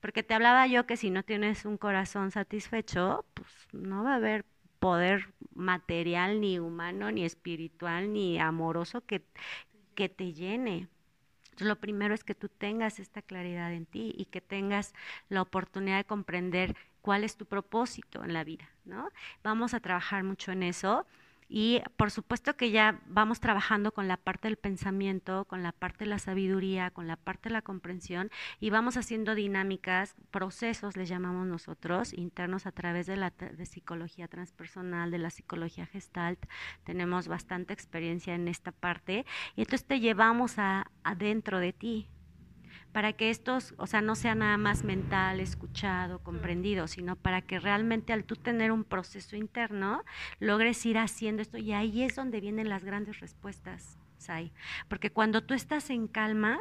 Porque 0.00 0.22
te 0.22 0.34
hablaba 0.34 0.66
yo 0.66 0.86
que 0.86 0.96
si 0.96 1.10
no 1.10 1.22
tienes 1.22 1.64
un 1.64 1.78
corazón 1.78 2.30
satisfecho, 2.30 3.24
pues 3.34 3.48
no 3.72 4.04
va 4.04 4.12
a 4.12 4.16
haber 4.16 4.44
poder 4.78 5.32
material, 5.54 6.40
ni 6.40 6.58
humano, 6.58 7.10
ni 7.12 7.24
espiritual, 7.24 8.12
ni 8.12 8.40
amoroso 8.40 9.06
que, 9.06 9.24
que 9.94 10.08
te 10.08 10.32
llene. 10.32 10.88
lo 11.58 11.76
primero 11.76 12.14
es 12.14 12.24
que 12.24 12.34
tú 12.34 12.48
tengas 12.48 12.98
esta 12.98 13.22
claridad 13.22 13.72
en 13.72 13.86
ti 13.86 14.14
y 14.16 14.24
que 14.26 14.40
tengas 14.40 14.94
la 15.28 15.42
oportunidad 15.42 15.98
de 15.98 16.04
comprender 16.04 16.76
cuál 17.02 17.24
es 17.24 17.36
tu 17.36 17.46
propósito 17.46 18.24
en 18.24 18.32
la 18.32 18.44
vida, 18.44 18.68
¿no? 18.84 19.10
Vamos 19.42 19.74
a 19.74 19.80
trabajar 19.80 20.24
mucho 20.24 20.52
en 20.52 20.62
eso 20.62 21.06
y 21.54 21.82
por 21.98 22.10
supuesto 22.10 22.56
que 22.56 22.70
ya 22.70 22.98
vamos 23.06 23.38
trabajando 23.38 23.92
con 23.92 24.08
la 24.08 24.16
parte 24.16 24.48
del 24.48 24.56
pensamiento, 24.56 25.44
con 25.44 25.62
la 25.62 25.72
parte 25.72 26.04
de 26.04 26.10
la 26.10 26.18
sabiduría, 26.18 26.90
con 26.90 27.06
la 27.06 27.16
parte 27.16 27.50
de 27.50 27.52
la 27.52 27.60
comprensión 27.60 28.30
y 28.58 28.70
vamos 28.70 28.96
haciendo 28.96 29.34
dinámicas, 29.34 30.16
procesos, 30.30 30.96
les 30.96 31.10
llamamos 31.10 31.46
nosotros, 31.46 32.14
internos 32.14 32.64
a 32.64 32.72
través 32.72 33.06
de 33.06 33.16
la 33.16 33.34
psicología 33.66 34.28
transpersonal, 34.28 35.10
de 35.10 35.18
la 35.18 35.28
psicología 35.28 35.84
gestalt. 35.84 36.42
Tenemos 36.84 37.28
bastante 37.28 37.74
experiencia 37.74 38.34
en 38.34 38.48
esta 38.48 38.72
parte 38.72 39.26
y 39.54 39.60
entonces 39.60 39.86
te 39.86 40.00
llevamos 40.00 40.58
a, 40.58 40.90
adentro 41.04 41.58
de 41.58 41.74
ti, 41.74 42.08
para 42.92 43.14
que 43.14 43.30
estos, 43.30 43.74
o 43.78 43.86
sea, 43.86 44.00
no 44.02 44.14
sea 44.14 44.34
nada 44.34 44.58
más 44.58 44.84
mental, 44.84 45.40
escuchado, 45.40 46.18
comprendido, 46.20 46.86
sino 46.86 47.16
para 47.16 47.40
que 47.42 47.58
realmente 47.58 48.12
al 48.12 48.24
tú 48.24 48.36
tener 48.36 48.70
un 48.70 48.84
proceso 48.84 49.36
interno, 49.36 50.04
logres 50.38 50.84
ir 50.86 50.98
haciendo 50.98 51.42
esto 51.42 51.58
y 51.58 51.72
ahí 51.72 52.02
es 52.02 52.14
donde 52.14 52.40
vienen 52.40 52.68
las 52.68 52.84
grandes 52.84 53.20
respuestas, 53.20 53.98
Sai. 54.18 54.52
Porque 54.88 55.10
cuando 55.10 55.42
tú 55.42 55.54
estás 55.54 55.90
en 55.90 56.06
calma, 56.06 56.60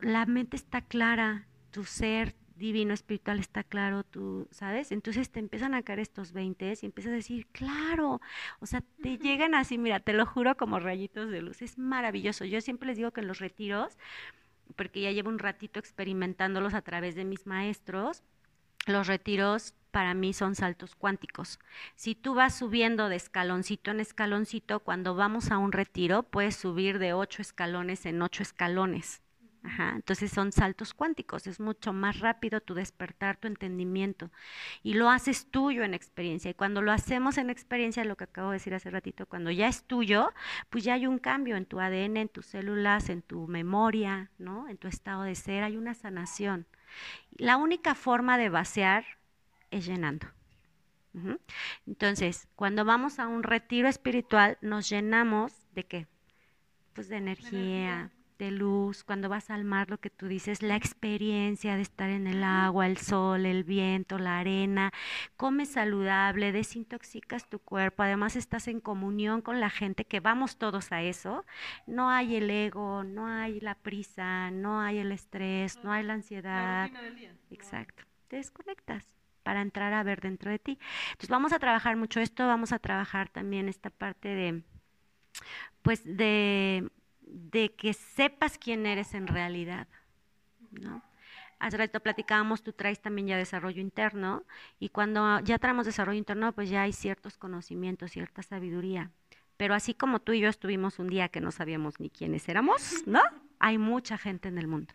la 0.00 0.26
mente 0.26 0.56
está 0.56 0.80
clara, 0.80 1.46
tu 1.70 1.84
ser 1.84 2.34
divino 2.56 2.94
espiritual 2.94 3.38
está 3.38 3.62
claro, 3.62 4.02
tú, 4.02 4.48
¿sabes? 4.50 4.90
Entonces 4.90 5.30
te 5.30 5.40
empiezan 5.40 5.74
a 5.74 5.82
caer 5.82 6.00
estos 6.00 6.32
20 6.32 6.74
y 6.80 6.86
empiezas 6.86 7.12
a 7.12 7.16
decir, 7.16 7.46
claro, 7.52 8.20
o 8.60 8.66
sea, 8.66 8.82
te 9.02 9.18
llegan 9.18 9.54
así, 9.54 9.76
mira, 9.78 10.00
te 10.00 10.14
lo 10.14 10.24
juro 10.26 10.56
como 10.56 10.80
rayitos 10.80 11.30
de 11.30 11.42
luz, 11.42 11.62
es 11.62 11.78
maravilloso. 11.78 12.44
Yo 12.44 12.60
siempre 12.60 12.88
les 12.88 12.96
digo 12.96 13.10
que 13.12 13.20
en 13.20 13.28
los 13.28 13.38
retiros, 13.38 13.98
porque 14.74 15.02
ya 15.02 15.12
llevo 15.12 15.28
un 15.28 15.38
ratito 15.38 15.78
experimentándolos 15.78 16.74
a 16.74 16.82
través 16.82 17.14
de 17.14 17.24
mis 17.24 17.46
maestros, 17.46 18.22
los 18.86 19.06
retiros 19.06 19.74
para 19.90 20.14
mí 20.14 20.32
son 20.32 20.54
saltos 20.54 20.94
cuánticos. 20.94 21.58
Si 21.94 22.14
tú 22.14 22.34
vas 22.34 22.58
subiendo 22.58 23.08
de 23.08 23.16
escaloncito 23.16 23.90
en 23.90 24.00
escaloncito, 24.00 24.80
cuando 24.80 25.14
vamos 25.14 25.50
a 25.50 25.58
un 25.58 25.72
retiro, 25.72 26.22
puedes 26.22 26.56
subir 26.56 26.98
de 26.98 27.14
ocho 27.14 27.40
escalones 27.42 28.04
en 28.06 28.20
ocho 28.20 28.42
escalones. 28.42 29.22
Entonces 29.94 30.30
son 30.30 30.52
saltos 30.52 30.94
cuánticos, 30.94 31.46
es 31.46 31.60
mucho 31.60 31.92
más 31.92 32.20
rápido 32.20 32.60
tu 32.60 32.74
despertar, 32.74 33.36
tu 33.36 33.48
entendimiento. 33.48 34.30
Y 34.82 34.94
lo 34.94 35.10
haces 35.10 35.50
tuyo 35.50 35.82
en 35.82 35.94
experiencia. 35.94 36.50
Y 36.50 36.54
cuando 36.54 36.82
lo 36.82 36.92
hacemos 36.92 37.38
en 37.38 37.50
experiencia, 37.50 38.04
lo 38.04 38.16
que 38.16 38.24
acabo 38.24 38.50
de 38.50 38.56
decir 38.56 38.74
hace 38.74 38.90
ratito, 38.90 39.26
cuando 39.26 39.50
ya 39.50 39.68
es 39.68 39.84
tuyo, 39.84 40.32
pues 40.70 40.84
ya 40.84 40.94
hay 40.94 41.06
un 41.06 41.18
cambio 41.18 41.56
en 41.56 41.66
tu 41.66 41.80
ADN, 41.80 42.16
en 42.16 42.28
tus 42.28 42.46
células, 42.46 43.08
en 43.08 43.22
tu 43.22 43.46
memoria, 43.48 44.30
¿no? 44.38 44.68
En 44.68 44.76
tu 44.76 44.88
estado 44.88 45.22
de 45.22 45.34
ser, 45.34 45.62
hay 45.62 45.76
una 45.76 45.94
sanación. 45.94 46.66
La 47.30 47.56
única 47.56 47.94
forma 47.94 48.38
de 48.38 48.48
vaciar 48.48 49.04
es 49.70 49.86
llenando. 49.86 50.28
Entonces, 51.86 52.46
cuando 52.56 52.84
vamos 52.84 53.18
a 53.18 53.26
un 53.26 53.42
retiro 53.42 53.88
espiritual, 53.88 54.58
nos 54.60 54.88
llenamos 54.90 55.52
de 55.72 55.84
qué? 55.84 56.06
Pues 56.92 57.08
de 57.08 57.16
energía, 57.16 58.10
de 58.38 58.50
luz, 58.50 59.04
cuando 59.04 59.28
vas 59.28 59.50
al 59.50 59.64
mar, 59.64 59.90
lo 59.90 59.98
que 59.98 60.10
tú 60.10 60.26
dices, 60.26 60.62
la 60.62 60.76
experiencia 60.76 61.76
de 61.76 61.82
estar 61.82 62.10
en 62.10 62.26
el 62.26 62.44
agua, 62.44 62.86
el 62.86 62.98
sol, 62.98 63.46
el 63.46 63.64
viento, 63.64 64.18
la 64.18 64.38
arena, 64.38 64.92
comes 65.36 65.70
saludable, 65.70 66.52
desintoxicas 66.52 67.48
tu 67.48 67.58
cuerpo, 67.58 68.02
además 68.02 68.36
estás 68.36 68.68
en 68.68 68.80
comunión 68.80 69.42
con 69.42 69.60
la 69.60 69.70
gente, 69.70 70.04
que 70.04 70.20
vamos 70.20 70.56
todos 70.58 70.92
a 70.92 71.02
eso, 71.02 71.44
no 71.86 72.10
hay 72.10 72.36
el 72.36 72.50
ego, 72.50 73.04
no 73.04 73.26
hay 73.26 73.60
la 73.60 73.74
prisa, 73.74 74.50
no 74.50 74.80
hay 74.80 74.98
el 74.98 75.12
estrés, 75.12 75.82
no 75.82 75.92
hay 75.92 76.04
la 76.04 76.14
ansiedad. 76.14 76.90
Exacto, 77.50 78.04
te 78.28 78.36
desconectas 78.36 79.06
para 79.42 79.62
entrar 79.62 79.92
a 79.92 80.02
ver 80.02 80.20
dentro 80.20 80.50
de 80.50 80.58
ti. 80.58 80.78
Entonces 81.12 81.30
vamos 81.30 81.52
a 81.52 81.58
trabajar 81.60 81.96
mucho 81.96 82.20
esto, 82.20 82.46
vamos 82.46 82.72
a 82.72 82.80
trabajar 82.80 83.28
también 83.28 83.68
esta 83.68 83.90
parte 83.90 84.28
de, 84.28 84.62
pues 85.82 86.02
de 86.04 86.90
de 87.26 87.74
que 87.74 87.92
sepas 87.92 88.58
quién 88.58 88.86
eres 88.86 89.14
en 89.14 89.26
realidad, 89.26 89.88
¿no? 90.70 91.02
Hace 91.58 91.78
rato 91.78 92.00
platicábamos, 92.00 92.62
tú 92.62 92.72
traes 92.72 93.00
también 93.00 93.28
ya 93.28 93.36
desarrollo 93.36 93.80
interno 93.80 94.44
y 94.78 94.90
cuando 94.90 95.40
ya 95.40 95.58
traemos 95.58 95.86
desarrollo 95.86 96.18
interno, 96.18 96.52
pues 96.52 96.68
ya 96.68 96.82
hay 96.82 96.92
ciertos 96.92 97.38
conocimientos, 97.38 98.10
cierta 98.10 98.42
sabiduría. 98.42 99.10
Pero 99.56 99.74
así 99.74 99.94
como 99.94 100.20
tú 100.20 100.32
y 100.32 100.40
yo 100.40 100.48
estuvimos 100.48 100.98
un 100.98 101.08
día 101.08 101.28
que 101.28 101.40
no 101.40 101.50
sabíamos 101.50 101.98
ni 101.98 102.10
quiénes 102.10 102.46
éramos, 102.48 103.06
¿no? 103.06 103.22
Hay 103.58 103.78
mucha 103.78 104.18
gente 104.18 104.48
en 104.48 104.58
el 104.58 104.68
mundo. 104.68 104.92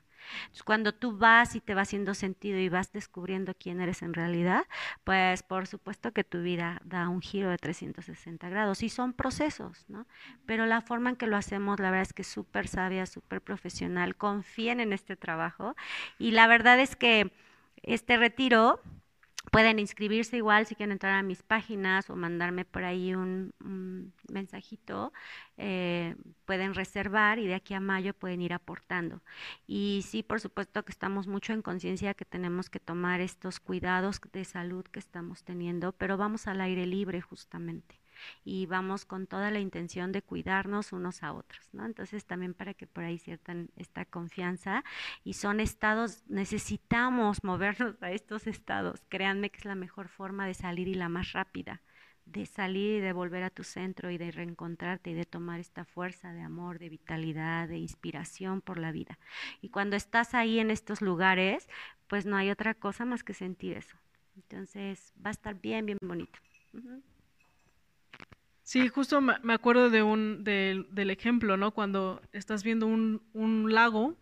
Cuando 0.66 0.94
tú 0.94 1.18
vas 1.18 1.56
y 1.56 1.62
te 1.62 1.76
va 1.76 1.82
haciendo 1.82 2.14
sentido 2.14 2.60
y 2.60 2.70
vas 2.70 2.92
descubriendo 2.92 3.54
quién 3.58 3.82
eres 3.82 4.02
en 4.02 4.14
realidad, 4.14 4.66
pues 5.04 5.44
por 5.44 5.68
supuesto 5.68 6.12
que 6.12 6.24
tu 6.24 6.42
vida 6.42 6.82
da 6.84 7.10
un 7.10 7.22
giro 7.22 7.50
de 7.50 7.58
360 7.58 8.50
grados 8.50 8.84
y 8.84 8.90
son 8.90 9.14
procesos, 9.14 9.86
¿no? 9.88 10.06
Pero 10.46 10.66
la 10.66 10.82
forma 10.82 11.12
en 11.12 11.16
que 11.16 11.28
lo 11.28 11.38
hacemos, 11.38 11.80
la 11.80 11.92
verdad 11.92 12.08
es 12.08 12.14
que 12.14 12.22
es 12.24 12.28
súper 12.28 12.68
sabia, 12.68 13.06
súper 13.06 13.42
profesional, 13.42 14.16
confíen 14.16 14.80
en 14.80 14.94
este 14.94 15.16
trabajo 15.16 15.76
y 16.20 16.32
la 16.32 16.48
verdad 16.48 16.80
es 16.80 16.96
que 16.96 17.32
este 17.84 18.18
retiro 18.18 18.80
Pueden 19.50 19.80
inscribirse 19.80 20.38
igual 20.38 20.66
si 20.66 20.76
quieren 20.76 20.92
entrar 20.92 21.14
a 21.14 21.24
mis 21.24 21.42
páginas 21.44 22.10
o 22.10 22.16
mandarme 22.16 22.66
por 22.66 22.84
ahí 22.84 23.16
un, 23.16 23.54
mensajito. 24.30 25.14
Eh, 25.58 26.16
pueden 26.46 26.74
reservar 26.76 27.40
y 27.40 27.48
de 27.48 27.56
aquí 27.56 27.74
a 27.74 27.80
mayo 27.80 28.14
pueden 28.14 28.42
ir 28.42 28.54
aportando. 28.54 29.22
Y 29.68 30.04
sí, 30.08 30.24
por 30.24 30.40
supuesto 30.42 30.84
que 30.84 30.92
estamos 30.92 31.28
mucho 31.28 31.54
en 31.54 31.62
conciencia 31.62 32.14
que 32.14 32.26
tenemos 32.26 32.70
que 32.70 32.80
tomar 32.80 33.22
estos 33.22 33.60
cuidados 33.60 34.22
de 34.32 34.46
salud 34.46 34.86
que 34.86 35.00
estamos 35.00 35.44
teniendo, 35.44 35.94
pero 35.94 36.18
vamos 36.18 36.48
al 36.48 36.62
aire 36.62 36.86
libre 36.86 37.22
justamente 37.22 38.01
y 38.44 38.66
vamos 38.66 39.06
con 39.06 39.28
toda 39.28 39.52
la 39.52 39.60
intención 39.60 40.12
de 40.12 40.22
cuidarnos 40.22 40.94
unos 40.94 41.24
a 41.24 41.34
otros, 41.34 41.70
¿no? 41.74 41.86
Entonces 41.86 42.26
también 42.26 42.54
para 42.54 42.74
que 42.74 42.88
por 42.88 43.04
ahí 43.04 43.18
ciertan 43.18 43.70
esta 43.76 44.06
confianza 44.06 44.84
y 45.24 45.34
son 45.34 45.60
estados, 45.60 46.24
necesitamos 46.28 47.44
movernos 47.44 48.02
a 48.02 48.12
estos 48.12 48.48
estados, 48.48 49.02
créanme 49.10 49.50
que 49.50 49.60
es 49.60 49.66
la 49.66 49.76
mejor 49.76 50.08
forma 50.08 50.46
de 50.46 50.54
salir 50.54 50.88
y 50.88 50.96
la 50.96 51.10
más 51.10 51.34
rápida 51.34 51.82
de 52.26 52.46
salir 52.46 52.98
y 52.98 53.02
de 53.02 53.14
volver 53.14 53.44
a 53.44 53.50
tu 53.50 53.64
centro 53.64 54.10
y 54.10 54.18
de 54.18 54.32
reencontrarte 54.32 55.12
y 55.12 55.14
de 55.14 55.26
tomar 55.26 55.60
esta 55.60 55.86
fuerza 55.86 56.34
de 56.34 56.42
amor, 56.42 56.80
de 56.80 56.90
vitalidad, 56.90 57.68
de 57.68 57.78
inspiración 57.78 58.62
por 58.62 58.78
la 58.78 58.92
vida. 58.92 59.18
Y 59.62 59.70
cuando 59.70 59.96
estás 59.96 60.34
ahí 60.34 60.60
en 60.60 60.72
estos 60.72 61.02
lugares, 61.02 61.68
pues 62.08 62.26
no 62.26 62.38
hay 62.38 62.50
otra 62.50 62.74
cosa 62.74 63.06
más 63.06 63.24
que 63.24 63.34
sentir 63.34 63.78
eso. 63.78 63.98
Entonces 64.36 65.14
va 65.24 65.30
a 65.30 65.32
estar 65.32 65.60
bien, 65.60 65.86
bien 65.86 65.98
bonito. 66.02 66.40
Sí, 68.72 68.88
justo 68.88 69.20
me 69.20 69.54
acuerdo 69.54 69.90
de 69.90 70.02
un, 70.02 70.46
del 70.46 71.10
ejemplo, 71.10 71.58
¿no? 71.58 71.72
Cuando 71.72 72.22
estás 72.32 72.64
viendo 72.64 72.88
un, 72.88 73.66
lago 73.70 74.16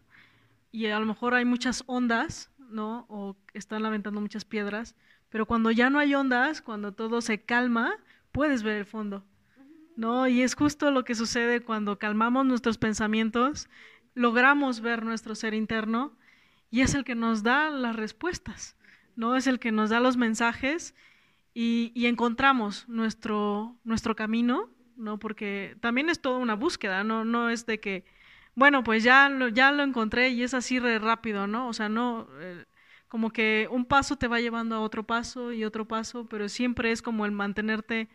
y 0.72 0.88
a 0.88 1.00
lo 1.00 1.06
mejor 1.06 1.36
hay 1.36 1.46
muchas 1.46 1.84
ondas, 1.86 2.50
¿no? 2.58 3.06
O 3.10 3.38
están 3.54 3.84
lamentando 3.84 4.20
muchas 4.20 4.46
piedras, 4.46 4.96
pero 5.30 5.46
cuando 5.46 5.70
ya 5.70 5.92
no 5.92 6.00
hay 6.00 6.16
ondas, 6.16 6.64
cuando 6.64 6.94
todo 6.94 7.22
se 7.22 7.44
calma, 7.44 7.94
puedes 8.32 8.64
ver 8.64 8.78
el 8.78 8.86
fondo. 8.88 9.24
¿No? 9.96 10.28
Y 10.28 10.42
es 10.42 10.56
justo 10.56 10.90
lo 10.90 11.04
que 11.04 11.14
sucede 11.14 11.62
cuando 11.62 12.00
calmamos 12.00 12.44
nuestros 12.48 12.80
pensamientos, 12.80 13.70
logramos 14.16 14.82
ver 14.82 15.06
nuestro 15.06 15.36
ser 15.36 15.54
interno 15.54 16.18
y 16.72 16.82
es 16.82 16.96
el 16.96 17.04
que 17.04 17.14
nos 17.14 17.44
da 17.44 17.70
las 17.70 17.96
respuestas, 17.96 18.76
¿no? 19.16 19.36
Es 19.36 19.46
el 19.46 19.60
que 19.60 19.72
nos 19.72 19.92
da 19.92 20.00
los 20.00 20.18
mensajes 20.18 20.96
y, 21.54 22.06
encontramos 22.06 22.88
nuestro, 22.88 23.76
nuestro 23.84 24.16
camino, 24.16 24.70
¿no? 24.96 25.20
Porque 25.20 25.76
también 25.82 26.10
es 26.10 26.22
toda 26.22 26.38
una 26.38 26.56
búsqueda, 26.56 27.04
no, 27.04 27.26
no 27.26 27.50
es 27.50 27.66
de 27.66 27.80
que, 27.80 28.06
bueno, 28.56 28.84
pues 28.84 29.04
ya 29.04 29.30
lo, 29.30 29.48
ya 29.48 29.72
lo 29.72 29.84
encontré 29.84 30.30
y 30.30 30.44
es 30.44 30.54
así 30.54 30.80
rápido, 30.80 31.48
¿no? 31.48 31.68
O 31.68 31.74
sea, 31.74 31.90
no, 31.90 32.28
eh, 32.40 32.66
como 33.08 33.32
que 33.32 33.68
un 33.72 33.86
paso 33.86 34.18
te 34.18 34.28
va 34.28 34.40
llevando 34.40 34.76
a 34.76 34.82
otro 34.82 35.04
paso 35.06 35.52
y 35.52 35.64
otro 35.66 35.88
paso, 35.88 36.28
pero 36.30 36.48
siempre 36.48 36.92
es 36.92 37.02
como 37.02 37.26
el 37.26 37.32
mantenerte 37.32 38.10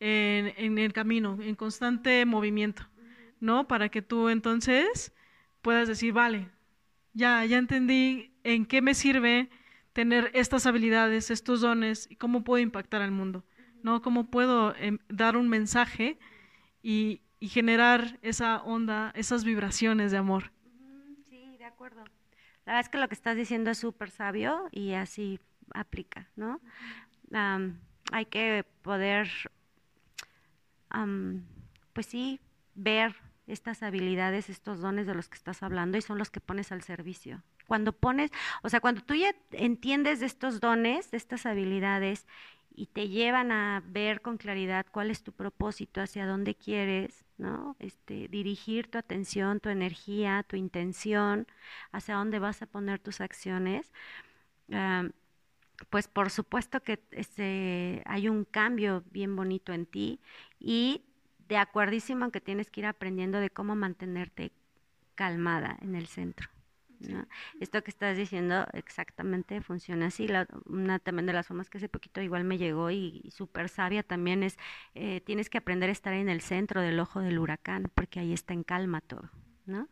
en, 0.00 0.78
el 0.78 0.92
camino, 0.92 1.38
en 1.40 1.54
constante 1.54 2.24
movimiento, 2.26 2.86
¿no? 3.40 3.66
Para 3.66 3.88
que 3.88 4.02
tú 4.02 4.28
entonces 4.28 5.12
puedas 5.62 5.88
decir, 5.88 6.12
vale, 6.12 6.50
ya, 7.14 7.44
ya 7.46 7.56
entendí 7.58 8.34
en 8.44 8.66
qué 8.66 8.82
me 8.82 8.94
sirve 8.94 9.48
tener 9.94 10.30
estas 10.34 10.66
habilidades, 10.66 11.30
estos 11.30 11.62
dones 11.62 12.06
y 12.10 12.16
cómo 12.16 12.44
puedo 12.44 12.62
impactar 12.62 13.00
al 13.00 13.12
mundo, 13.12 13.44
¿no? 13.82 14.02
Cómo 14.02 14.26
puedo 14.26 14.74
em, 14.76 14.98
dar 15.08 15.36
un 15.38 15.48
mensaje 15.48 16.18
y, 16.82 17.22
generar 17.40 18.18
esa 18.22 18.62
onda, 18.62 19.12
esas 19.14 19.44
vibraciones 19.44 20.10
de 20.10 20.16
amor. 20.16 20.50
Sí, 21.28 21.58
de 21.58 21.66
acuerdo. 21.66 22.02
La 22.64 22.72
verdad 22.72 22.80
es 22.80 22.88
que 22.88 22.96
lo 22.96 23.06
que 23.06 23.14
estás 23.14 23.36
diciendo 23.36 23.70
es 23.70 23.76
súper 23.76 24.10
sabio 24.10 24.66
y 24.72 24.94
así 24.94 25.38
aplica, 25.74 26.30
¿no? 26.36 26.60
hay 28.12 28.26
que 28.26 28.64
poder, 28.80 29.28
pues 31.92 32.06
sí, 32.06 32.40
ver 32.74 33.14
estas 33.46 33.82
habilidades, 33.82 34.48
estos 34.48 34.80
dones 34.80 35.06
de 35.06 35.14
los 35.14 35.28
que 35.28 35.36
estás 35.36 35.62
hablando 35.62 35.98
y 35.98 36.02
son 36.02 36.16
los 36.16 36.30
que 36.30 36.40
pones 36.40 36.72
al 36.72 36.82
servicio. 36.82 37.42
Cuando 37.66 37.92
pones, 37.92 38.30
o 38.62 38.68
sea, 38.68 38.80
cuando 38.80 39.00
tú 39.02 39.14
ya 39.14 39.34
entiendes 39.52 40.20
de 40.20 40.26
estos 40.26 40.60
dones, 40.60 41.10
de 41.10 41.16
estas 41.16 41.46
habilidades 41.46 42.26
y 42.74 42.86
te 42.86 43.08
llevan 43.08 43.52
a 43.52 43.82
ver 43.86 44.20
con 44.20 44.36
claridad 44.36 44.86
cuál 44.90 45.10
es 45.10 45.22
tu 45.22 45.32
propósito, 45.32 46.00
hacia 46.00 46.26
dónde 46.26 46.54
quieres, 46.54 47.24
¿no? 47.38 47.76
Este, 47.78 48.28
dirigir 48.28 48.90
tu 48.90 48.98
atención, 48.98 49.60
tu 49.60 49.68
energía, 49.68 50.42
tu 50.42 50.56
intención, 50.56 51.46
hacia 51.92 52.16
dónde 52.16 52.38
vas 52.38 52.62
a 52.62 52.66
poner 52.66 52.98
tus 52.98 53.20
acciones. 53.20 53.92
Pues 55.90 56.08
por 56.08 56.30
supuesto 56.30 56.80
que 56.80 57.00
este, 57.10 58.02
hay 58.06 58.28
un 58.28 58.44
cambio 58.44 59.04
bien 59.10 59.36
bonito 59.36 59.72
en 59.72 59.86
ti 59.86 60.20
y 60.58 61.02
de 61.48 61.56
acuerdísimo 61.58 62.30
que 62.30 62.40
tienes 62.40 62.70
que 62.70 62.80
ir 62.80 62.86
aprendiendo 62.86 63.38
de 63.38 63.50
cómo 63.50 63.74
mantenerte 63.76 64.52
calmada 65.14 65.76
en 65.80 65.94
el 65.94 66.06
centro. 66.06 66.53
Esto 67.60 67.82
que 67.82 67.90
estás 67.90 68.16
diciendo 68.16 68.66
exactamente 68.72 69.60
funciona 69.60 70.06
así. 70.06 70.28
una 70.66 70.98
también 70.98 71.26
de 71.26 71.32
las 71.32 71.46
formas 71.46 71.70
que 71.70 71.78
hace 71.78 71.88
poquito 71.88 72.20
igual 72.20 72.44
me 72.44 72.58
llegó 72.58 72.90
y, 72.90 73.30
súper 73.30 73.68
sabia 73.68 74.02
también 74.02 74.42
es, 74.42 74.58
eh, 74.94 75.20
tienes 75.20 75.50
que 75.50 75.58
aprender 75.58 75.88
a 75.88 75.92
estar 75.92 76.14
en 76.14 76.28
el 76.28 76.40
centro 76.40 76.80
del 76.80 76.98
ojo 77.00 77.20
del 77.20 77.38
huracán, 77.38 77.90
porque 77.94 78.20
ahí 78.20 78.32
está 78.32 78.54
en 78.54 78.64
calma 78.64 79.00
todo. 79.00 79.30
¿No? 79.66 79.88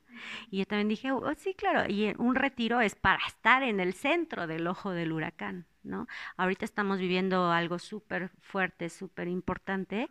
Y 0.50 0.58
yo 0.58 0.66
también 0.66 0.88
dije, 0.88 1.12
oh, 1.12 1.34
sí, 1.34 1.54
claro, 1.54 1.90
y 1.90 2.14
un 2.18 2.34
retiro 2.34 2.82
es 2.82 2.94
para 2.94 3.26
estar 3.26 3.62
en 3.62 3.80
el 3.80 3.94
centro 3.94 4.46
del 4.46 4.66
ojo 4.66 4.90
del 4.90 5.12
huracán, 5.12 5.66
¿no? 5.82 6.06
Ahorita 6.36 6.66
estamos 6.66 6.98
viviendo 6.98 7.50
algo 7.50 7.78
súper 7.78 8.28
fuerte, 8.38 8.90
súper 8.90 9.28
importante, 9.28 10.10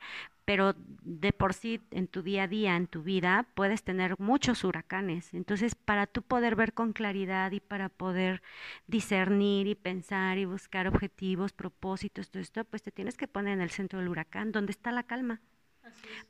pero 0.52 0.76
de 0.78 1.32
por 1.32 1.54
sí 1.54 1.80
en 1.92 2.10
tu 2.10 2.24
día 2.24 2.44
a 2.44 2.48
día, 2.50 2.76
en 2.76 2.88
tu 2.88 3.04
vida, 3.04 3.48
puedes 3.54 3.84
tener 3.84 4.20
muchos 4.20 4.66
huracanes. 4.66 5.34
Entonces, 5.34 5.76
para 5.76 6.08
tú 6.08 6.24
poder 6.24 6.58
ver 6.58 6.74
con 6.74 6.92
claridad 6.92 7.54
y 7.54 7.62
para 7.62 7.88
poder 7.88 8.42
discernir 8.86 9.68
y 9.68 9.76
pensar 9.76 10.38
y 10.38 10.44
buscar 10.44 10.90
objetivos, 10.90 11.54
propósitos, 11.54 12.30
todo 12.30 12.42
esto, 12.42 12.66
pues 12.66 12.84
te 12.84 12.92
tienes 12.92 13.16
que 13.16 13.30
poner 13.30 13.54
en 13.54 13.62
el 13.62 13.70
centro 13.70 14.00
del 14.00 14.10
huracán, 14.10 14.52
donde 14.52 14.72
está 14.72 14.92
la 14.92 15.04
calma. 15.04 15.40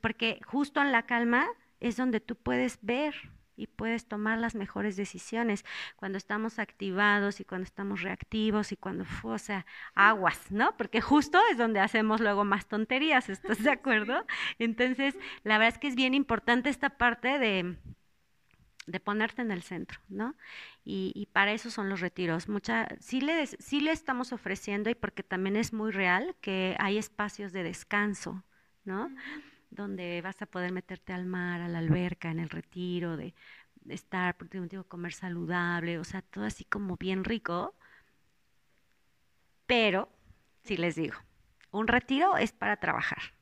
Porque 0.00 0.38
justo 0.46 0.80
en 0.80 0.92
la 0.92 1.02
calma 1.02 1.48
es 1.80 1.96
donde 1.96 2.20
tú 2.20 2.36
puedes 2.36 2.78
ver 2.80 3.16
y 3.56 3.66
puedes 3.66 4.06
tomar 4.06 4.38
las 4.38 4.54
mejores 4.54 4.96
decisiones 4.96 5.64
cuando 5.96 6.18
estamos 6.18 6.58
activados 6.58 7.40
y 7.40 7.44
cuando 7.44 7.64
estamos 7.64 8.02
reactivos 8.02 8.72
y 8.72 8.76
cuando, 8.76 9.04
o 9.22 9.38
sea, 9.38 9.66
aguas, 9.94 10.50
¿no? 10.50 10.76
Porque 10.76 11.00
justo 11.00 11.38
es 11.50 11.58
donde 11.58 11.80
hacemos 11.80 12.20
luego 12.20 12.44
más 12.44 12.66
tonterías, 12.66 13.28
¿estás 13.28 13.62
de 13.62 13.70
acuerdo? 13.72 14.24
Entonces, 14.58 15.16
la 15.44 15.58
verdad 15.58 15.74
es 15.74 15.78
que 15.78 15.88
es 15.88 15.94
bien 15.94 16.14
importante 16.14 16.70
esta 16.70 16.90
parte 16.90 17.38
de, 17.38 17.76
de 18.86 19.00
ponerte 19.00 19.42
en 19.42 19.50
el 19.50 19.62
centro, 19.62 20.00
¿no? 20.08 20.34
Y, 20.84 21.28
para 21.32 21.52
eso 21.52 21.70
son 21.70 21.88
los 21.88 22.00
retiros. 22.00 22.48
Mucha, 22.48 22.88
sí, 23.00 23.20
le, 23.20 23.46
sí 23.46 23.80
le 23.80 23.92
estamos 23.92 24.32
ofreciendo, 24.32 24.90
y 24.90 24.94
porque 24.94 25.22
también 25.22 25.56
es 25.56 25.72
muy 25.72 25.92
real, 25.92 26.34
que 26.40 26.76
hay 26.78 26.98
espacios 26.98 27.52
de 27.52 27.62
descanso, 27.62 28.44
¿no? 28.84 29.10
Donde 29.72 30.20
vas 30.22 30.40
a 30.42 30.46
poder 30.46 30.70
meterte 30.72 31.12
al 31.12 31.24
mar, 31.24 31.60
a 31.60 31.68
la 31.68 31.78
alberca, 31.78 32.30
en 32.30 32.38
el 32.38 32.50
retiro, 32.50 33.16
de, 33.16 33.34
estar, 33.88 34.36
porque 34.36 34.60
digo, 34.60 34.84
comer 34.84 35.12
saludable, 35.12 35.98
o 35.98 36.04
sea, 36.04 36.22
todo 36.22 36.44
así 36.44 36.64
como 36.64 36.96
bien 36.96 37.24
rico. 37.24 37.74
Pero, 39.66 40.08
si 40.62 40.76
les 40.76 40.94
digo, 40.94 41.16
un 41.70 41.88
retiro 41.88 42.36
es 42.36 42.52
para 42.52 42.76
trabajar. 42.76 43.34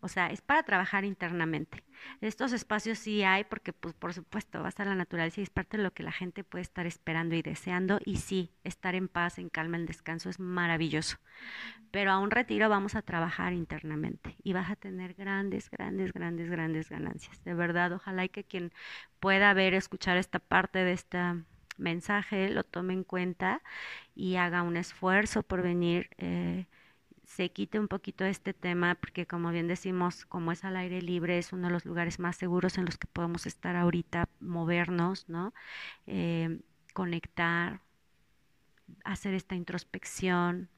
O 0.00 0.08
sea, 0.08 0.26
es 0.26 0.40
para 0.40 0.64
trabajar 0.64 1.04
internamente. 1.04 1.84
Estos 2.20 2.52
espacios 2.52 2.98
sí 2.98 3.22
hay 3.22 3.44
porque, 3.44 3.72
pues, 3.72 3.94
por 3.94 4.14
supuesto, 4.14 4.62
vas 4.62 4.78
a 4.80 4.84
la 4.84 4.94
naturaleza 4.94 5.40
y 5.40 5.44
es 5.44 5.50
parte 5.50 5.76
de 5.76 5.82
lo 5.82 5.92
que 5.92 6.02
la 6.02 6.12
gente 6.12 6.44
puede 6.44 6.62
estar 6.62 6.86
esperando 6.86 7.34
y 7.34 7.42
deseando. 7.42 7.98
Y 8.04 8.16
sí, 8.18 8.52
estar 8.64 8.94
en 8.94 9.08
paz, 9.08 9.38
en 9.38 9.48
calma, 9.48 9.76
en 9.76 9.86
descanso 9.86 10.30
es 10.30 10.38
maravilloso. 10.40 11.18
Pero 11.90 12.10
a 12.12 12.18
un 12.18 12.30
retiro 12.30 12.68
vamos 12.68 12.94
a 12.94 13.02
trabajar 13.02 13.52
internamente 13.52 14.36
y 14.42 14.52
vas 14.54 14.70
a 14.70 14.76
tener 14.76 15.14
grandes, 15.14 15.70
grandes, 15.70 16.12
grandes, 16.12 16.50
grandes 16.50 16.88
ganancias. 16.88 17.42
De 17.44 17.54
verdad, 17.54 17.92
ojalá 17.92 18.24
y 18.24 18.28
que 18.30 18.44
quien 18.44 18.72
pueda 19.20 19.52
ver, 19.54 19.74
escuchar 19.74 20.16
esta 20.16 20.38
parte 20.38 20.80
de 20.80 20.92
este 20.92 21.18
mensaje, 21.78 22.48
lo 22.50 22.64
tome 22.64 22.94
en 22.94 23.04
cuenta 23.04 23.62
y 24.14 24.36
haga 24.36 24.62
un 24.62 24.76
esfuerzo 24.76 25.42
por 25.42 25.62
venir. 25.62 26.10
Eh, 26.18 26.66
se 27.36 27.50
quite 27.50 27.80
un 27.80 27.88
poquito 27.88 28.24
este 28.26 28.52
tema, 28.52 28.94
porque 28.94 29.26
como 29.26 29.50
bien 29.50 29.66
decimos, 29.66 30.26
como 30.26 30.52
es 30.52 30.64
al 30.64 30.76
aire 30.76 31.00
libre, 31.00 31.38
es 31.38 31.52
uno 31.54 31.68
de 31.68 31.72
los 31.72 31.86
lugares 31.86 32.18
más 32.18 32.36
seguros 32.36 32.76
en 32.76 32.84
los 32.84 32.98
que 32.98 33.06
podemos 33.06 33.46
estar 33.46 33.74
ahorita, 33.74 34.28
movernos, 34.40 35.28
¿no? 35.30 35.54
Eh, 36.06 36.60
conectar, 36.92 37.80
hacer 39.04 39.32
esta 39.32 39.54
introspección. 39.54 40.68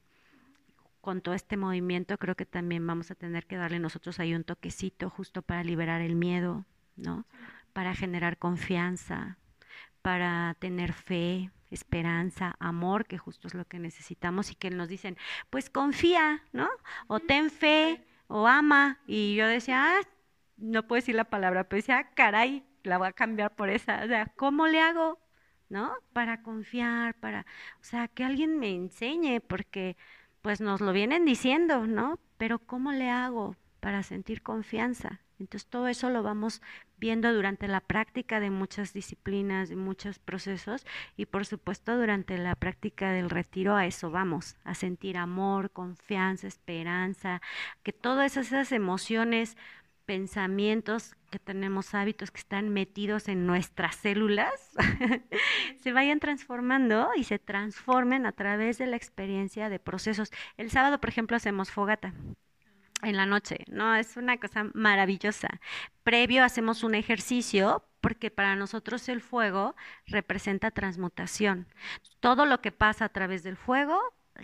Con 1.00 1.22
todo 1.22 1.34
este 1.34 1.56
movimiento 1.56 2.16
creo 2.18 2.36
que 2.36 2.46
también 2.46 2.86
vamos 2.86 3.10
a 3.10 3.16
tener 3.16 3.46
que 3.46 3.56
darle 3.56 3.80
nosotros 3.80 4.20
ahí 4.20 4.32
un 4.32 4.44
toquecito 4.44 5.10
justo 5.10 5.42
para 5.42 5.64
liberar 5.64 6.02
el 6.02 6.14
miedo, 6.14 6.66
¿no? 6.94 7.26
Para 7.72 7.96
generar 7.96 8.38
confianza, 8.38 9.38
para 10.02 10.54
tener 10.60 10.92
fe, 10.92 11.50
esperanza, 11.74 12.56
amor, 12.58 13.06
que 13.06 13.18
justo 13.18 13.48
es 13.48 13.54
lo 13.54 13.64
que 13.66 13.78
necesitamos 13.78 14.50
y 14.50 14.54
que 14.54 14.70
nos 14.70 14.88
dicen, 14.88 15.16
pues 15.50 15.70
confía, 15.70 16.42
¿no? 16.52 16.68
O 17.06 17.20
ten 17.20 17.50
fe, 17.50 18.04
o 18.28 18.46
ama. 18.46 19.00
Y 19.06 19.34
yo 19.34 19.46
decía, 19.46 19.98
ah, 19.98 20.00
no 20.56 20.86
puedo 20.86 21.00
decir 21.00 21.14
la 21.14 21.24
palabra, 21.24 21.64
pero 21.64 21.78
decía, 21.78 21.98
ah, 21.98 22.14
caray, 22.14 22.64
la 22.82 22.98
voy 22.98 23.08
a 23.08 23.12
cambiar 23.12 23.54
por 23.54 23.70
esa. 23.70 24.04
O 24.04 24.08
sea, 24.08 24.26
¿cómo 24.36 24.66
le 24.66 24.80
hago? 24.80 25.18
¿No? 25.68 25.92
Para 26.12 26.42
confiar, 26.42 27.14
para, 27.14 27.46
o 27.80 27.84
sea, 27.84 28.08
que 28.08 28.24
alguien 28.24 28.58
me 28.58 28.70
enseñe, 28.74 29.40
porque 29.40 29.96
pues 30.42 30.60
nos 30.60 30.80
lo 30.80 30.92
vienen 30.92 31.24
diciendo, 31.24 31.86
¿no? 31.86 32.18
Pero 32.36 32.58
¿cómo 32.58 32.92
le 32.92 33.10
hago 33.10 33.56
para 33.80 34.02
sentir 34.02 34.42
confianza? 34.42 35.23
Entonces 35.38 35.68
todo 35.68 35.88
eso 35.88 36.10
lo 36.10 36.22
vamos 36.22 36.62
viendo 36.98 37.32
durante 37.32 37.68
la 37.68 37.80
práctica 37.80 38.40
de 38.40 38.50
muchas 38.50 38.92
disciplinas, 38.92 39.68
de 39.68 39.76
muchos 39.76 40.18
procesos 40.18 40.86
y 41.16 41.26
por 41.26 41.44
supuesto 41.44 41.96
durante 41.96 42.38
la 42.38 42.54
práctica 42.54 43.12
del 43.12 43.30
retiro 43.30 43.74
a 43.74 43.86
eso 43.86 44.10
vamos, 44.10 44.56
a 44.64 44.74
sentir 44.74 45.16
amor, 45.16 45.70
confianza, 45.70 46.46
esperanza, 46.46 47.42
que 47.82 47.92
todas 47.92 48.36
esas 48.36 48.72
emociones, 48.72 49.56
pensamientos 50.06 51.16
que 51.30 51.38
tenemos 51.38 51.94
hábitos 51.94 52.30
que 52.30 52.38
están 52.38 52.68
metidos 52.68 53.28
en 53.28 53.46
nuestras 53.46 53.96
células 53.96 54.70
se 55.80 55.92
vayan 55.92 56.20
transformando 56.20 57.10
y 57.16 57.24
se 57.24 57.38
transformen 57.38 58.26
a 58.26 58.32
través 58.32 58.78
de 58.78 58.86
la 58.86 58.96
experiencia 58.96 59.68
de 59.68 59.78
procesos. 59.78 60.30
El 60.56 60.70
sábado, 60.70 61.00
por 61.00 61.08
ejemplo, 61.08 61.36
hacemos 61.36 61.70
fogata 61.70 62.12
en 63.04 63.16
la 63.16 63.26
noche, 63.26 63.64
¿no? 63.68 63.94
Es 63.94 64.16
una 64.16 64.38
cosa 64.38 64.66
maravillosa. 64.74 65.60
Previo 66.02 66.44
hacemos 66.44 66.82
un 66.82 66.94
ejercicio 66.94 67.84
porque 68.00 68.30
para 68.30 68.56
nosotros 68.56 69.08
el 69.08 69.20
fuego 69.20 69.74
representa 70.06 70.70
transmutación. 70.70 71.66
Todo 72.20 72.46
lo 72.46 72.60
que 72.60 72.72
pasa 72.72 73.06
a 73.06 73.08
través 73.10 73.42
del 73.42 73.56
fuego 73.56 73.98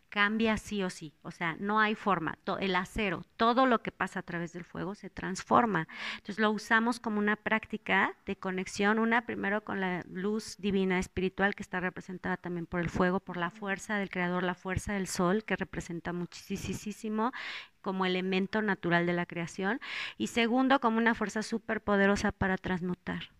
cambia 0.08 0.56
sí 0.56 0.82
o 0.82 0.90
sí, 0.90 1.12
o 1.22 1.30
sea, 1.30 1.56
no 1.58 1.80
hay 1.80 1.94
forma, 1.94 2.38
el 2.60 2.76
acero, 2.76 3.24
todo 3.36 3.66
lo 3.66 3.82
que 3.82 3.92
pasa 3.92 4.20
a 4.20 4.22
través 4.22 4.52
del 4.52 4.64
fuego 4.64 4.94
se 4.94 5.10
transforma. 5.10 5.88
Entonces 6.16 6.38
lo 6.38 6.50
usamos 6.50 7.00
como 7.00 7.18
una 7.18 7.36
práctica 7.36 8.14
de 8.26 8.36
conexión, 8.36 8.98
una 8.98 9.26
primero 9.26 9.62
con 9.62 9.80
la 9.80 10.02
luz 10.08 10.56
divina 10.58 10.98
espiritual 10.98 11.54
que 11.54 11.62
está 11.62 11.80
representada 11.80 12.36
también 12.36 12.66
por 12.66 12.80
el 12.80 12.90
fuego, 12.90 13.20
por 13.20 13.36
la 13.36 13.50
fuerza 13.50 13.96
del 13.96 14.10
creador, 14.10 14.42
la 14.42 14.54
fuerza 14.54 14.92
del 14.92 15.06
sol 15.06 15.44
que 15.44 15.56
representa 15.56 16.12
muchísimo 16.12 17.32
como 17.80 18.06
elemento 18.06 18.62
natural 18.62 19.06
de 19.06 19.12
la 19.12 19.26
creación 19.26 19.80
y 20.18 20.28
segundo 20.28 20.80
como 20.80 20.98
una 20.98 21.14
fuerza 21.14 21.42
súper 21.42 21.80
poderosa 21.80 22.32
para 22.32 22.56
transmutar. 22.58 23.30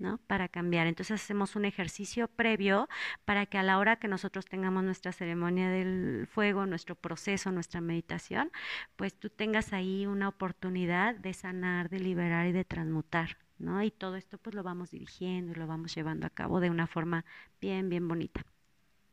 ¿No? 0.00 0.18
Para 0.26 0.48
cambiar. 0.48 0.86
Entonces 0.86 1.22
hacemos 1.22 1.56
un 1.56 1.64
ejercicio 1.64 2.28
previo 2.28 2.88
para 3.24 3.46
que 3.46 3.58
a 3.58 3.62
la 3.62 3.78
hora 3.78 3.96
que 3.96 4.08
nosotros 4.08 4.46
tengamos 4.46 4.84
nuestra 4.84 5.12
ceremonia 5.12 5.68
del 5.70 6.26
fuego, 6.26 6.66
nuestro 6.66 6.94
proceso, 6.94 7.52
nuestra 7.52 7.80
meditación, 7.80 8.50
pues 8.96 9.14
tú 9.14 9.30
tengas 9.30 9.72
ahí 9.72 10.06
una 10.06 10.28
oportunidad 10.28 11.14
de 11.14 11.34
sanar, 11.34 11.88
de 11.88 12.00
liberar 12.00 12.46
y 12.46 12.52
de 12.52 12.64
transmutar, 12.64 13.38
¿no? 13.58 13.82
Y 13.82 13.90
todo 13.90 14.16
esto 14.16 14.38
pues 14.38 14.54
lo 14.54 14.62
vamos 14.62 14.90
dirigiendo 14.90 15.52
y 15.52 15.54
lo 15.54 15.66
vamos 15.66 15.94
llevando 15.94 16.26
a 16.26 16.30
cabo 16.30 16.60
de 16.60 16.70
una 16.70 16.86
forma 16.86 17.24
bien, 17.60 17.88
bien 17.88 18.08
bonita. 18.08 18.44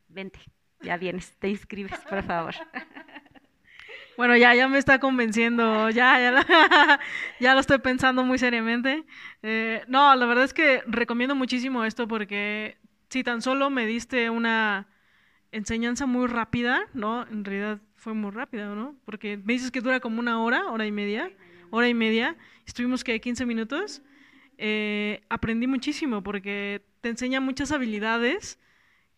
Vente, 0.07 0.39
ya 0.81 0.97
vienes, 0.97 1.35
te 1.39 1.49
inscribes, 1.49 1.99
por 2.09 2.23
favor. 2.23 2.55
Bueno, 4.17 4.37
ya, 4.37 4.55
ya 4.55 4.69
me 4.69 4.77
está 4.77 4.99
convenciendo, 4.99 5.89
ya, 5.89 6.17
ya, 6.19 6.99
ya 7.41 7.53
lo 7.53 7.59
estoy 7.59 7.79
pensando 7.79 8.23
muy 8.23 8.37
seriamente. 8.37 9.03
Eh, 9.43 9.83
no, 9.87 10.15
la 10.15 10.25
verdad 10.25 10.45
es 10.45 10.53
que 10.53 10.83
recomiendo 10.87 11.35
muchísimo 11.35 11.83
esto 11.83 12.07
porque 12.07 12.77
si 13.09 13.23
tan 13.23 13.41
solo 13.41 13.69
me 13.69 13.85
diste 13.85 14.29
una 14.29 14.87
enseñanza 15.51 16.05
muy 16.05 16.27
rápida, 16.27 16.85
¿no? 16.93 17.27
En 17.27 17.43
realidad 17.43 17.81
fue 17.95 18.13
muy 18.13 18.31
rápida, 18.31 18.73
¿no? 18.73 18.95
Porque 19.03 19.37
me 19.37 19.53
dices 19.53 19.71
que 19.71 19.81
dura 19.81 19.99
como 19.99 20.19
una 20.21 20.41
hora, 20.41 20.67
hora 20.71 20.85
y 20.85 20.91
media, 20.93 21.31
hora 21.69 21.89
y 21.89 21.93
media, 21.93 22.37
estuvimos 22.65 23.03
que 23.03 23.19
15 23.19 23.45
minutos. 23.45 24.01
Eh, 24.57 25.23
aprendí 25.29 25.67
muchísimo 25.67 26.23
porque 26.23 26.85
te 27.01 27.09
enseña 27.09 27.41
muchas 27.41 27.73
habilidades 27.73 28.59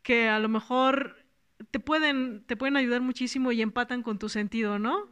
que 0.01 0.27
a 0.27 0.39
lo 0.39 0.49
mejor 0.49 1.26
te 1.71 1.79
pueden, 1.79 2.43
te 2.45 2.55
pueden 2.55 2.77
ayudar 2.77 3.01
muchísimo 3.01 3.51
y 3.51 3.61
empatan 3.61 4.03
con 4.03 4.19
tu 4.19 4.29
sentido, 4.29 4.79
¿no? 4.79 5.07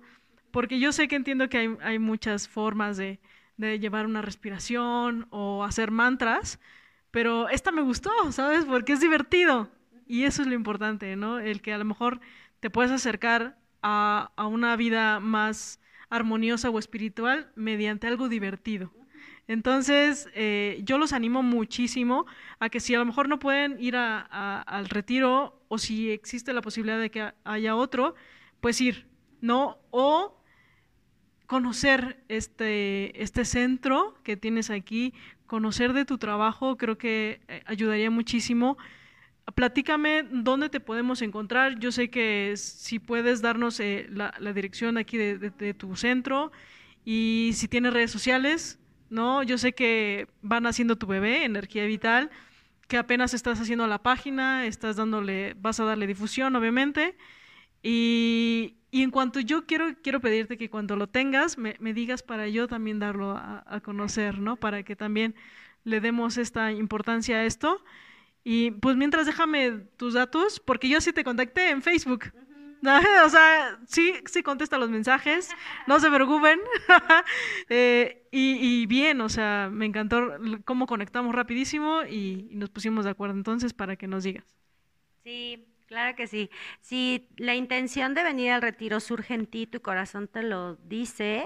Porque 0.51 0.79
yo 0.79 0.91
sé 0.91 1.07
que 1.07 1.15
entiendo 1.15 1.49
que 1.49 1.57
hay, 1.57 1.77
hay 1.81 1.99
muchas 1.99 2.47
formas 2.47 2.97
de, 2.97 3.19
de, 3.57 3.79
llevar 3.79 4.05
una 4.05 4.21
respiración 4.21 5.27
o 5.29 5.63
hacer 5.63 5.91
mantras, 5.91 6.59
pero 7.11 7.49
esta 7.49 7.71
me 7.71 7.81
gustó, 7.81 8.11
¿sabes? 8.31 8.65
Porque 8.65 8.93
es 8.93 8.99
divertido. 8.99 9.69
Y 10.07 10.23
eso 10.23 10.43
es 10.43 10.47
lo 10.47 10.53
importante, 10.53 11.15
¿no? 11.15 11.39
El 11.39 11.61
que 11.61 11.73
a 11.73 11.77
lo 11.77 11.85
mejor 11.85 12.19
te 12.59 12.69
puedes 12.69 12.91
acercar 12.91 13.57
a, 13.81 14.31
a 14.35 14.47
una 14.47 14.75
vida 14.75 15.19
más 15.19 15.79
armoniosa 16.09 16.69
o 16.69 16.79
espiritual 16.79 17.51
mediante 17.55 18.07
algo 18.07 18.29
divertido. 18.29 18.91
Entonces, 19.47 20.27
eh, 20.33 20.81
yo 20.83 20.97
los 20.97 21.13
animo 21.13 21.43
muchísimo 21.43 22.25
a 22.59 22.69
que 22.69 22.79
si 22.79 22.95
a 22.95 22.99
lo 22.99 23.05
mejor 23.05 23.29
no 23.29 23.37
pueden 23.37 23.77
ir 23.79 23.95
al 23.95 24.89
retiro 24.89 25.61
o 25.67 25.77
si 25.77 26.09
existe 26.11 26.51
la 26.53 26.61
posibilidad 26.61 26.99
de 26.99 27.11
que 27.11 27.31
haya 27.43 27.75
otro, 27.75 28.15
pues 28.59 28.81
ir, 28.81 29.07
¿no? 29.41 29.77
O 29.91 30.41
conocer 31.45 32.23
este, 32.27 33.21
este 33.21 33.45
centro 33.45 34.15
que 34.23 34.35
tienes 34.35 34.71
aquí, 34.71 35.13
conocer 35.45 35.93
de 35.93 36.05
tu 36.05 36.17
trabajo, 36.17 36.75
creo 36.75 36.97
que 36.97 37.41
eh, 37.47 37.61
ayudaría 37.67 38.09
muchísimo. 38.09 38.77
Platícame 39.53 40.23
dónde 40.23 40.69
te 40.69 40.79
podemos 40.79 41.21
encontrar. 41.21 41.77
Yo 41.77 41.91
sé 41.91 42.09
que 42.09 42.53
si 42.57 42.97
puedes 42.97 43.43
darnos 43.43 43.79
eh, 43.79 44.07
la, 44.09 44.31
dirección 44.53 44.97
aquí 44.97 45.17
de 45.17 45.73
tu 45.75 45.95
centro 45.95 46.51
y 47.05 47.51
si 47.53 47.67
tienes 47.67 47.93
redes 47.93 48.09
sociales, 48.09 48.79
¿no? 49.15 49.41
Yo 49.41 49.57
sé 49.57 49.73
que 49.73 50.27
van 50.41 50.67
haciendo 50.67 50.97
tu 50.97 51.07
bebé, 51.07 51.45
Energía 51.45 51.85
Vital, 51.85 52.29
que 52.87 52.97
apenas 52.97 53.33
estás 53.33 53.59
haciendo 53.59 53.87
la 53.87 54.03
página, 54.03 54.67
estás 54.67 54.97
dándole, 54.97 55.55
vas 55.59 55.79
a 55.79 55.85
darle 55.85 56.05
difusión, 56.05 56.55
obviamente. 56.55 57.17
Y, 57.81 58.77
en 58.91 59.11
cuanto 59.11 59.39
yo 59.39 59.65
quiero, 59.65 59.95
quiero 60.01 60.19
pedirte 60.21 60.57
que 60.57 60.69
cuando 60.69 60.95
lo 60.95 61.07
tengas, 61.07 61.57
me, 61.57 61.75
digas 61.93 62.23
para 62.23 62.47
yo 62.47 62.67
también 62.67 62.99
darlo 62.99 63.31
a, 63.37 63.81
conocer, 63.83 64.39
¿no? 64.39 64.55
Para 64.55 64.83
que 64.83 64.95
también 64.95 65.35
le 65.83 65.99
demos 65.99 66.37
esta 66.37 66.71
importancia 66.71 67.37
a 67.37 67.45
esto. 67.45 67.83
Y 68.43 68.71
pues 68.71 68.95
mientras 68.95 69.25
déjame 69.25 69.71
tus 69.97 70.13
datos, 70.13 70.59
porque 70.59 70.87
yo 70.89 71.01
sí 71.01 71.11
te 71.13 71.23
contacté 71.23 71.71
en 71.71 71.81
Facebook. 71.81 72.31
O 73.25 73.29
sea, 73.29 73.79
sí, 73.87 74.13
sí 74.25 74.43
contesta 74.43 74.77
los 74.77 74.89
mensajes, 74.89 75.49
no 75.87 75.99
se 75.99 76.09
preocupen. 76.09 76.59
Eh, 77.69 78.27
y, 78.31 78.85
bien, 78.85 79.21
o 79.21 79.29
sea, 79.29 79.69
me 79.71 79.85
encantó 79.85 80.33
cómo 80.65 80.85
conectamos 80.85 81.33
rapidísimo 81.33 82.03
y, 82.03 82.49
nos 82.51 82.69
pusimos 82.69 83.05
de 83.05 83.11
acuerdo 83.11 83.35
entonces 83.35 83.73
para 83.73 83.95
que 83.95 84.07
nos 84.07 84.23
digas. 84.23 84.45
Sí, 85.23 85.65
claro 85.87 86.15
que 86.15 86.27
sí. 86.27 86.49
Si 86.81 87.27
la 87.37 87.55
intención 87.55 88.13
de 88.13 88.23
venir 88.23 88.51
al 88.51 88.61
retiro 88.61 88.99
surge 88.99 89.33
en 89.33 89.47
ti, 89.47 89.65
tu 89.67 89.81
corazón 89.81 90.27
te 90.27 90.43
lo 90.43 90.75
dice, 90.75 91.45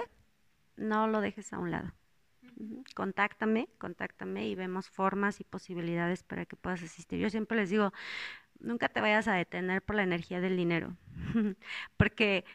no 0.75 1.07
lo 1.07 1.21
dejes 1.21 1.53
a 1.53 1.59
un 1.59 1.71
lado. 1.71 1.93
Contáctame, 2.95 3.69
contáctame 3.77 4.47
y 4.47 4.55
vemos 4.55 4.89
formas 4.89 5.39
y 5.39 5.43
posibilidades 5.45 6.23
para 6.23 6.45
que 6.45 6.57
puedas 6.57 6.83
asistir. 6.83 7.19
Yo 7.19 7.29
siempre 7.29 7.57
les 7.57 7.69
digo, 7.69 7.93
nunca 8.59 8.89
te 8.89 9.01
vayas 9.01 9.27
a 9.27 9.33
detener 9.33 9.81
por 9.81 9.95
la 9.95 10.03
energía 10.03 10.41
del 10.41 10.57
dinero, 10.57 10.95
porque, 11.97 12.45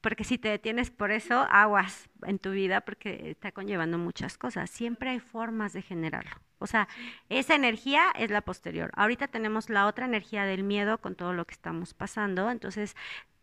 porque 0.00 0.24
si 0.24 0.38
te 0.38 0.48
detienes 0.48 0.90
por 0.90 1.10
eso, 1.10 1.46
aguas 1.50 2.08
en 2.22 2.38
tu 2.38 2.50
vida 2.50 2.80
porque 2.80 3.30
está 3.30 3.52
conllevando 3.52 3.98
muchas 3.98 4.38
cosas. 4.38 4.70
Siempre 4.70 5.10
hay 5.10 5.20
formas 5.20 5.72
de 5.72 5.82
generarlo. 5.82 6.40
O 6.58 6.66
sea, 6.68 6.86
esa 7.28 7.56
energía 7.56 8.12
es 8.16 8.30
la 8.30 8.40
posterior. 8.40 8.92
Ahorita 8.94 9.26
tenemos 9.26 9.68
la 9.68 9.86
otra 9.86 10.06
energía 10.06 10.44
del 10.44 10.62
miedo 10.62 10.98
con 10.98 11.16
todo 11.16 11.32
lo 11.32 11.44
que 11.44 11.54
estamos 11.54 11.92
pasando. 11.92 12.50
Entonces, 12.50 12.94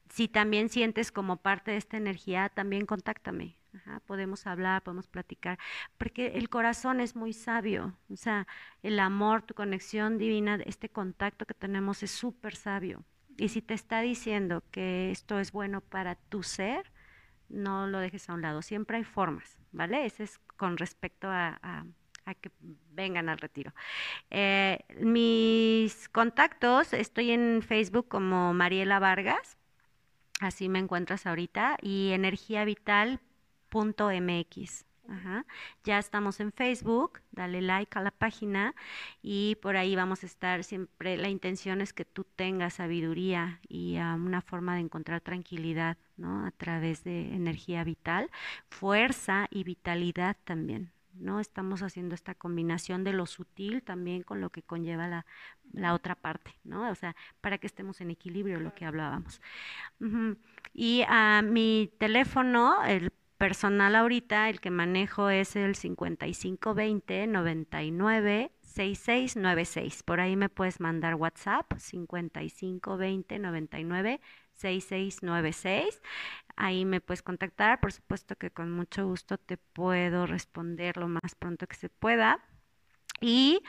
si 0.09 0.27
también 0.27 0.69
sientes 0.69 1.11
como 1.11 1.37
parte 1.37 1.71
de 1.71 1.77
esta 1.77 1.97
energía, 1.97 2.49
también 2.49 2.85
contáctame 2.85 3.59
podemos 4.05 4.47
hablar, 4.47 4.83
podemos 4.83 5.07
platicar, 5.07 5.59
porque 5.97 6.27
el 6.35 6.49
corazón 6.49 6.99
es 6.99 7.15
muy 7.15 7.33
sabio, 7.33 7.97
o 8.11 8.15
sea, 8.15 8.47
el 8.83 8.99
amor, 8.99 9.43
tu 9.43 9.53
conexión 9.53 10.17
divina, 10.17 10.59
este 10.65 10.89
contacto 10.89 11.45
que 11.45 11.53
tenemos 11.53 12.03
es 12.03 12.11
súper 12.11 12.55
sabio. 12.55 13.03
Y 13.37 13.49
si 13.49 13.61
te 13.61 13.73
está 13.73 14.01
diciendo 14.01 14.63
que 14.71 15.11
esto 15.11 15.39
es 15.39 15.51
bueno 15.51 15.81
para 15.81 16.15
tu 16.15 16.43
ser, 16.43 16.91
no 17.47 17.87
lo 17.87 17.99
dejes 17.99 18.29
a 18.29 18.33
un 18.33 18.41
lado. 18.41 18.61
Siempre 18.61 18.97
hay 18.97 19.05
formas, 19.05 19.59
¿vale? 19.71 20.05
Ese 20.05 20.23
es 20.23 20.39
con 20.57 20.77
respecto 20.77 21.29
a, 21.29 21.85
que 22.41 22.51
vengan 22.91 23.29
al 23.29 23.39
retiro. 23.39 23.73
Eh, 24.29 24.83
mis 24.99 26.09
contactos, 26.09 26.93
estoy 26.93 27.31
en 27.31 27.61
Facebook 27.63 28.07
como 28.09 28.53
Mariela 28.53 28.99
Vargas, 28.99 29.58
así 30.39 30.69
me 30.69 30.79
encuentras 30.79 31.25
ahorita, 31.25 31.77
y 31.81 32.11
Energía 32.11 32.65
Vital 32.65 33.19
mx 33.71 34.85
Ya 35.83 35.99
estamos 35.99 36.39
en 36.39 36.51
Facebook, 36.51 37.21
dale 37.31 37.61
like 37.61 37.97
a 37.97 38.01
la 38.01 38.11
página 38.11 38.75
y 39.21 39.55
por 39.61 39.75
ahí 39.77 39.95
vamos 39.95 40.23
a 40.23 40.25
estar 40.25 40.63
siempre. 40.63 41.17
La 41.17 41.29
intención 41.29 41.81
es 41.81 41.93
que 41.93 42.05
tú 42.05 42.25
tengas 42.35 42.75
sabiduría 42.75 43.59
y 43.67 43.97
una 43.97 44.41
forma 44.41 44.75
de 44.75 44.81
encontrar 44.81 45.21
tranquilidad, 45.21 45.97
¿no? 46.17 46.45
A 46.45 46.51
través 46.51 47.03
de 47.03 47.33
energía 47.33 47.83
vital, 47.83 48.29
fuerza 48.69 49.47
y 49.49 49.63
vitalidad 49.63 50.37
también, 50.43 50.91
¿no? 51.13 51.39
Estamos 51.39 51.81
haciendo 51.83 52.15
esta 52.15 52.35
combinación 52.35 53.03
de 53.03 53.13
lo 53.13 53.25
sutil 53.25 53.83
también 53.83 54.23
con 54.23 54.41
lo 54.41 54.49
que 54.49 54.63
conlleva 54.63 55.07
la, 55.07 55.25
la 55.71 55.93
otra 55.93 56.15
parte, 56.15 56.55
¿no? 56.63 56.89
O 56.89 56.95
sea, 56.95 57.15
para 57.41 57.57
que 57.57 57.67
estemos 57.67 58.01
en 58.01 58.11
equilibrio, 58.11 58.59
lo 58.59 58.73
que 58.73 58.85
hablábamos. 58.85 59.41
Y 60.73 61.03
a 61.07 61.41
mi 61.41 61.91
teléfono, 61.97 62.83
el 62.83 63.11
personal 63.37 63.95
ahorita, 63.95 64.49
el 64.49 64.59
que 64.59 64.69
manejo 64.69 65.29
es 65.29 65.55
el 65.55 65.75
5520 65.75 67.27
99 67.27 68.51
6696. 68.61 70.03
Por 70.03 70.19
ahí 70.19 70.35
me 70.35 70.49
puedes 70.49 70.79
mandar 70.79 71.15
WhatsApp 71.15 71.71
5520 71.77 73.39
99 73.39 74.21
6696. 74.53 76.01
Ahí 76.61 76.83
me 76.83 76.99
puedes 76.99 77.23
contactar. 77.23 77.79
Por 77.79 77.93
supuesto 77.93 78.35
que 78.35 78.51
con 78.51 78.69
mucho 78.69 79.07
gusto 79.07 79.37
te 79.37 79.55
puedo 79.55 80.27
responder 80.27 80.97
lo 80.97 81.07
más 81.07 81.33
pronto 81.39 81.67
que 81.67 81.77
se 81.77 81.87
pueda. 81.87 82.43
Y 83.21 83.63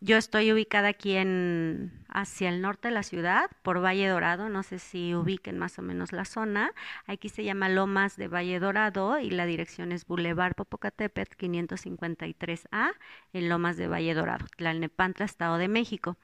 yo 0.00 0.16
estoy 0.16 0.52
ubicada 0.52 0.88
aquí 0.88 1.16
en 1.16 2.04
hacia 2.08 2.48
el 2.48 2.60
norte 2.62 2.88
de 2.88 2.94
la 2.94 3.02
ciudad, 3.02 3.50
por 3.62 3.82
Valle 3.82 4.08
Dorado, 4.08 4.48
no 4.48 4.62
sé 4.62 4.78
si 4.78 5.14
ubiquen 5.14 5.58
más 5.58 5.78
o 5.78 5.82
menos 5.82 6.12
la 6.12 6.24
zona. 6.24 6.72
Aquí 7.06 7.28
se 7.28 7.44
llama 7.44 7.68
Lomas 7.68 8.16
de 8.16 8.28
Valle 8.28 8.60
Dorado 8.60 9.18
y 9.18 9.30
la 9.30 9.46
dirección 9.46 9.92
es 9.92 10.06
Boulevard 10.06 10.54
Popocatépetl 10.54 11.36
553A 11.36 12.92
en 13.32 13.48
Lomas 13.48 13.76
de 13.76 13.88
Valle 13.88 14.14
Dorado, 14.14 14.46
Tlalnepantla, 14.56 15.24
Estado 15.24 15.58
de 15.58 15.68
México. 15.68 16.16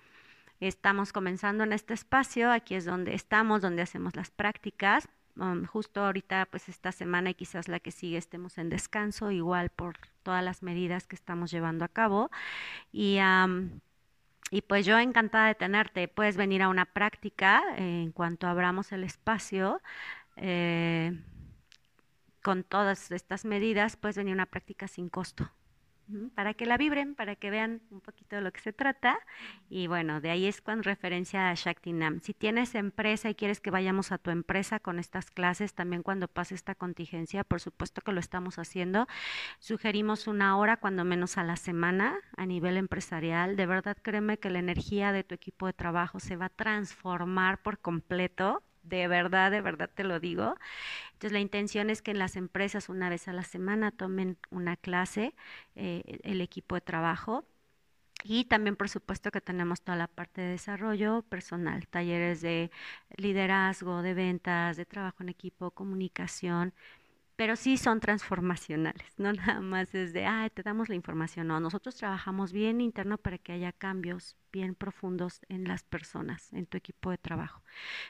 Estamos 0.58 1.12
comenzando 1.12 1.64
en 1.64 1.72
este 1.72 1.94
espacio, 1.94 2.50
aquí 2.52 2.74
es 2.74 2.84
donde 2.84 3.14
estamos, 3.14 3.62
donde 3.62 3.82
hacemos 3.82 4.16
las 4.16 4.30
prácticas. 4.30 5.08
Um, 5.36 5.64
justo 5.64 6.04
ahorita, 6.04 6.46
pues 6.50 6.68
esta 6.68 6.92
semana 6.92 7.30
y 7.30 7.34
quizás 7.34 7.68
la 7.68 7.80
que 7.80 7.92
sigue 7.92 8.18
estemos 8.18 8.58
en 8.58 8.68
descanso, 8.68 9.30
igual 9.30 9.70
por 9.70 9.96
todas 10.22 10.44
las 10.44 10.62
medidas 10.62 11.06
que 11.06 11.16
estamos 11.16 11.50
llevando 11.50 11.84
a 11.84 11.88
cabo. 11.88 12.30
Y, 12.92 13.18
y 14.50 14.62
pues 14.62 14.86
yo 14.86 14.98
encantada 14.98 15.46
de 15.48 15.54
tenerte. 15.54 16.08
Puedes 16.08 16.36
venir 16.36 16.62
a 16.62 16.68
una 16.68 16.84
práctica 16.86 17.62
eh, 17.76 18.02
en 18.02 18.12
cuanto 18.12 18.46
abramos 18.48 18.92
el 18.92 19.04
espacio. 19.04 19.80
Eh, 20.36 21.18
con 22.42 22.64
todas 22.64 23.10
estas 23.10 23.44
medidas, 23.44 23.96
puedes 23.96 24.16
venir 24.16 24.32
a 24.32 24.34
una 24.34 24.46
práctica 24.46 24.88
sin 24.88 25.08
costo 25.10 25.50
para 26.34 26.54
que 26.54 26.66
la 26.66 26.76
vibren, 26.76 27.14
para 27.14 27.36
que 27.36 27.50
vean 27.50 27.82
un 27.90 28.00
poquito 28.00 28.36
de 28.36 28.42
lo 28.42 28.52
que 28.52 28.60
se 28.60 28.72
trata. 28.72 29.18
Y 29.68 29.86
bueno, 29.86 30.20
de 30.20 30.30
ahí 30.30 30.46
es 30.46 30.60
con 30.60 30.82
referencia 30.82 31.50
a 31.50 31.54
Shaktinam. 31.54 32.20
Si 32.20 32.34
tienes 32.34 32.74
empresa 32.74 33.30
y 33.30 33.34
quieres 33.34 33.60
que 33.60 33.70
vayamos 33.70 34.12
a 34.12 34.18
tu 34.18 34.30
empresa 34.30 34.80
con 34.80 34.98
estas 34.98 35.30
clases, 35.30 35.74
también 35.74 36.02
cuando 36.02 36.28
pase 36.28 36.54
esta 36.54 36.74
contingencia, 36.74 37.44
por 37.44 37.60
supuesto 37.60 38.00
que 38.00 38.12
lo 38.12 38.20
estamos 38.20 38.58
haciendo. 38.58 39.06
Sugerimos 39.58 40.26
una 40.26 40.56
hora, 40.56 40.78
cuando 40.78 41.04
menos 41.04 41.38
a 41.38 41.44
la 41.44 41.56
semana, 41.56 42.18
a 42.36 42.46
nivel 42.46 42.76
empresarial. 42.76 43.56
De 43.56 43.66
verdad, 43.66 43.96
créeme 44.00 44.38
que 44.38 44.50
la 44.50 44.58
energía 44.58 45.12
de 45.12 45.24
tu 45.24 45.34
equipo 45.34 45.66
de 45.66 45.72
trabajo 45.72 46.20
se 46.20 46.36
va 46.36 46.46
a 46.46 46.50
transformar 46.50 47.62
por 47.62 47.78
completo 47.78 48.62
de 48.82 49.08
verdad, 49.08 49.50
de 49.50 49.60
verdad 49.60 49.90
te 49.94 50.04
lo 50.04 50.20
digo. 50.20 50.56
Entonces 51.12 51.32
la 51.32 51.40
intención 51.40 51.90
es 51.90 52.02
que 52.02 52.12
en 52.12 52.18
las 52.18 52.36
empresas 52.36 52.88
una 52.88 53.10
vez 53.10 53.28
a 53.28 53.32
la 53.32 53.44
semana 53.44 53.90
tomen 53.92 54.38
una 54.50 54.76
clase, 54.76 55.34
eh, 55.76 56.20
el 56.24 56.40
equipo 56.40 56.74
de 56.76 56.80
trabajo. 56.82 57.44
Y 58.24 58.44
también, 58.44 58.76
por 58.76 58.88
supuesto, 58.90 59.30
que 59.30 59.40
tenemos 59.40 59.80
toda 59.82 59.96
la 59.96 60.06
parte 60.08 60.42
de 60.42 60.50
desarrollo 60.50 61.22
personal, 61.22 61.86
talleres 61.88 62.42
de 62.42 62.70
liderazgo, 63.16 64.02
de 64.02 64.14
ventas, 64.14 64.76
de 64.76 64.84
trabajo 64.86 65.22
en 65.22 65.30
equipo, 65.30 65.70
comunicación, 65.70 66.74
pero 67.40 67.56
sí 67.56 67.78
son 67.78 68.00
transformacionales, 68.00 69.18
no 69.18 69.32
nada 69.32 69.60
más 69.60 69.94
es 69.94 70.12
de, 70.12 70.26
ah, 70.26 70.50
te 70.52 70.62
damos 70.62 70.90
la 70.90 70.94
información, 70.94 71.46
no, 71.46 71.58
nosotros 71.58 71.96
trabajamos 71.96 72.52
bien 72.52 72.82
interno 72.82 73.16
para 73.16 73.38
que 73.38 73.52
haya 73.52 73.72
cambios 73.72 74.36
bien 74.52 74.74
profundos 74.74 75.40
en 75.48 75.64
las 75.64 75.84
personas, 75.84 76.52
en 76.52 76.66
tu 76.66 76.76
equipo 76.76 77.10
de 77.10 77.18
trabajo. 77.18 77.62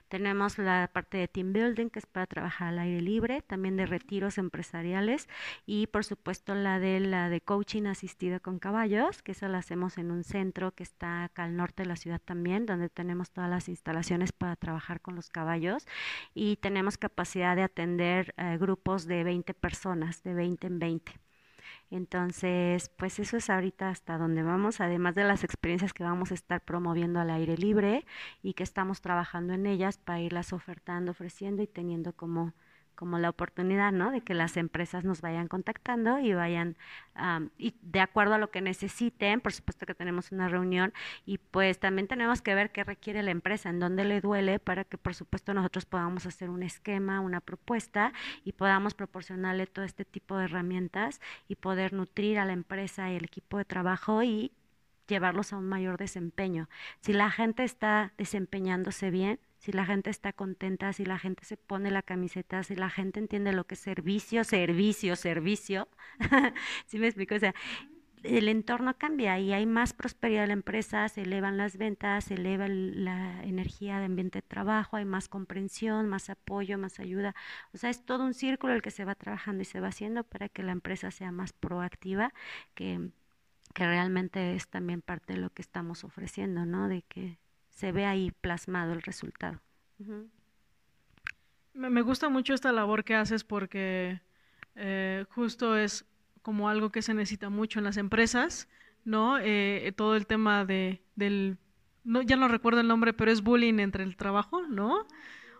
Tenemos 0.08 0.58
la 0.58 0.90
parte 0.92 1.18
de 1.18 1.28
team 1.28 1.52
building, 1.52 1.88
que 1.90 1.98
es 1.98 2.06
para 2.06 2.26
trabajar 2.26 2.68
al 2.68 2.78
aire 2.78 3.00
libre, 3.00 3.42
también 3.42 3.76
de 3.76 3.86
retiros 3.86 4.38
empresariales 4.38 5.28
y 5.66 5.86
por 5.86 6.04
supuesto 6.04 6.54
la 6.54 6.78
de 6.78 7.00
la 7.00 7.28
de 7.28 7.40
coaching 7.40 7.86
asistida 7.86 8.40
con 8.40 8.58
caballos, 8.58 9.22
que 9.22 9.32
esa 9.32 9.48
la 9.48 9.58
hacemos 9.58 9.98
en 9.98 10.10
un 10.10 10.24
centro 10.24 10.72
que 10.72 10.82
está 10.82 11.24
acá 11.24 11.44
al 11.44 11.56
norte 11.56 11.82
de 11.82 11.88
la 11.88 11.96
ciudad 11.96 12.20
también, 12.20 12.66
donde 12.66 12.88
tenemos 12.88 13.30
todas 13.30 13.50
las 13.50 13.68
instalaciones 13.68 14.32
para 14.32 14.56
trabajar 14.56 15.00
con 15.00 15.16
los 15.16 15.30
caballos 15.30 15.86
y 16.34 16.56
tenemos 16.56 16.98
capacidad 16.98 17.56
de 17.56 17.62
atender 17.62 18.34
eh, 18.36 18.56
grupos 18.58 19.06
de 19.06 19.24
20 19.24 19.54
personas, 19.54 20.22
de 20.22 20.34
20 20.34 20.66
en 20.66 20.78
20. 20.78 21.29
Entonces, 21.90 22.88
pues 22.96 23.18
eso 23.18 23.36
es 23.36 23.50
ahorita 23.50 23.90
hasta 23.90 24.16
donde 24.16 24.42
vamos, 24.44 24.80
además 24.80 25.16
de 25.16 25.24
las 25.24 25.42
experiencias 25.42 25.92
que 25.92 26.04
vamos 26.04 26.30
a 26.30 26.34
estar 26.34 26.60
promoviendo 26.64 27.18
al 27.18 27.30
aire 27.30 27.56
libre 27.56 28.06
y 28.42 28.54
que 28.54 28.62
estamos 28.62 29.00
trabajando 29.00 29.54
en 29.54 29.66
ellas 29.66 29.98
para 29.98 30.20
irlas 30.20 30.52
ofertando, 30.52 31.10
ofreciendo 31.10 31.62
y 31.62 31.66
teniendo 31.66 32.12
como 32.12 32.54
como 33.00 33.18
la 33.18 33.30
oportunidad, 33.30 33.92
¿no? 33.92 34.10
De 34.10 34.20
que 34.20 34.34
las 34.34 34.58
empresas 34.58 35.04
nos 35.04 35.22
vayan 35.22 35.48
contactando 35.48 36.18
y 36.18 36.34
vayan, 36.34 36.76
y 37.56 37.74
de 37.80 38.00
acuerdo 38.00 38.34
a 38.34 38.38
lo 38.38 38.50
que 38.50 38.60
necesiten, 38.60 39.40
por 39.40 39.54
supuesto 39.54 39.86
que 39.86 39.94
tenemos 39.94 40.32
una 40.32 40.48
reunión 40.48 40.92
y 41.24 41.38
pues 41.38 41.80
también 41.80 42.08
tenemos 42.08 42.42
que 42.42 42.54
ver 42.54 42.72
qué 42.72 42.84
requiere 42.84 43.22
la 43.22 43.30
empresa, 43.30 43.70
en 43.70 43.80
dónde 43.80 44.04
le 44.04 44.20
duele, 44.20 44.58
para 44.58 44.84
que 44.84 44.98
por 44.98 45.14
supuesto 45.14 45.54
nosotros 45.54 45.86
podamos 45.86 46.26
hacer 46.26 46.50
un 46.50 46.62
esquema, 46.62 47.20
una 47.20 47.40
propuesta 47.40 48.12
y 48.44 48.52
podamos 48.52 48.92
proporcionarle 48.92 49.66
todo 49.66 49.86
este 49.86 50.04
tipo 50.04 50.36
de 50.36 50.44
herramientas 50.44 51.22
y 51.48 51.54
poder 51.54 51.94
nutrir 51.94 52.38
a 52.38 52.44
la 52.44 52.52
empresa 52.52 53.10
y 53.10 53.16
el 53.16 53.24
equipo 53.24 53.56
de 53.56 53.64
trabajo 53.64 54.22
y 54.22 54.52
llevarlos 55.10 55.52
a 55.52 55.58
un 55.58 55.68
mayor 55.68 55.98
desempeño. 55.98 56.70
Si 57.00 57.12
la 57.12 57.30
gente 57.30 57.64
está 57.64 58.14
desempeñándose 58.16 59.10
bien, 59.10 59.40
si 59.58 59.72
la 59.72 59.84
gente 59.84 60.08
está 60.08 60.32
contenta, 60.32 60.94
si 60.94 61.04
la 61.04 61.18
gente 61.18 61.44
se 61.44 61.58
pone 61.58 61.90
la 61.90 62.02
camiseta, 62.02 62.62
si 62.62 62.74
la 62.76 62.88
gente 62.88 63.20
entiende 63.20 63.52
lo 63.52 63.66
que 63.66 63.74
es 63.74 63.80
servicio, 63.80 64.42
servicio, 64.44 65.16
servicio, 65.16 65.88
¿sí 66.86 66.98
me 66.98 67.08
explico? 67.08 67.34
O 67.34 67.38
sea, 67.38 67.54
el 68.22 68.48
entorno 68.48 68.96
cambia 68.98 69.38
y 69.38 69.52
hay 69.52 69.66
más 69.66 69.92
prosperidad 69.92 70.44
en 70.44 70.48
la 70.48 70.54
empresa, 70.54 71.08
se 71.08 71.22
elevan 71.22 71.56
las 71.56 71.76
ventas, 71.76 72.24
se 72.24 72.34
eleva 72.34 72.68
la 72.68 73.42
energía 73.44 73.98
de 73.98 74.06
ambiente 74.06 74.38
de 74.38 74.42
trabajo, 74.42 74.96
hay 74.96 75.04
más 75.04 75.28
comprensión, 75.28 76.08
más 76.08 76.30
apoyo, 76.30 76.78
más 76.78 77.00
ayuda. 77.00 77.34
O 77.72 77.78
sea, 77.78 77.90
es 77.90 78.04
todo 78.04 78.24
un 78.24 78.34
círculo 78.34 78.74
el 78.74 78.82
que 78.82 78.90
se 78.90 79.04
va 79.04 79.14
trabajando 79.14 79.62
y 79.62 79.64
se 79.66 79.80
va 79.80 79.88
haciendo 79.88 80.24
para 80.24 80.48
que 80.48 80.62
la 80.62 80.72
empresa 80.72 81.10
sea 81.10 81.32
más 81.32 81.52
proactiva, 81.52 82.32
que, 82.74 83.10
que 83.74 83.86
realmente 83.86 84.54
es 84.54 84.68
también 84.68 85.02
parte 85.02 85.34
de 85.34 85.38
lo 85.38 85.50
que 85.50 85.62
estamos 85.62 86.04
ofreciendo, 86.04 86.66
¿no? 86.66 86.88
De 86.88 87.02
que 87.02 87.38
se 87.68 87.92
ve 87.92 88.04
ahí 88.04 88.32
plasmado 88.40 88.92
el 88.92 89.02
resultado. 89.02 89.60
Me 91.72 92.02
gusta 92.02 92.28
mucho 92.28 92.54
esta 92.54 92.72
labor 92.72 93.04
que 93.04 93.14
haces 93.14 93.44
porque 93.44 94.20
eh, 94.74 95.24
justo 95.30 95.76
es 95.76 96.04
como 96.42 96.68
algo 96.68 96.90
que 96.90 97.02
se 97.02 97.14
necesita 97.14 97.50
mucho 97.50 97.78
en 97.78 97.84
las 97.84 97.96
empresas, 97.96 98.68
¿no? 99.04 99.38
Eh, 99.38 99.92
todo 99.96 100.16
el 100.16 100.26
tema 100.26 100.64
de, 100.64 101.02
del, 101.16 101.58
no, 102.04 102.22
ya 102.22 102.36
no 102.36 102.48
recuerdo 102.48 102.80
el 102.80 102.88
nombre, 102.88 103.12
pero 103.12 103.30
es 103.30 103.42
bullying 103.42 103.78
entre 103.78 104.04
el 104.04 104.16
trabajo, 104.16 104.66
¿no? 104.66 105.06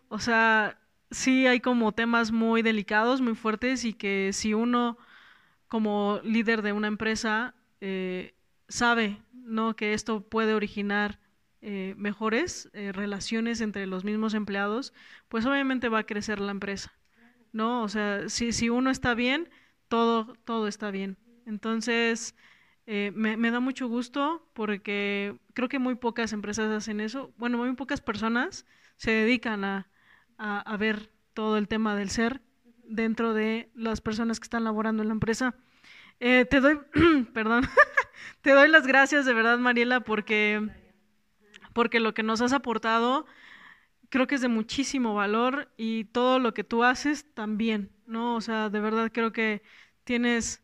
O 0.08 0.18
sea, 0.18 0.78
sí 1.10 1.46
hay 1.46 1.60
como 1.60 1.92
temas 1.92 2.32
muy 2.32 2.62
delicados, 2.62 3.20
muy 3.20 3.34
fuertes 3.34 3.84
y 3.84 3.92
que 3.92 4.32
si 4.32 4.54
uno 4.54 4.98
como 5.68 6.20
líder 6.24 6.62
de 6.62 6.72
una 6.72 6.88
empresa 6.88 7.54
eh, 7.80 8.34
sabe, 8.68 9.22
¿no? 9.32 9.76
Que 9.76 9.94
esto 9.94 10.22
puede 10.28 10.54
originar 10.54 11.18
eh, 11.62 11.94
mejores 11.98 12.70
eh, 12.72 12.90
relaciones 12.92 13.60
entre 13.60 13.86
los 13.86 14.02
mismos 14.02 14.32
empleados, 14.32 14.94
pues 15.28 15.44
obviamente 15.44 15.90
va 15.90 15.98
a 15.98 16.06
crecer 16.06 16.40
la 16.40 16.52
empresa, 16.52 16.92
¿no? 17.52 17.82
O 17.82 17.88
sea, 17.88 18.30
si, 18.30 18.52
si 18.52 18.70
uno 18.70 18.90
está 18.90 19.14
bien, 19.14 19.50
todo, 19.88 20.34
todo 20.44 20.68
está 20.68 20.90
bien. 20.90 21.18
Entonces, 21.44 22.34
eh, 22.86 23.12
me, 23.14 23.36
me, 23.36 23.50
da 23.50 23.60
mucho 23.60 23.88
gusto 23.88 24.48
porque 24.54 25.38
creo 25.52 25.68
que 25.68 25.78
muy 25.78 25.96
pocas 25.96 26.32
empresas 26.32 26.70
hacen 26.70 26.98
eso. 27.00 27.34
Bueno, 27.36 27.58
muy 27.58 27.74
pocas 27.74 28.00
personas 28.00 28.64
se 28.96 29.10
dedican 29.10 29.64
a, 29.64 29.90
a, 30.38 30.60
a 30.60 30.76
ver 30.78 31.12
todo 31.34 31.58
el 31.58 31.68
tema 31.68 31.94
del 31.94 32.08
ser 32.08 32.40
dentro 32.84 33.34
de 33.34 33.70
las 33.74 34.00
personas 34.00 34.40
que 34.40 34.44
están 34.44 34.64
laborando 34.64 35.02
en 35.02 35.08
la 35.08 35.14
empresa. 35.14 35.54
Te 36.20 36.60
doy, 36.60 36.78
perdón, 37.34 37.64
te 38.42 38.50
doy 38.52 38.68
las 38.68 38.86
gracias 38.86 39.26
de 39.26 39.34
verdad, 39.34 39.58
Mariela, 39.58 40.00
porque 40.00 40.68
porque 41.72 42.00
lo 42.00 42.14
que 42.14 42.22
nos 42.22 42.40
has 42.40 42.52
aportado 42.52 43.26
creo 44.08 44.26
que 44.26 44.34
es 44.34 44.40
de 44.40 44.48
muchísimo 44.48 45.14
valor 45.14 45.70
y 45.76 46.04
todo 46.04 46.38
lo 46.38 46.52
que 46.52 46.64
tú 46.64 46.84
haces 46.84 47.32
también, 47.34 47.90
¿no? 48.06 48.34
O 48.34 48.40
sea, 48.40 48.68
de 48.68 48.80
verdad 48.80 49.10
creo 49.12 49.32
que 49.32 49.62
tienes 50.04 50.62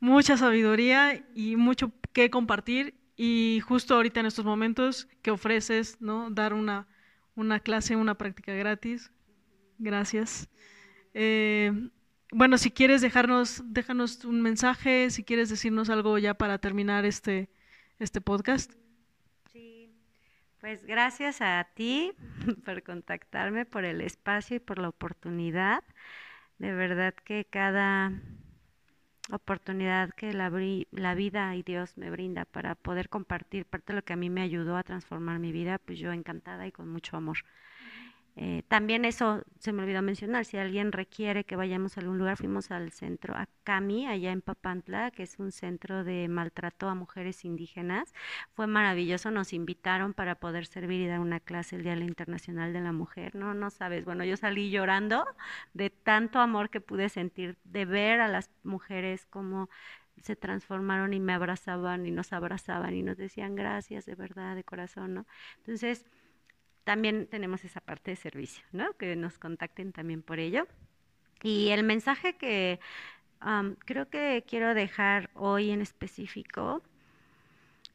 mucha 0.00 0.36
sabiduría 0.36 1.26
y 1.34 1.56
mucho 1.56 1.92
que 2.12 2.30
compartir 2.30 2.94
y 3.16 3.60
justo 3.66 3.94
ahorita 3.94 4.20
en 4.20 4.26
estos 4.26 4.44
momentos 4.44 5.08
que 5.22 5.30
ofreces, 5.30 6.00
¿no? 6.00 6.30
Dar 6.30 6.54
una, 6.54 6.86
una 7.34 7.60
clase, 7.60 7.96
una 7.96 8.16
práctica 8.16 8.54
gratis. 8.54 9.12
Gracias. 9.78 10.48
Eh, 11.14 11.90
bueno, 12.30 12.58
si 12.58 12.70
quieres 12.70 13.00
dejarnos, 13.00 13.62
déjanos 13.66 14.24
un 14.24 14.42
mensaje, 14.42 15.10
si 15.10 15.24
quieres 15.24 15.48
decirnos 15.48 15.90
algo 15.90 16.18
ya 16.18 16.34
para 16.34 16.58
terminar 16.58 17.04
este, 17.04 17.48
este 17.98 18.20
podcast. 18.20 18.72
Pues 20.60 20.84
gracias 20.84 21.40
a 21.40 21.68
ti 21.74 22.12
por 22.64 22.82
contactarme, 22.82 23.64
por 23.64 23.84
el 23.84 24.00
espacio 24.00 24.56
y 24.56 24.60
por 24.60 24.78
la 24.78 24.88
oportunidad. 24.88 25.84
De 26.58 26.72
verdad 26.72 27.14
que 27.14 27.44
cada 27.44 28.12
oportunidad 29.30 30.10
que 30.10 30.32
la, 30.32 30.50
la, 30.90 31.14
vida 31.14 31.54
y 31.54 31.62
Dios 31.62 31.96
me 31.96 32.10
brinda 32.10 32.44
para 32.44 32.74
poder 32.74 33.08
compartir 33.08 33.66
parte 33.66 33.92
de 33.92 33.98
lo 33.98 34.04
que 34.04 34.14
a 34.14 34.16
mí 34.16 34.30
me 34.30 34.42
ayudó 34.42 34.76
a 34.76 34.82
transformar 34.82 35.38
mi 35.38 35.52
vida, 35.52 35.78
pues 35.78 35.98
yo 35.98 36.12
encantada 36.12 36.66
y 36.66 36.72
con 36.72 36.88
mucho 36.88 37.16
amor. 37.16 37.38
Eh, 38.40 38.62
también 38.68 39.04
eso 39.04 39.42
se 39.58 39.72
me 39.72 39.82
olvidó 39.82 40.00
mencionar, 40.00 40.44
si 40.44 40.58
alguien 40.58 40.92
requiere 40.92 41.42
que 41.42 41.56
vayamos 41.56 41.96
a 41.96 42.00
algún 42.00 42.18
lugar, 42.18 42.36
fuimos 42.36 42.70
al 42.70 42.92
centro 42.92 43.34
a 43.34 43.48
Cami, 43.64 44.06
allá 44.06 44.30
en 44.30 44.42
Papantla, 44.42 45.10
que 45.10 45.24
es 45.24 45.40
un 45.40 45.50
centro 45.50 46.04
de 46.04 46.28
maltrato 46.28 46.88
a 46.88 46.94
mujeres 46.94 47.44
indígenas. 47.44 48.14
Fue 48.54 48.68
maravilloso, 48.68 49.32
nos 49.32 49.52
invitaron 49.52 50.14
para 50.14 50.36
poder 50.36 50.66
servir 50.66 51.00
y 51.00 51.08
dar 51.08 51.18
una 51.18 51.40
clase 51.40 51.74
el 51.74 51.82
Día 51.82 51.96
Internacional 51.96 52.72
de 52.72 52.80
la 52.80 52.92
Mujer. 52.92 53.34
No, 53.34 53.54
no 53.54 53.70
sabes, 53.70 54.04
bueno, 54.04 54.22
yo 54.22 54.36
salí 54.36 54.70
llorando 54.70 55.24
de 55.74 55.90
tanto 55.90 56.38
amor 56.38 56.70
que 56.70 56.80
pude 56.80 57.08
sentir, 57.08 57.58
de 57.64 57.86
ver 57.86 58.20
a 58.20 58.28
las 58.28 58.50
mujeres 58.62 59.26
como 59.26 59.68
se 60.22 60.36
transformaron 60.36 61.12
y 61.12 61.18
me 61.18 61.32
abrazaban 61.32 62.06
y 62.06 62.12
nos 62.12 62.32
abrazaban 62.32 62.94
y 62.94 63.02
nos 63.02 63.16
decían 63.16 63.56
gracias 63.56 64.06
de 64.06 64.14
verdad, 64.14 64.54
de 64.54 64.62
corazón, 64.64 65.14
¿no? 65.14 65.26
Entonces, 65.58 66.04
también 66.88 67.26
tenemos 67.26 67.66
esa 67.66 67.82
parte 67.82 68.12
de 68.12 68.16
servicio, 68.16 68.64
¿no? 68.72 68.94
Que 68.94 69.14
nos 69.14 69.36
contacten 69.36 69.92
también 69.92 70.22
por 70.22 70.38
ello. 70.38 70.66
Y 71.42 71.68
el 71.68 71.84
mensaje 71.84 72.38
que 72.38 72.80
creo 73.84 74.08
que 74.08 74.42
quiero 74.48 74.72
dejar 74.72 75.28
hoy 75.34 75.68
en 75.68 75.82
específico, 75.82 76.82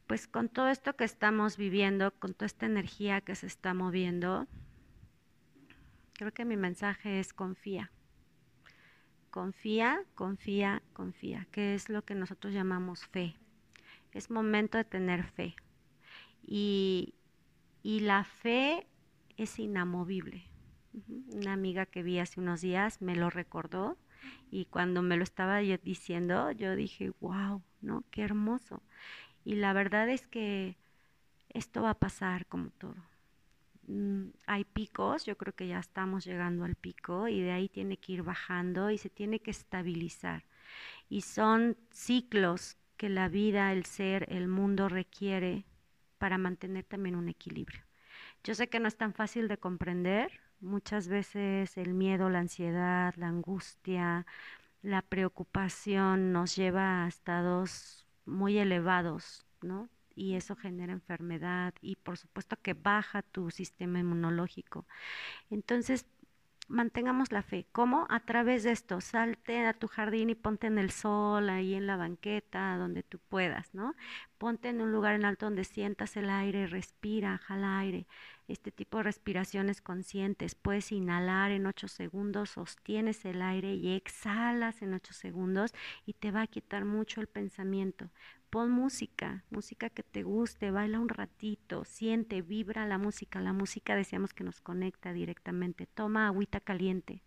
pues 0.06 0.28
con 0.28 0.48
todo 0.48 0.68
esto 0.68 0.94
que 0.94 1.02
estamos 1.02 1.56
viviendo, 1.56 2.12
con 2.12 2.34
toda 2.34 2.46
esta 2.46 2.66
energía 2.66 3.20
que 3.20 3.34
se 3.34 3.48
está 3.48 3.74
moviendo, 3.74 4.46
creo 6.12 6.32
que 6.32 6.44
mi 6.44 6.56
mensaje 6.56 7.18
es 7.18 7.32
confía. 7.32 7.90
Confía, 9.30 10.04
confía, 10.14 10.82
confía, 10.92 11.48
que 11.50 11.74
es 11.74 11.88
lo 11.88 12.04
que 12.04 12.14
nosotros 12.14 12.54
llamamos 12.54 13.04
fe. 13.08 13.34
Es 14.12 14.30
momento 14.30 14.78
de 14.78 14.84
tener 14.84 15.24
fe. 15.24 15.56
Y, 16.46 17.13
y 17.84 18.00
la 18.00 18.24
fe 18.24 18.88
es 19.36 19.58
inamovible. 19.60 20.42
Una 21.32 21.52
amiga 21.52 21.86
que 21.86 22.02
vi 22.02 22.18
hace 22.18 22.40
unos 22.40 22.62
días 22.62 23.02
me 23.02 23.14
lo 23.14 23.28
recordó 23.30 23.98
y 24.50 24.64
cuando 24.64 25.02
me 25.02 25.16
lo 25.18 25.22
estaba 25.22 25.58
diciendo 25.58 26.50
yo 26.52 26.74
dije, 26.74 27.12
wow, 27.20 27.62
¿no? 27.82 28.02
Qué 28.10 28.22
hermoso. 28.22 28.82
Y 29.44 29.56
la 29.56 29.74
verdad 29.74 30.08
es 30.08 30.26
que 30.26 30.76
esto 31.50 31.82
va 31.82 31.90
a 31.90 31.98
pasar 31.98 32.46
como 32.46 32.70
todo. 32.70 32.96
Mm, 33.86 34.28
hay 34.46 34.64
picos, 34.64 35.26
yo 35.26 35.36
creo 35.36 35.54
que 35.54 35.68
ya 35.68 35.78
estamos 35.78 36.24
llegando 36.24 36.64
al 36.64 36.76
pico 36.76 37.28
y 37.28 37.42
de 37.42 37.52
ahí 37.52 37.68
tiene 37.68 37.98
que 37.98 38.14
ir 38.14 38.22
bajando 38.22 38.90
y 38.90 38.96
se 38.96 39.10
tiene 39.10 39.40
que 39.40 39.50
estabilizar. 39.50 40.44
Y 41.10 41.20
son 41.20 41.76
ciclos 41.90 42.78
que 42.96 43.10
la 43.10 43.28
vida, 43.28 43.72
el 43.72 43.84
ser, 43.84 44.26
el 44.32 44.48
mundo 44.48 44.88
requiere 44.88 45.66
para 46.24 46.38
mantener 46.38 46.84
también 46.84 47.16
un 47.16 47.28
equilibrio. 47.28 47.82
Yo 48.44 48.54
sé 48.54 48.70
que 48.70 48.80
no 48.80 48.88
es 48.88 48.96
tan 48.96 49.12
fácil 49.12 49.46
de 49.46 49.58
comprender, 49.58 50.40
muchas 50.58 51.06
veces 51.06 51.76
el 51.76 51.92
miedo, 51.92 52.30
la 52.30 52.38
ansiedad, 52.38 53.12
la 53.18 53.28
angustia, 53.28 54.24
la 54.80 55.02
preocupación 55.02 56.32
nos 56.32 56.56
lleva 56.56 57.04
a 57.04 57.08
estados 57.08 58.06
muy 58.24 58.56
elevados, 58.56 59.44
¿no? 59.60 59.90
y 60.14 60.34
eso 60.34 60.56
genera 60.56 60.94
enfermedad 60.94 61.74
y 61.82 61.96
por 61.96 62.16
supuesto 62.16 62.56
que 62.62 62.72
baja 62.72 63.20
tu 63.20 63.50
sistema 63.50 63.98
inmunológico. 63.98 64.86
Entonces, 65.50 66.06
mantengamos 66.68 67.32
la 67.32 67.42
fe. 67.42 67.66
¿Cómo? 67.72 68.06
A 68.10 68.20
través 68.20 68.62
de 68.62 68.72
esto, 68.72 69.00
salte 69.00 69.66
a 69.66 69.74
tu 69.74 69.88
jardín 69.88 70.30
y 70.30 70.34
ponte 70.34 70.66
en 70.66 70.78
el 70.78 70.90
sol, 70.90 71.48
ahí 71.50 71.74
en 71.74 71.86
la 71.86 71.96
banqueta, 71.96 72.76
donde 72.76 73.02
tú 73.02 73.18
puedas, 73.18 73.74
¿no? 73.74 73.94
Ponte 74.38 74.68
en 74.68 74.80
un 74.80 74.92
lugar 74.92 75.14
en 75.14 75.24
alto 75.24 75.46
donde 75.46 75.64
sientas 75.64 76.16
el 76.16 76.30
aire, 76.30 76.66
respira, 76.66 77.38
jala 77.38 77.78
aire. 77.78 78.06
Este 78.48 78.70
tipo 78.70 78.98
de 78.98 79.04
respiraciones 79.04 79.80
conscientes, 79.80 80.54
puedes 80.54 80.92
inhalar 80.92 81.50
en 81.50 81.66
8 81.66 81.88
segundos, 81.88 82.50
sostienes 82.50 83.24
el 83.24 83.40
aire 83.40 83.74
y 83.74 83.94
exhalas 83.94 84.82
en 84.82 84.94
8 84.94 85.14
segundos 85.14 85.72
y 86.04 86.12
te 86.14 86.30
va 86.30 86.42
a 86.42 86.46
quitar 86.46 86.84
mucho 86.84 87.20
el 87.20 87.26
pensamiento 87.26 88.10
pon 88.54 88.70
música, 88.70 89.42
música 89.50 89.90
que 89.90 90.04
te 90.04 90.22
guste, 90.22 90.70
baila 90.70 91.00
un 91.00 91.08
ratito, 91.08 91.84
siente, 91.84 92.40
vibra 92.40 92.86
la 92.86 92.98
música. 92.98 93.40
La 93.40 93.52
música 93.52 93.96
decíamos 93.96 94.32
que 94.32 94.44
nos 94.44 94.60
conecta 94.60 95.12
directamente. 95.12 95.86
Toma 95.86 96.28
agüita 96.28 96.60
caliente. 96.60 97.24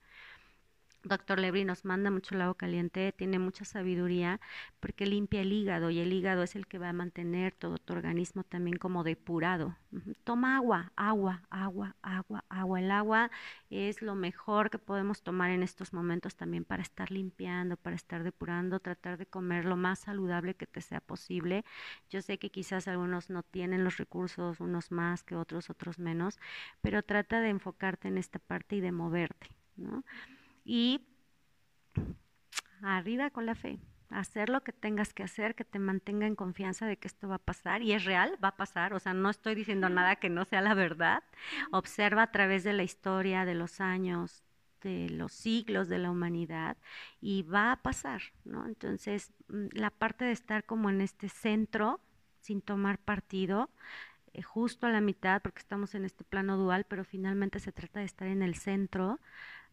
Doctor 1.08 1.40
Lebri 1.40 1.66
nos 1.66 1.86
manda 1.86 2.12
mucho 2.12 2.36
el 2.36 2.56
caliente, 2.56 3.12
tiene 3.12 3.40
mucha 3.40 3.66
sabiduría 3.66 4.40
porque 4.80 5.06
limpia 5.06 5.42
el 5.42 5.52
hígado 5.52 5.90
y 5.90 6.00
el 6.00 6.14
hígado 6.14 6.44
es 6.44 6.56
el 6.56 6.68
que 6.68 6.78
va 6.78 6.90
a 6.90 6.94
mantener 6.94 7.54
todo 7.54 7.78
tu 7.78 7.94
organismo 7.94 8.44
también 8.44 8.78
como 8.78 9.04
depurado. 9.04 9.76
Toma 10.24 10.58
agua, 10.58 10.92
agua, 10.96 11.42
agua, 11.50 11.96
agua, 12.02 12.44
agua. 12.50 12.80
El 12.80 12.92
agua 12.92 13.32
es 13.70 14.02
lo 14.02 14.16
mejor 14.16 14.70
que 14.70 14.80
podemos 14.80 15.24
tomar 15.24 15.52
en 15.52 15.64
estos 15.64 15.94
momentos 15.94 16.36
también 16.36 16.66
para 16.66 16.84
estar 16.84 17.12
limpiando, 17.12 17.78
para 17.78 17.96
estar 17.96 18.24
depurando, 18.24 18.80
tratar 18.80 19.18
de 19.18 19.26
comer 19.26 19.66
lo 19.66 19.78
más 19.78 20.00
saludable 20.00 20.56
que 20.56 20.68
te 20.68 20.82
sea 20.82 21.02
posible. 21.02 21.64
Yo 22.10 22.22
sé 22.22 22.38
que 22.38 22.52
quizás 22.52 22.88
algunos 22.88 23.30
no 23.30 23.44
tienen 23.44 23.84
los 23.84 23.98
recursos, 23.98 24.60
unos 24.60 24.92
más 24.92 25.24
que 25.24 25.36
otros, 25.36 25.70
otros 25.70 26.00
menos, 26.00 26.40
pero 26.82 27.04
trata 27.04 27.40
de 27.42 27.50
enfocarte 27.50 28.08
en 28.08 28.18
esta 28.18 28.40
parte 28.40 28.76
y 28.76 28.82
de 28.82 28.92
moverte, 28.92 29.50
¿no? 29.76 30.04
Y 30.68 31.08
arriba 32.82 33.30
con 33.30 33.46
la 33.46 33.56
fe, 33.56 33.80
hacer 34.10 34.50
lo 34.50 34.64
que 34.64 34.74
tengas 34.74 35.14
que 35.14 35.24
hacer, 35.24 35.56
que 35.56 35.64
te 35.64 35.80
mantenga 35.80 36.28
en 36.28 36.36
confianza 36.36 36.86
de 36.86 36.98
que 36.98 37.08
esto 37.08 37.30
va 37.30 37.36
a 37.36 37.40
pasar 37.40 37.82
y 37.82 37.94
es 37.94 38.04
real, 38.04 38.38
va 38.44 38.50
a 38.50 38.58
pasar, 38.58 38.94
o 38.94 39.00
sea, 39.00 39.14
no 39.14 39.30
estoy 39.30 39.56
diciendo 39.56 39.88
nada 39.88 40.18
que 40.18 40.30
no 40.30 40.44
sea 40.44 40.62
la 40.62 40.74
verdad. 40.74 41.24
Observa 41.72 42.24
a 42.24 42.32
través 42.32 42.66
de 42.66 42.74
la 42.74 42.84
historia, 42.84 43.46
de 43.46 43.56
los 43.56 43.80
años, 43.80 44.44
de 44.82 45.10
los 45.10 45.32
siglos 45.32 45.88
de 45.88 46.00
la 46.00 46.12
humanidad 46.12 46.78
y 47.22 47.44
va 47.44 47.72
a 47.72 47.82
pasar, 47.82 48.22
¿no? 48.44 48.66
Entonces, 48.66 49.32
mm, 49.48 49.68
la 49.72 49.90
parte 49.90 50.26
de 50.26 50.34
estar 50.34 50.66
como 50.66 50.90
en 50.90 51.00
este 51.00 51.30
centro, 51.30 52.02
sin 52.42 52.62
tomar 52.62 53.00
partido, 53.00 53.72
eh, 54.34 54.42
justo 54.42 54.86
a 54.86 54.92
la 54.92 55.02
mitad, 55.02 55.42
porque 55.42 55.60
estamos 55.60 55.96
en 55.96 56.04
este 56.04 56.26
plano 56.26 56.58
dual, 56.58 56.86
pero 56.90 57.06
finalmente 57.06 57.60
se 57.60 57.72
trata 57.72 58.02
de 58.02 58.06
estar 58.06 58.28
en 58.28 58.42
el 58.44 58.56
centro. 58.56 59.20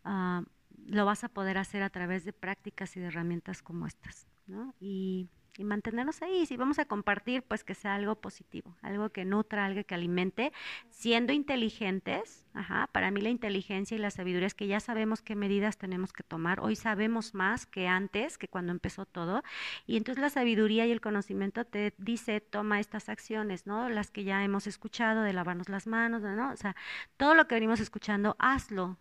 Uh, 0.04 0.44
lo 0.86 1.04
vas 1.04 1.24
a 1.24 1.28
poder 1.28 1.58
hacer 1.58 1.82
a 1.82 1.90
través 1.90 2.24
de 2.24 2.32
prácticas 2.32 2.96
y 2.96 3.00
de 3.00 3.06
herramientas 3.06 3.62
como 3.62 3.86
estas, 3.86 4.26
¿no? 4.46 4.74
Y, 4.80 5.28
mantenernos 5.62 6.20
ahí. 6.20 6.46
Si 6.46 6.56
vamos 6.56 6.80
a 6.80 6.84
compartir, 6.84 7.44
pues 7.44 7.62
que 7.62 7.76
sea 7.76 7.94
algo 7.94 8.16
positivo, 8.16 8.74
algo 8.82 9.10
que 9.10 9.24
nutra, 9.24 9.64
algo 9.64 9.84
que 9.84 9.94
alimente, 9.94 10.52
siendo 10.90 11.32
inteligentes. 11.32 12.44
Ajá, 12.54 12.88
para 12.90 13.12
mí 13.12 13.20
la 13.20 13.28
inteligencia 13.28 13.96
y 13.96 14.00
la 14.00 14.10
sabiduría 14.10 14.48
es 14.48 14.54
que 14.54 14.66
ya 14.66 14.80
sabemos 14.80 15.22
qué 15.22 15.36
medidas 15.36 15.78
tenemos 15.78 16.12
que 16.12 16.24
tomar. 16.24 16.58
Hoy 16.58 16.74
sabemos 16.74 17.34
más 17.34 17.66
que 17.66 17.86
antes, 17.86 18.36
que 18.36 18.48
cuando 18.48 18.72
empezó 18.72 19.06
todo. 19.06 19.44
Y 19.86 19.96
entonces 19.96 20.20
la 20.20 20.28
sabiduría 20.28 20.88
y 20.88 20.90
el 20.90 21.00
conocimiento 21.00 21.64
te 21.64 21.94
dice, 21.98 22.40
toma 22.40 22.80
estas 22.80 23.08
acciones, 23.08 23.64
¿no? 23.64 23.88
Las 23.88 24.10
que 24.10 24.24
ya 24.24 24.42
hemos 24.42 24.66
escuchado, 24.66 25.22
de 25.22 25.34
lavarnos 25.34 25.68
las 25.68 25.86
manos, 25.86 26.22
¿no? 26.22 26.50
O 26.50 26.56
sea, 26.56 26.74
todo 27.16 27.36
lo 27.36 27.46
que 27.46 27.54
venimos 27.54 27.78
escuchando, 27.78 28.34
hazlo, 28.40 28.98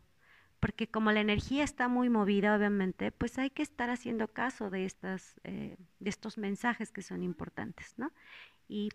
porque 0.63 0.87
como 0.87 1.11
la 1.11 1.19
energía 1.19 1.65
está 1.65 1.89
muy 1.89 2.07
movida, 2.07 2.55
obviamente, 2.55 3.11
pues 3.11 3.37
hay 3.37 3.49
que 3.49 3.61
estar 3.61 3.89
haciendo 3.89 4.29
caso 4.29 4.69
de, 4.69 4.85
estas, 4.85 5.35
eh, 5.43 5.75
de 5.99 6.09
estos 6.09 6.37
mensajes 6.37 6.89
que 6.89 7.01
son 7.01 7.21
importantes, 7.21 7.93
¿no? 7.97 8.13
Y 8.69 8.87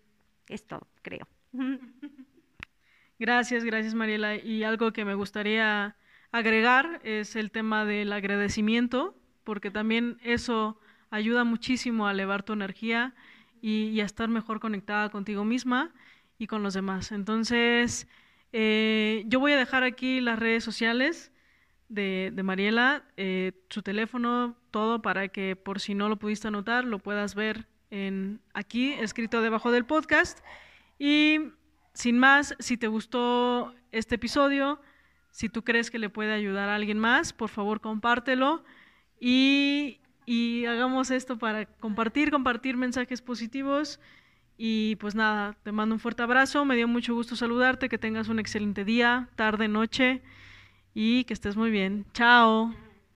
esto, 0.47 0.87
creo. 1.03 1.27
Gracias, 3.19 3.63
gracias 3.63 3.93
Mariela. 3.93 4.37
Y 4.37 4.63
algo 4.63 4.93
que 4.93 5.05
me 5.05 5.13
gustaría 5.13 5.95
agregar 6.31 7.01
es 7.03 7.35
el 7.35 7.51
tema 7.51 7.85
del 7.85 8.13
agradecimiento, 8.13 9.13
porque 9.43 9.69
también 9.69 10.17
eso 10.23 10.79
ayuda 11.11 11.43
muchísimo 11.43 12.07
a 12.07 12.13
elevar 12.13 12.41
tu 12.41 12.53
energía 12.53 13.13
y, 13.61 13.99
a 13.99 14.05
estar 14.05 14.27
mejor 14.27 14.59
conectada 14.59 15.09
contigo 15.09 15.45
misma 15.45 15.93
y 16.39 16.47
con 16.47 16.63
los 16.63 16.73
demás. 16.73 17.11
Entonces, 17.11 18.07
eh, 18.53 19.23
yo 19.27 19.39
voy 19.39 19.51
a 19.51 19.57
dejar 19.57 19.83
aquí 19.83 20.19
las 20.19 20.39
redes 20.39 20.63
sociales 20.63 21.31
de, 21.89 22.31
Mariela, 22.43 23.03
eh, 23.17 23.51
su 23.69 23.81
teléfono, 23.81 24.55
todo 24.71 25.01
para 25.01 25.27
que 25.27 25.55
por 25.55 25.79
si 25.79 25.95
no 25.95 26.07
lo 26.07 26.17
pudiste 26.17 26.47
anotar, 26.47 26.85
lo 26.85 26.99
puedas 26.99 27.35
ver 27.35 27.67
en 27.89 28.39
aquí, 28.53 28.93
escrito 28.93 29.41
debajo 29.41 29.71
del 29.71 29.85
podcast. 29.85 30.39
Y 30.99 31.39
sin 31.93 32.19
más, 32.19 32.55
si 32.59 32.77
te 32.77 32.87
gustó 32.87 33.73
este 33.91 34.15
episodio, 34.15 34.79
si 35.31 35.49
tú 35.49 35.63
crees 35.63 35.89
que 35.89 35.99
le 35.99 36.09
puede 36.09 36.31
ayudar 36.31 36.69
a 36.69 36.75
alguien 36.75 36.99
más, 36.99 37.33
por 37.33 37.49
favor 37.49 37.81
compártelo 37.81 38.63
y, 39.19 39.99
y 40.25 40.65
hagamos 40.65 41.11
esto 41.11 41.37
para 41.37 41.65
compartir, 41.65 42.31
compartir 42.31 42.77
mensajes 42.77 43.21
positivos. 43.21 43.99
Y 44.61 44.97
pues 44.97 45.15
nada, 45.15 45.55
te 45.63 45.71
mando 45.71 45.95
un 45.95 45.99
fuerte 45.99 46.21
abrazo, 46.21 46.65
me 46.65 46.75
dio 46.75 46.87
mucho 46.87 47.15
gusto 47.15 47.37
saludarte, 47.37 47.87
que 47.87 47.97
tengas 47.97 48.27
un 48.27 48.39
excelente 48.39 48.83
día, 48.83 49.29
tarde, 49.35 49.69
noche 49.69 50.21
y 51.01 51.23
que 51.23 51.33
estés 51.33 51.55
muy 51.55 51.71
bien. 51.71 52.05
Chao. 52.13 52.73